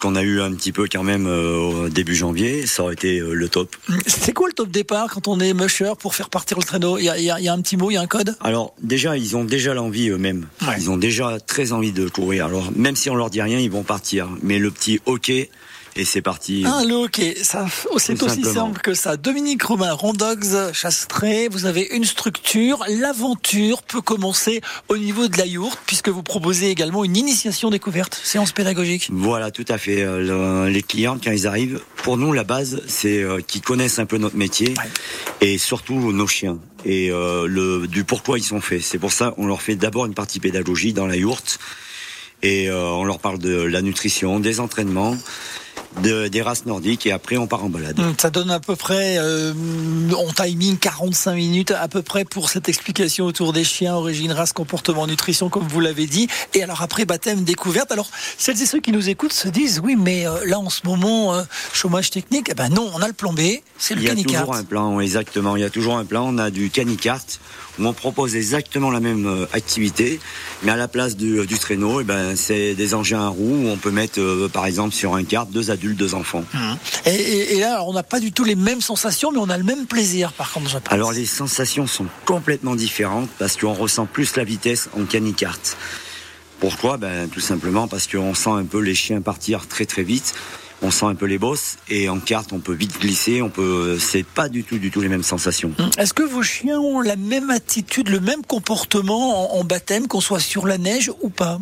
qu'on 0.03 0.15
a 0.15 0.21
eu 0.21 0.41
un 0.41 0.53
petit 0.53 0.73
peu 0.73 0.85
quand 0.91 1.03
même 1.03 1.27
euh, 1.27 1.85
au 1.85 1.89
début 1.89 2.13
janvier, 2.13 2.67
ça 2.67 2.83
aurait 2.83 2.93
été 2.93 3.19
euh, 3.19 3.33
le 3.33 3.47
top. 3.47 3.73
C'est 4.05 4.33
quoi 4.33 4.47
le 4.47 4.53
top 4.53 4.69
départ 4.69 5.09
quand 5.13 5.29
on 5.29 5.39
est 5.39 5.53
musher 5.53 5.93
pour 5.97 6.13
faire 6.13 6.29
partir 6.29 6.57
le 6.57 6.63
traîneau? 6.63 6.97
Il 6.97 7.05
y 7.05 7.09
a, 7.09 7.17
y 7.17 7.43
y 7.43 7.47
un 7.47 7.61
petit 7.61 7.77
mot, 7.77 7.89
il 7.89 7.93
y 7.93 7.97
a 7.97 8.01
un 8.01 8.07
code? 8.07 8.35
Alors 8.41 8.73
déjà, 8.81 9.15
ils 9.15 9.37
ont 9.37 9.45
déjà 9.45 9.73
l'envie 9.73 10.09
eux-mêmes. 10.09 10.47
Ils 10.77 10.89
ont 10.89 10.97
déjà 10.97 11.39
très 11.39 11.71
envie 11.71 11.93
de 11.93 12.09
courir. 12.09 12.47
Alors 12.47 12.69
même 12.75 12.97
si 12.97 13.09
on 13.09 13.15
leur 13.15 13.29
dit 13.29 13.41
rien, 13.41 13.59
ils 13.59 13.71
vont 13.71 13.83
partir. 13.83 14.27
Mais 14.41 14.59
le 14.59 14.71
petit 14.71 14.99
hockey 15.05 15.49
et 15.95 16.05
c'est 16.05 16.21
parti. 16.21 16.63
Ah, 16.65 16.81
le 16.87 16.93
hockey, 16.95 17.35
ça, 17.43 17.65
oh, 17.91 17.99
c'est 17.99 18.21
aussi 18.23 18.35
simplement. 18.43 18.53
simple 18.67 18.81
que 18.81 18.93
ça. 18.93 19.15
Dominique 19.17 19.63
Romain, 19.63 19.93
Rondogs, 19.93 20.71
Chastré, 20.73 21.47
vous 21.49 21.65
avez 21.65 21.87
une 21.91 22.03
structure. 22.03 22.83
L'aventure 22.89 23.83
peut 23.83 24.01
commencer 24.01 24.61
au 24.89 24.97
niveau 24.97 25.27
de 25.27 25.37
la 25.37 25.45
yourte, 25.45 25.79
puisque 25.85 26.09
vous 26.09 26.23
proposez 26.23 26.69
également 26.69 27.03
une 27.03 27.15
initiation 27.15 27.69
découverte, 27.69 28.19
séance 28.23 28.51
pédagogique. 28.51 29.09
Voilà, 29.11 29.51
tout 29.51 29.65
à 29.69 29.77
fait. 29.77 30.01
Euh, 30.01 30.65
le- 30.65 30.71
les 30.71 30.81
clients, 30.81 31.17
quand 31.23 31.31
ils 31.31 31.47
arrivent, 31.47 31.79
pour 31.97 32.17
nous, 32.17 32.33
la 32.33 32.43
base, 32.43 32.81
c'est 32.87 33.21
euh, 33.21 33.39
qu'ils 33.41 33.61
connaissent 33.61 33.99
un 33.99 34.05
peu 34.05 34.17
notre 34.17 34.35
métier 34.35 34.73
et 35.41 35.57
surtout 35.57 36.11
nos 36.11 36.27
chiens 36.27 36.57
et 36.85 37.11
euh, 37.11 37.45
le, 37.47 37.87
du 37.87 38.03
pourquoi 38.03 38.37
ils 38.39 38.43
sont 38.43 38.59
faits. 38.61 38.81
C'est 38.81 38.97
pour 38.99 39.11
ça 39.13 39.33
on 39.37 39.45
leur 39.47 39.61
fait 39.61 39.75
d'abord 39.75 40.05
une 40.05 40.13
partie 40.13 40.39
pédagogie 40.39 40.91
dans 40.93 41.07
la 41.07 41.15
yourte 41.15 41.59
et 42.41 42.69
on 42.69 43.05
leur 43.05 43.19
parle 43.19 43.39
de 43.39 43.55
la 43.61 43.81
nutrition, 43.81 44.41
des 44.41 44.59
entraînements, 44.59 45.15
de- 46.01 46.27
des 46.27 46.41
races 46.41 46.65
nordiques 46.65 47.05
et 47.05 47.11
après 47.11 47.37
on 47.37 47.47
part 47.47 47.63
en 47.63 47.69
balade. 47.69 47.99
Hum, 47.99 48.13
Ça 48.19 48.29
donne 48.29 48.49
à 48.51 48.59
peu 48.59 48.75
près, 48.75 49.17
euh, 49.19 49.53
en 50.17 50.31
timing, 50.33 50.77
45 50.77 51.35
minutes 51.35 51.71
à 51.71 51.87
peu 51.87 52.01
près 52.01 52.25
pour 52.25 52.49
cette 52.49 52.67
explication 52.69 53.25
autour 53.25 53.53
des 53.53 53.63
chiens, 53.63 53.95
origine, 53.95 54.31
race, 54.31 54.53
comportement, 54.53 55.05
nutrition, 55.07 55.49
comme 55.49 55.67
vous 55.67 55.79
l'avez 55.79 56.07
dit. 56.07 56.27
Et 56.53 56.63
alors 56.63 56.81
après, 56.81 57.05
baptême, 57.05 57.43
découverte. 57.43 57.91
Alors, 57.91 58.09
celles 58.37 58.61
et 58.61 58.65
ceux 58.65 58.79
qui 58.79 58.91
nous 58.91 59.09
écoutent 59.09 59.33
se 59.33 59.47
disent, 59.49 59.81
oui, 59.83 59.95
mais 59.97 60.27
euh, 60.27 60.45
là, 60.45 60.59
en 60.59 60.69
ce 60.69 60.81
moment, 60.85 61.35
euh, 61.35 61.43
chômage 61.73 62.09
technique, 62.09 62.47
eh 62.49 62.53
ben 62.55 62.69
non, 62.69 62.89
on 62.95 63.01
a 63.01 63.07
le 63.07 63.13
plan 63.13 63.33
B, 63.33 63.39
c'est 63.77 63.93
le 63.95 64.01
Il 64.01 64.05
y 64.05 64.07
a 64.07 64.11
canicart. 64.11 64.41
toujours 64.41 64.55
un 64.55 64.63
plan, 64.63 64.99
exactement. 64.99 65.55
Il 65.55 65.61
y 65.61 65.65
a 65.65 65.69
toujours 65.69 65.97
un 65.97 66.05
plan. 66.05 66.25
On 66.27 66.37
a 66.37 66.49
du 66.49 66.69
canicart 66.69 67.21
où 67.79 67.85
on 67.87 67.93
propose 67.93 68.35
exactement 68.35 68.91
la 68.91 68.99
même 68.99 69.47
activité, 69.53 70.19
mais 70.61 70.71
à 70.71 70.75
la 70.75 70.87
place 70.87 71.15
du, 71.17 71.45
du 71.47 71.57
traîneau, 71.57 72.01
eh 72.01 72.03
ben, 72.03 72.35
c'est 72.35 72.75
des 72.75 72.93
engins 72.93 73.21
à 73.21 73.27
roues 73.29 73.63
où 73.65 73.67
on 73.69 73.77
peut 73.77 73.89
mettre, 73.91 74.47
par 74.53 74.65
exemple, 74.67 74.93
sur 74.93 75.15
un 75.15 75.23
kart, 75.23 75.49
deux 75.63 75.71
adultes, 75.71 75.97
deux 75.97 76.13
enfants. 76.15 76.43
Hum. 76.53 76.77
Et, 77.05 77.09
et- 77.15 77.55
et 77.55 77.59
là, 77.59 77.73
alors, 77.73 77.87
on 77.89 77.93
n'a 77.93 78.03
pas 78.03 78.19
du 78.19 78.31
tout 78.31 78.43
les 78.43 78.55
mêmes 78.55 78.81
sensations, 78.81 79.31
mais 79.31 79.39
on 79.39 79.49
a 79.49 79.57
le 79.57 79.63
même 79.63 79.85
plaisir, 79.85 80.31
par 80.33 80.51
contre, 80.51 80.69
je 80.69 80.77
pense. 80.77 80.91
Alors 80.93 81.11
les 81.11 81.25
sensations 81.25 81.87
sont 81.87 82.05
complètement 82.25 82.75
différentes 82.75 83.29
parce 83.39 83.55
qu'on 83.57 83.73
ressent 83.73 84.05
plus 84.05 84.35
la 84.35 84.43
vitesse 84.43 84.89
en 84.99 85.05
canicart. 85.05 85.59
Pourquoi? 86.59 86.97
Ben, 86.97 87.29
Tout 87.29 87.39
simplement 87.39 87.87
parce 87.87 88.07
qu'on 88.07 88.33
sent 88.33 88.49
un 88.49 88.63
peu 88.65 88.79
les 88.79 88.95
chiens 88.95 89.21
partir 89.21 89.67
très 89.67 89.85
très 89.85 90.03
vite. 90.03 90.33
On 90.85 90.91
sent 90.91 91.05
un 91.05 91.15
peu 91.15 91.27
les 91.27 91.37
bosses 91.37 91.77
et 91.89 92.09
en 92.09 92.19
carte 92.19 92.51
on 92.51 92.59
peut 92.59 92.73
vite 92.73 92.99
glisser. 92.99 93.41
On 93.41 93.49
peut, 93.49 93.97
c'est 93.99 94.25
pas 94.25 94.49
du 94.49 94.63
tout 94.65 94.77
du 94.79 94.91
tout 94.91 94.99
les 94.99 95.07
mêmes 95.07 95.23
sensations. 95.23 95.71
Hum. 95.79 95.89
Est-ce 95.97 96.13
que 96.13 96.23
vos 96.23 96.43
chiens 96.43 96.79
ont 96.79 96.99
la 97.01 97.15
même 97.15 97.49
attitude, 97.51 98.09
le 98.09 98.19
même 98.19 98.43
comportement 98.45 99.55
en, 99.55 99.59
en 99.59 99.63
baptême, 99.63 100.07
qu'on 100.07 100.19
soit 100.21 100.41
sur 100.41 100.67
la 100.67 100.77
neige 100.77 101.09
ou 101.21 101.29
pas? 101.29 101.59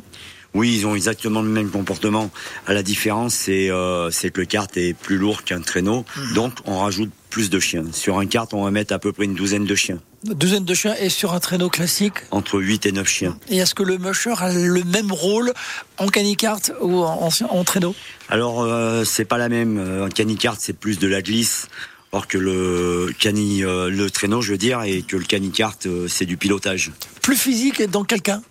Oui, 0.53 0.75
ils 0.75 0.85
ont 0.85 0.95
exactement 0.95 1.41
le 1.41 1.49
même 1.49 1.69
comportement. 1.69 2.29
À 2.67 2.73
la 2.73 2.83
différence, 2.83 3.33
c'est 3.33 3.69
euh, 3.69 4.09
que 4.11 4.39
le 4.41 4.45
kart 4.45 4.75
est 4.77 4.93
plus 4.93 5.17
lourd 5.17 5.43
qu'un 5.43 5.61
traîneau, 5.61 6.03
donc 6.35 6.53
on 6.65 6.79
rajoute 6.79 7.09
plus 7.29 7.49
de 7.49 7.59
chiens. 7.59 7.85
Sur 7.93 8.17
un 8.19 8.25
kart, 8.25 8.53
on 8.53 8.63
va 8.65 8.71
mettre 8.71 8.93
à 8.93 8.99
peu 8.99 9.13
près 9.13 9.23
une 9.23 9.35
douzaine 9.35 9.63
de 9.65 9.75
chiens, 9.75 9.99
Une 10.27 10.33
douzaine 10.33 10.65
de 10.65 10.73
chiens 10.73 10.93
et 10.99 11.07
sur 11.07 11.31
un 11.33 11.39
traîneau 11.39 11.69
classique 11.69 12.15
entre 12.31 12.59
8 12.59 12.85
et 12.87 12.91
9 12.91 13.07
chiens. 13.07 13.37
Et 13.47 13.57
est-ce 13.59 13.73
que 13.73 13.83
le 13.83 13.97
musher 13.97 14.33
a 14.39 14.51
le 14.53 14.83
même 14.83 15.13
rôle 15.13 15.53
en 15.97 16.07
canicart 16.09 16.59
ou 16.81 16.97
en, 17.03 17.29
en- 17.29 17.45
en 17.49 17.63
traîneau? 17.63 17.95
Alors, 18.27 18.61
euh, 18.63 19.05
c'est 19.05 19.23
pas 19.25 19.37
la 19.37 19.47
même. 19.47 19.77
Euh, 19.77 20.05
Un 20.05 20.09
canicart, 20.09 20.57
c'est 20.59 20.73
plus 20.77 20.99
de 20.99 21.07
la 21.07 21.21
glisse. 21.21 21.67
Or 22.13 22.27
que 22.27 22.37
le 22.37 23.13
cani, 23.17 23.63
euh, 23.63 23.89
le 23.89 24.09
traîneau, 24.09 24.41
je 24.41 24.51
veux 24.51 24.57
dire, 24.57 24.81
et 24.83 25.01
que 25.01 25.15
le 25.15 25.23
canicart, 25.23 25.77
euh, 25.85 26.09
c'est 26.09 26.25
du 26.25 26.35
pilotage. 26.35 26.91
Plus 27.21 27.37
physique 27.37 27.81
dans 27.89 28.03
quel 28.03 28.21
cas 28.21 28.41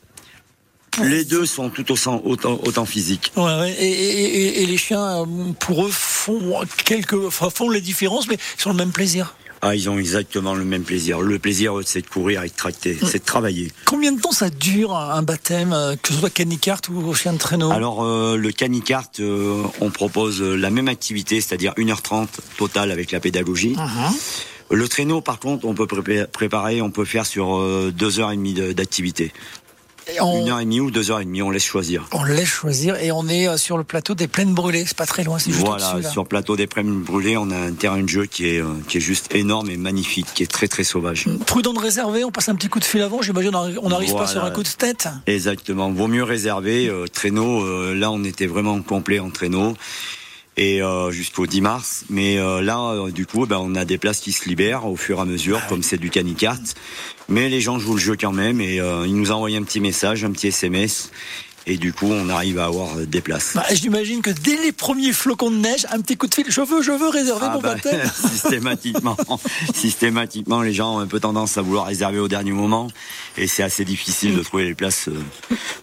Les 1.02 1.24
deux 1.24 1.46
sont 1.46 1.70
tout 1.70 1.90
autant, 1.92 2.20
autant, 2.24 2.60
autant 2.64 2.84
physiques. 2.84 3.32
Ouais, 3.36 3.42
ouais. 3.44 3.76
Et, 3.78 3.86
et- 3.90 4.24
et- 4.58 4.62
et 4.62 4.66
les 4.66 4.76
chiens, 4.76 5.22
euh, 5.22 5.24
pour 5.58 5.84
eux, 5.86 5.90
font 5.90 6.60
quelques, 6.84 7.14
enfin, 7.14 7.48
font 7.50 7.70
les 7.70 7.80
différences, 7.80 8.28
mais 8.28 8.36
ils 8.58 8.66
ont 8.68 8.72
le 8.72 8.76
même 8.76 8.92
plaisir. 8.92 9.34
Ah, 9.62 9.74
ils 9.76 9.90
ont 9.90 9.98
exactement 9.98 10.54
le 10.54 10.64
même 10.64 10.84
plaisir. 10.84 11.20
Le 11.20 11.38
plaisir, 11.38 11.74
c'est 11.84 12.00
de 12.00 12.06
courir 12.06 12.42
et 12.44 12.48
de 12.48 12.54
tracter, 12.54 12.98
c'est 13.04 13.18
de 13.18 13.24
travailler. 13.24 13.70
Combien 13.84 14.12
de 14.12 14.20
temps 14.20 14.32
ça 14.32 14.48
dure 14.48 14.96
un 14.96 15.22
baptême, 15.22 15.74
euh, 15.74 15.96
que 15.96 16.14
ce 16.14 16.18
soit 16.18 16.30
canicart 16.30 16.80
ou 16.90 17.12
chien 17.14 17.34
de 17.34 17.38
traîneau? 17.38 17.70
Alors, 17.70 18.02
euh, 18.02 18.36
le 18.36 18.52
canicart, 18.52 19.10
euh, 19.20 19.62
on 19.82 19.90
propose 19.90 20.40
la 20.42 20.70
même 20.70 20.88
activité, 20.88 21.42
c'est-à-dire 21.42 21.74
1h30 21.76 22.28
total 22.56 22.90
avec 22.90 23.12
la 23.12 23.20
pédagogie. 23.20 23.76
Mhm. 23.76 24.14
Le 24.72 24.86
traîneau, 24.88 25.20
par 25.20 25.40
contre, 25.40 25.66
on 25.66 25.74
peut 25.74 25.86
pré- 25.88 26.26
préparer, 26.28 26.80
on 26.80 26.92
peut 26.92 27.04
faire 27.04 27.26
sur 27.26 27.58
euh, 27.58 27.92
deux 27.94 28.20
heures 28.20 28.30
et 28.30 28.36
demie 28.36 28.54
de- 28.54 28.72
d'activité. 28.72 29.32
Et 30.14 30.20
on- 30.20 30.42
Une 30.42 30.48
heure 30.50 30.60
et 30.60 30.64
demie 30.64 30.80
ou 30.80 30.90
deux 30.90 31.10
heures 31.10 31.20
et 31.20 31.24
demie, 31.24 31.42
on 31.42 31.50
laisse 31.50 31.64
choisir. 31.64 32.06
On 32.12 32.24
laisse 32.24 32.48
choisir 32.48 32.96
et 32.96 33.12
on 33.12 33.28
est 33.28 33.48
euh, 33.48 33.56
sur 33.56 33.76
le 33.78 33.84
plateau 33.84 34.14
des 34.14 34.28
plaines 34.28 34.54
brûlées. 34.54 34.84
C'est 34.86 34.96
pas 34.96 35.06
très 35.06 35.24
loin, 35.24 35.38
c'est 35.38 35.50
juste 35.52 35.64
Voilà, 35.64 35.98
là. 36.02 36.10
sur 36.10 36.26
plateau 36.26 36.56
des 36.56 36.66
Prêmes 36.66 37.02
brûlés, 37.02 37.36
on 37.36 37.50
a 37.50 37.56
un 37.56 37.72
terrain 37.72 38.00
de 38.02 38.08
jeu 38.08 38.26
qui 38.26 38.46
est, 38.48 38.60
euh, 38.62 38.66
qui 38.88 38.98
est 38.98 39.00
juste 39.00 39.34
énorme 39.34 39.70
et 39.70 39.76
magnifique, 39.76 40.26
qui 40.34 40.42
est 40.42 40.50
très 40.50 40.68
très 40.68 40.84
sauvage. 40.84 41.26
Prudent 41.46 41.72
de 41.72 41.78
réserver, 41.80 42.24
on 42.24 42.30
passe 42.30 42.48
un 42.48 42.54
petit 42.54 42.68
coup 42.68 42.80
de 42.80 42.84
fil 42.84 43.02
avant. 43.02 43.22
J'imagine 43.22 43.54
on 43.54 43.66
arri- 43.66 43.78
on 43.82 43.88
n'arrive 43.90 44.14
pas 44.14 44.26
sur 44.26 44.44
un 44.44 44.50
coup 44.50 44.62
de 44.62 44.68
tête. 44.68 45.08
Exactement, 45.26 45.90
vaut 45.90 46.08
mieux 46.08 46.24
réserver. 46.24 46.88
euh, 46.88 47.06
traîneau, 47.06 47.62
euh, 47.64 47.94
là 47.94 48.10
on 48.10 48.24
était 48.24 48.46
vraiment 48.46 48.80
complet 48.82 49.18
en 49.20 49.30
traîneau. 49.30 49.74
Et 50.60 50.82
euh, 50.82 51.10
jusqu'au 51.10 51.46
10 51.46 51.62
mars. 51.62 52.04
Mais 52.10 52.36
euh, 52.36 52.60
là, 52.60 52.78
euh, 52.90 53.10
du 53.10 53.24
coup, 53.24 53.46
ben, 53.46 53.56
on 53.58 53.74
a 53.74 53.86
des 53.86 53.96
places 53.96 54.20
qui 54.20 54.30
se 54.30 54.46
libèrent 54.46 54.84
au 54.84 54.94
fur 54.94 55.16
et 55.16 55.22
à 55.22 55.24
mesure, 55.24 55.58
comme 55.70 55.82
c'est 55.82 55.96
du 55.96 56.10
canicart. 56.10 56.60
Mais 57.30 57.48
les 57.48 57.62
gens 57.62 57.78
jouent 57.78 57.94
le 57.94 57.98
jeu 58.00 58.14
quand 58.14 58.32
même 58.32 58.60
et 58.60 58.76
ils 58.76 59.16
nous 59.16 59.32
ont 59.32 59.36
envoyé 59.36 59.56
un 59.56 59.62
petit 59.62 59.80
message, 59.80 60.22
un 60.22 60.32
petit 60.32 60.48
SMS. 60.48 61.12
Et 61.66 61.76
du 61.76 61.92
coup, 61.92 62.06
on 62.06 62.28
arrive 62.30 62.58
à 62.58 62.64
avoir 62.64 62.96
euh, 62.96 63.04
des 63.06 63.20
places. 63.20 63.52
Bah, 63.54 63.64
J'imagine 63.70 64.22
que 64.22 64.30
dès 64.30 64.56
les 64.56 64.72
premiers 64.72 65.12
flocons 65.12 65.50
de 65.50 65.56
neige, 65.56 65.86
un 65.90 66.00
petit 66.00 66.16
coup 66.16 66.26
de 66.26 66.34
fil. 66.34 66.46
Je 66.48 66.60
veux, 66.62 66.82
je 66.82 66.90
veux 66.90 67.08
réserver 67.08 67.46
Ah 67.48 67.54
mon 67.54 67.60
bah, 67.60 67.74
baptême. 67.74 68.00
systématiquement, 68.32 69.16
systématiquement, 69.74 70.62
les 70.62 70.72
gens 70.72 70.96
ont 70.96 70.98
un 71.00 71.06
peu 71.06 71.20
tendance 71.20 71.58
à 71.58 71.62
vouloir 71.62 71.86
réserver 71.86 72.18
au 72.18 72.28
dernier 72.28 72.52
moment, 72.52 72.88
et 73.36 73.46
c'est 73.46 73.62
assez 73.62 73.84
difficile 73.84 74.36
de 74.36 74.42
trouver 74.42 74.64
les 74.64 74.74
places 74.74 75.08
euh, 75.08 75.20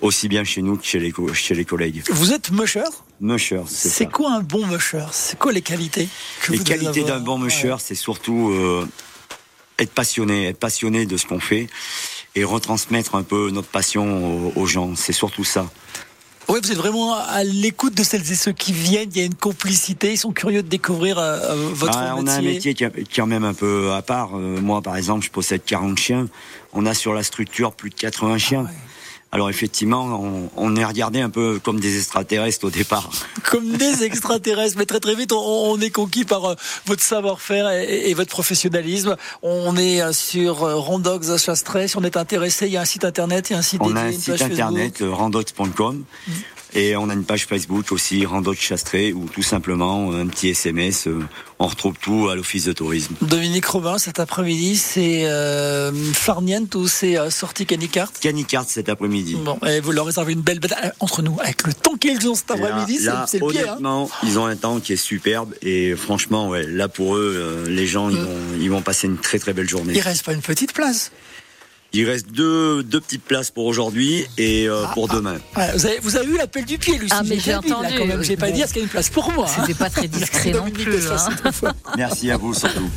aussi 0.01 0.27
bien 0.27 0.43
chez 0.43 0.61
nous 0.61 0.77
que 0.77 0.85
chez 0.85 0.99
les, 0.99 1.11
co- 1.11 1.33
chez 1.33 1.55
les 1.55 1.65
collègues. 1.65 2.03
Vous 2.09 2.33
êtes 2.33 2.51
musher 2.51 2.83
Musher, 3.19 3.61
c'est 3.67 3.89
C'est 3.89 4.05
quoi 4.05 4.31
un 4.33 4.41
bon 4.41 4.65
musher 4.67 5.05
C'est 5.11 5.39
quoi 5.39 5.51
les 5.51 5.61
qualités 5.63 6.07
que 6.41 6.51
Les 6.51 6.57
vous 6.59 6.63
qualités 6.63 7.03
d'un 7.03 7.19
bon 7.19 7.39
musher, 7.39 7.75
c'est 7.79 7.95
surtout 7.95 8.49
euh, 8.51 8.87
être 9.79 9.91
passionné, 9.91 10.47
être 10.47 10.59
passionné 10.59 11.05
de 11.05 11.17
ce 11.17 11.25
qu'on 11.25 11.39
fait 11.39 11.67
et 12.37 12.43
retransmettre 12.43 13.15
un 13.15 13.23
peu 13.23 13.49
notre 13.49 13.67
passion 13.67 14.47
aux, 14.47 14.53
aux 14.55 14.65
gens. 14.67 14.95
C'est 14.95 15.13
surtout 15.13 15.43
ça. 15.43 15.65
Oui, 16.49 16.59
vous 16.63 16.71
êtes 16.71 16.77
vraiment 16.77 17.13
à 17.13 17.43
l'écoute 17.43 17.93
de 17.93 18.03
celles 18.03 18.31
et 18.31 18.35
ceux 18.35 18.53
qui 18.53 18.71
viennent. 18.71 19.09
Il 19.11 19.17
y 19.17 19.21
a 19.21 19.25
une 19.25 19.35
complicité. 19.35 20.13
Ils 20.13 20.17
sont 20.17 20.31
curieux 20.31 20.63
de 20.63 20.69
découvrir 20.69 21.19
euh, 21.19 21.39
euh, 21.41 21.69
votre 21.73 21.97
Ah, 21.97 22.15
on 22.17 22.25
a 22.25 22.35
un 22.35 22.41
métier 22.41 22.73
qui 22.73 22.85
est 22.85 23.13
quand 23.13 23.27
même 23.27 23.43
un 23.43 23.53
peu 23.53 23.91
à 23.91 24.01
part. 24.01 24.37
Euh, 24.37 24.61
moi, 24.61 24.81
par 24.81 24.95
exemple, 24.95 25.25
je 25.25 25.29
possède 25.29 25.63
40 25.65 25.99
chiens. 25.99 26.27
On 26.71 26.85
a 26.85 26.93
sur 26.93 27.13
la 27.13 27.23
structure 27.23 27.73
plus 27.73 27.89
de 27.89 27.95
80 27.95 28.37
chiens. 28.37 28.67
Alors 29.31 29.49
effectivement, 29.49 30.05
on, 30.05 30.49
on 30.55 30.75
est 30.75 30.85
regardé 30.85 31.19
un 31.19 31.29
peu 31.29 31.59
comme 31.59 31.79
des 31.79 31.97
extraterrestres 31.97 32.65
au 32.65 32.69
départ. 32.69 33.09
Comme 33.43 33.77
des 33.77 34.03
extraterrestres, 34.03 34.77
mais 34.77 34.85
très 34.85 34.99
très 34.99 35.15
vite, 35.15 35.31
on, 35.31 35.37
on 35.37 35.79
est 35.79 35.89
conquis 35.89 36.25
par 36.25 36.45
euh, 36.45 36.55
votre 36.85 37.01
savoir-faire 37.01 37.69
et, 37.69 38.09
et 38.09 38.13
votre 38.13 38.29
professionnalisme. 38.29 39.15
On 39.41 39.75
est 39.77 40.01
euh, 40.01 40.11
sur 40.11 40.63
euh, 40.63 41.37
Chastret. 41.37 41.87
Si 41.87 41.97
on 41.97 42.03
est 42.03 42.17
intéressé, 42.17 42.67
il 42.67 42.73
y 42.73 42.77
a 42.77 42.81
un 42.81 42.85
site 42.85 43.05
internet, 43.05 43.49
il 43.49 43.53
y 43.53 43.55
a 43.55 43.59
un 43.59 43.61
site 43.61 43.81
On 43.81 43.87
dédié, 43.87 44.01
a 44.01 44.05
un 44.05 44.11
site 44.11 44.41
internet 44.41 45.01
randox.com 45.01 46.03
et 46.73 46.95
on 46.95 47.09
a 47.09 47.13
une 47.13 47.23
page 47.23 47.45
Facebook 47.45 47.91
aussi 47.91 48.25
Randox 48.25 48.59
Chastré 48.59 49.13
ou 49.13 49.27
tout 49.33 49.43
simplement 49.43 50.11
euh, 50.11 50.21
un 50.23 50.27
petit 50.27 50.49
SMS. 50.49 51.07
euh, 51.07 51.19
On 51.59 51.67
retrouve 51.67 51.95
tout 52.01 52.27
à 52.29 52.35
l'office 52.35 52.65
de 52.65 52.73
tourisme. 52.73 53.15
Dominique 53.21 53.65
Robin, 53.65 53.97
cet 53.97 54.19
après-midi, 54.19 54.75
c'est 54.77 55.25
euh, 55.25 55.91
Farniente 56.13 56.75
ou 56.75 56.87
c'est 56.87 57.17
euh, 57.17 57.29
sorti 57.29 57.65
Canicart? 57.65 58.11
Canicart 58.21 58.65
cet 58.67 58.89
après-midi. 58.89 59.35
Bon, 59.43 59.57
et 59.65 59.79
vous 59.79 59.91
leur 59.91 60.05
réservez 60.05 60.33
une 60.33 60.41
belle 60.41 60.59
euh, 60.83 60.89
entre 60.99 61.21
nous, 61.21 61.37
avec 61.39 61.65
le 61.65 61.73
temps 61.73 61.95
qu'ils 61.95 62.27
ont 62.29 62.35
cet 62.35 62.51
après-midi, 62.51 62.99
c'est 63.27 63.39
le 63.39 63.47
pied. 63.47 63.61
Hein. 63.61 63.65
honnêtement, 63.71 64.09
ils 64.23 64.37
ont 64.37 64.45
un 64.45 64.55
temps 64.55 64.79
qui 64.79 64.93
est 64.93 64.97
superbe 64.97 65.53
et 65.61 65.95
franchement, 65.95 66.49
ouais, 66.49 66.65
là 66.67 66.87
pour 66.87 67.15
eux, 67.15 67.33
euh, 67.37 67.69
les 67.69 67.87
gens, 67.87 68.09
ils, 68.09 68.17
Mm. 68.17 68.23
vont, 68.25 68.37
ils 68.59 68.69
vont 68.71 68.81
passer 68.81 69.07
une 69.07 69.17
très 69.17 69.39
très 69.39 69.53
belle 69.53 69.69
journée. 69.69 69.93
Il 69.95 70.01
reste 70.01 70.25
pas 70.25 70.33
une 70.33 70.41
petite 70.41 70.73
place. 70.73 71.11
Il 71.99 72.05
reste 72.07 72.27
deux, 72.31 72.83
deux 72.83 73.01
petites 73.01 73.23
places 73.23 73.49
pour 73.49 73.65
aujourd'hui 73.65 74.25
et 74.37 74.67
euh, 74.69 74.85
pour 74.93 75.07
demain. 75.07 75.37
Ouais, 75.55 75.71
vous, 75.75 75.85
avez, 75.87 75.99
vous 75.99 76.15
avez 76.15 76.27
eu 76.31 76.37
l'appel 76.37 76.63
du 76.63 76.77
pied, 76.77 76.95
Lucie. 76.97 77.11
Ah, 77.17 77.23
mais 77.25 77.39
j'ai 77.39 77.51
là, 77.51 77.57
entendu. 77.57 77.87
quand 77.97 78.05
même. 78.05 78.21
J'ai 78.23 78.37
pas 78.37 78.49
Bon. 78.49 78.53
dit, 78.55 78.61
est-ce 78.61 78.73
qu'il 78.73 78.81
y 78.81 78.83
a 78.83 78.85
une 78.85 78.89
place 78.91 79.09
pour 79.09 79.31
moi 79.31 79.47
hein 79.49 79.61
C'était 79.61 79.73
pas 79.79 79.89
très 79.89 80.07
discret 80.07 80.51
non 80.51 80.69
plus. 80.69 81.07
Hein. 81.09 81.73
Merci 81.97 82.29
à 82.29 82.37
vous 82.37 82.53
surtout. 82.53 82.87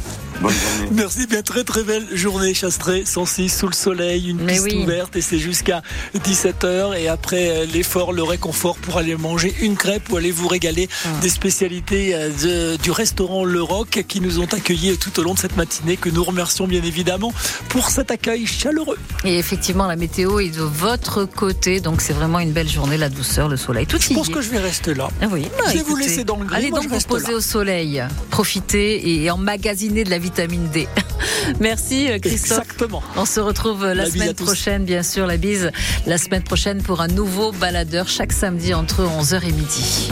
Bonne 0.42 0.52
journée. 0.52 0.88
Merci, 0.92 1.26
bien 1.26 1.42
très 1.42 1.64
très 1.64 1.82
belle 1.82 2.06
journée 2.16 2.54
Chastré, 2.54 3.04
106 3.04 3.48
sous 3.58 3.66
le 3.66 3.74
soleil, 3.74 4.30
une 4.30 4.38
Mais 4.42 4.52
piste 4.54 4.64
oui. 4.70 4.82
ouverte 4.82 5.14
et 5.16 5.20
c'est 5.20 5.38
jusqu'à 5.38 5.82
17h 6.16 6.96
et 6.98 7.08
après 7.08 7.50
euh, 7.50 7.66
l'effort, 7.66 8.12
le 8.14 8.22
réconfort 8.22 8.76
pour 8.76 8.96
aller 8.96 9.16
manger 9.16 9.54
une 9.60 9.76
crêpe 9.76 10.10
ou 10.10 10.16
aller 10.16 10.30
vous 10.30 10.48
régaler 10.48 10.88
Ah. 11.04 11.08
des 11.20 11.28
spécialités 11.28 12.14
euh, 12.14 12.30
de- 12.74 12.82
du 12.82 12.90
restaurant 12.90 13.44
Le 13.44 13.62
Roc 13.62 14.04
qui 14.08 14.20
nous 14.22 14.40
ont 14.40 14.46
accueillis 14.46 14.96
tout 14.96 15.18
au 15.20 15.22
long 15.22 15.34
de 15.34 15.38
cette 15.38 15.56
matinée 15.56 15.98
que 15.98 16.08
nous 16.08 16.24
remercions 16.24 16.66
bien 16.66 16.82
évidemment 16.84 17.34
pour 17.68 17.90
cet 17.90 18.10
accueil 18.10 18.46
chaleureux. 18.46 18.89
Et 19.24 19.38
effectivement, 19.38 19.86
la 19.86 19.96
météo 19.96 20.40
est 20.40 20.48
de 20.56 20.62
votre 20.62 21.24
côté, 21.24 21.80
donc 21.80 22.00
c'est 22.00 22.12
vraiment 22.12 22.38
une 22.40 22.52
belle 22.52 22.68
journée, 22.68 22.96
la 22.96 23.08
douceur, 23.08 23.48
le 23.48 23.56
soleil, 23.56 23.86
tout 23.86 23.98
Je 24.00 24.10
y 24.10 24.14
pense 24.14 24.28
est. 24.28 24.32
que 24.32 24.40
je 24.40 24.48
vais 24.50 24.58
rester 24.58 24.94
là. 24.94 25.08
Ah 25.20 25.26
oui, 25.30 25.46
Je 25.68 25.72
vais 25.78 25.82
vous 25.82 25.96
laisser 25.96 26.24
dans 26.24 26.36
le 26.36 26.44
gris, 26.46 26.56
Allez 26.56 26.70
moi, 26.70 26.80
donc 26.80 26.88
je 26.90 26.94
vous 26.94 27.00
poser 27.06 27.34
au 27.34 27.40
soleil, 27.40 28.02
profiter 28.30 29.22
et 29.22 29.30
emmagasiner 29.30 30.04
de 30.04 30.10
la 30.10 30.18
vitamine 30.18 30.68
D. 30.70 30.88
Merci 31.60 32.10
euh, 32.10 32.18
Christophe. 32.18 32.58
Exactement. 32.60 33.02
On 33.16 33.24
se 33.26 33.40
retrouve 33.40 33.84
euh, 33.84 33.94
la, 33.94 34.04
La 34.04 34.10
semaine 34.10 34.34
prochaine, 34.34 34.84
bien 34.84 35.02
sûr, 35.02 35.26
la 35.26 35.36
bise, 35.36 35.70
la 36.06 36.18
semaine 36.18 36.42
prochaine 36.42 36.82
pour 36.82 37.00
un 37.00 37.08
nouveau 37.08 37.52
baladeur 37.52 38.08
chaque 38.08 38.32
samedi 38.32 38.72
entre 38.74 39.02
11h 39.02 39.42
et 39.42 39.52
midi. 39.52 40.10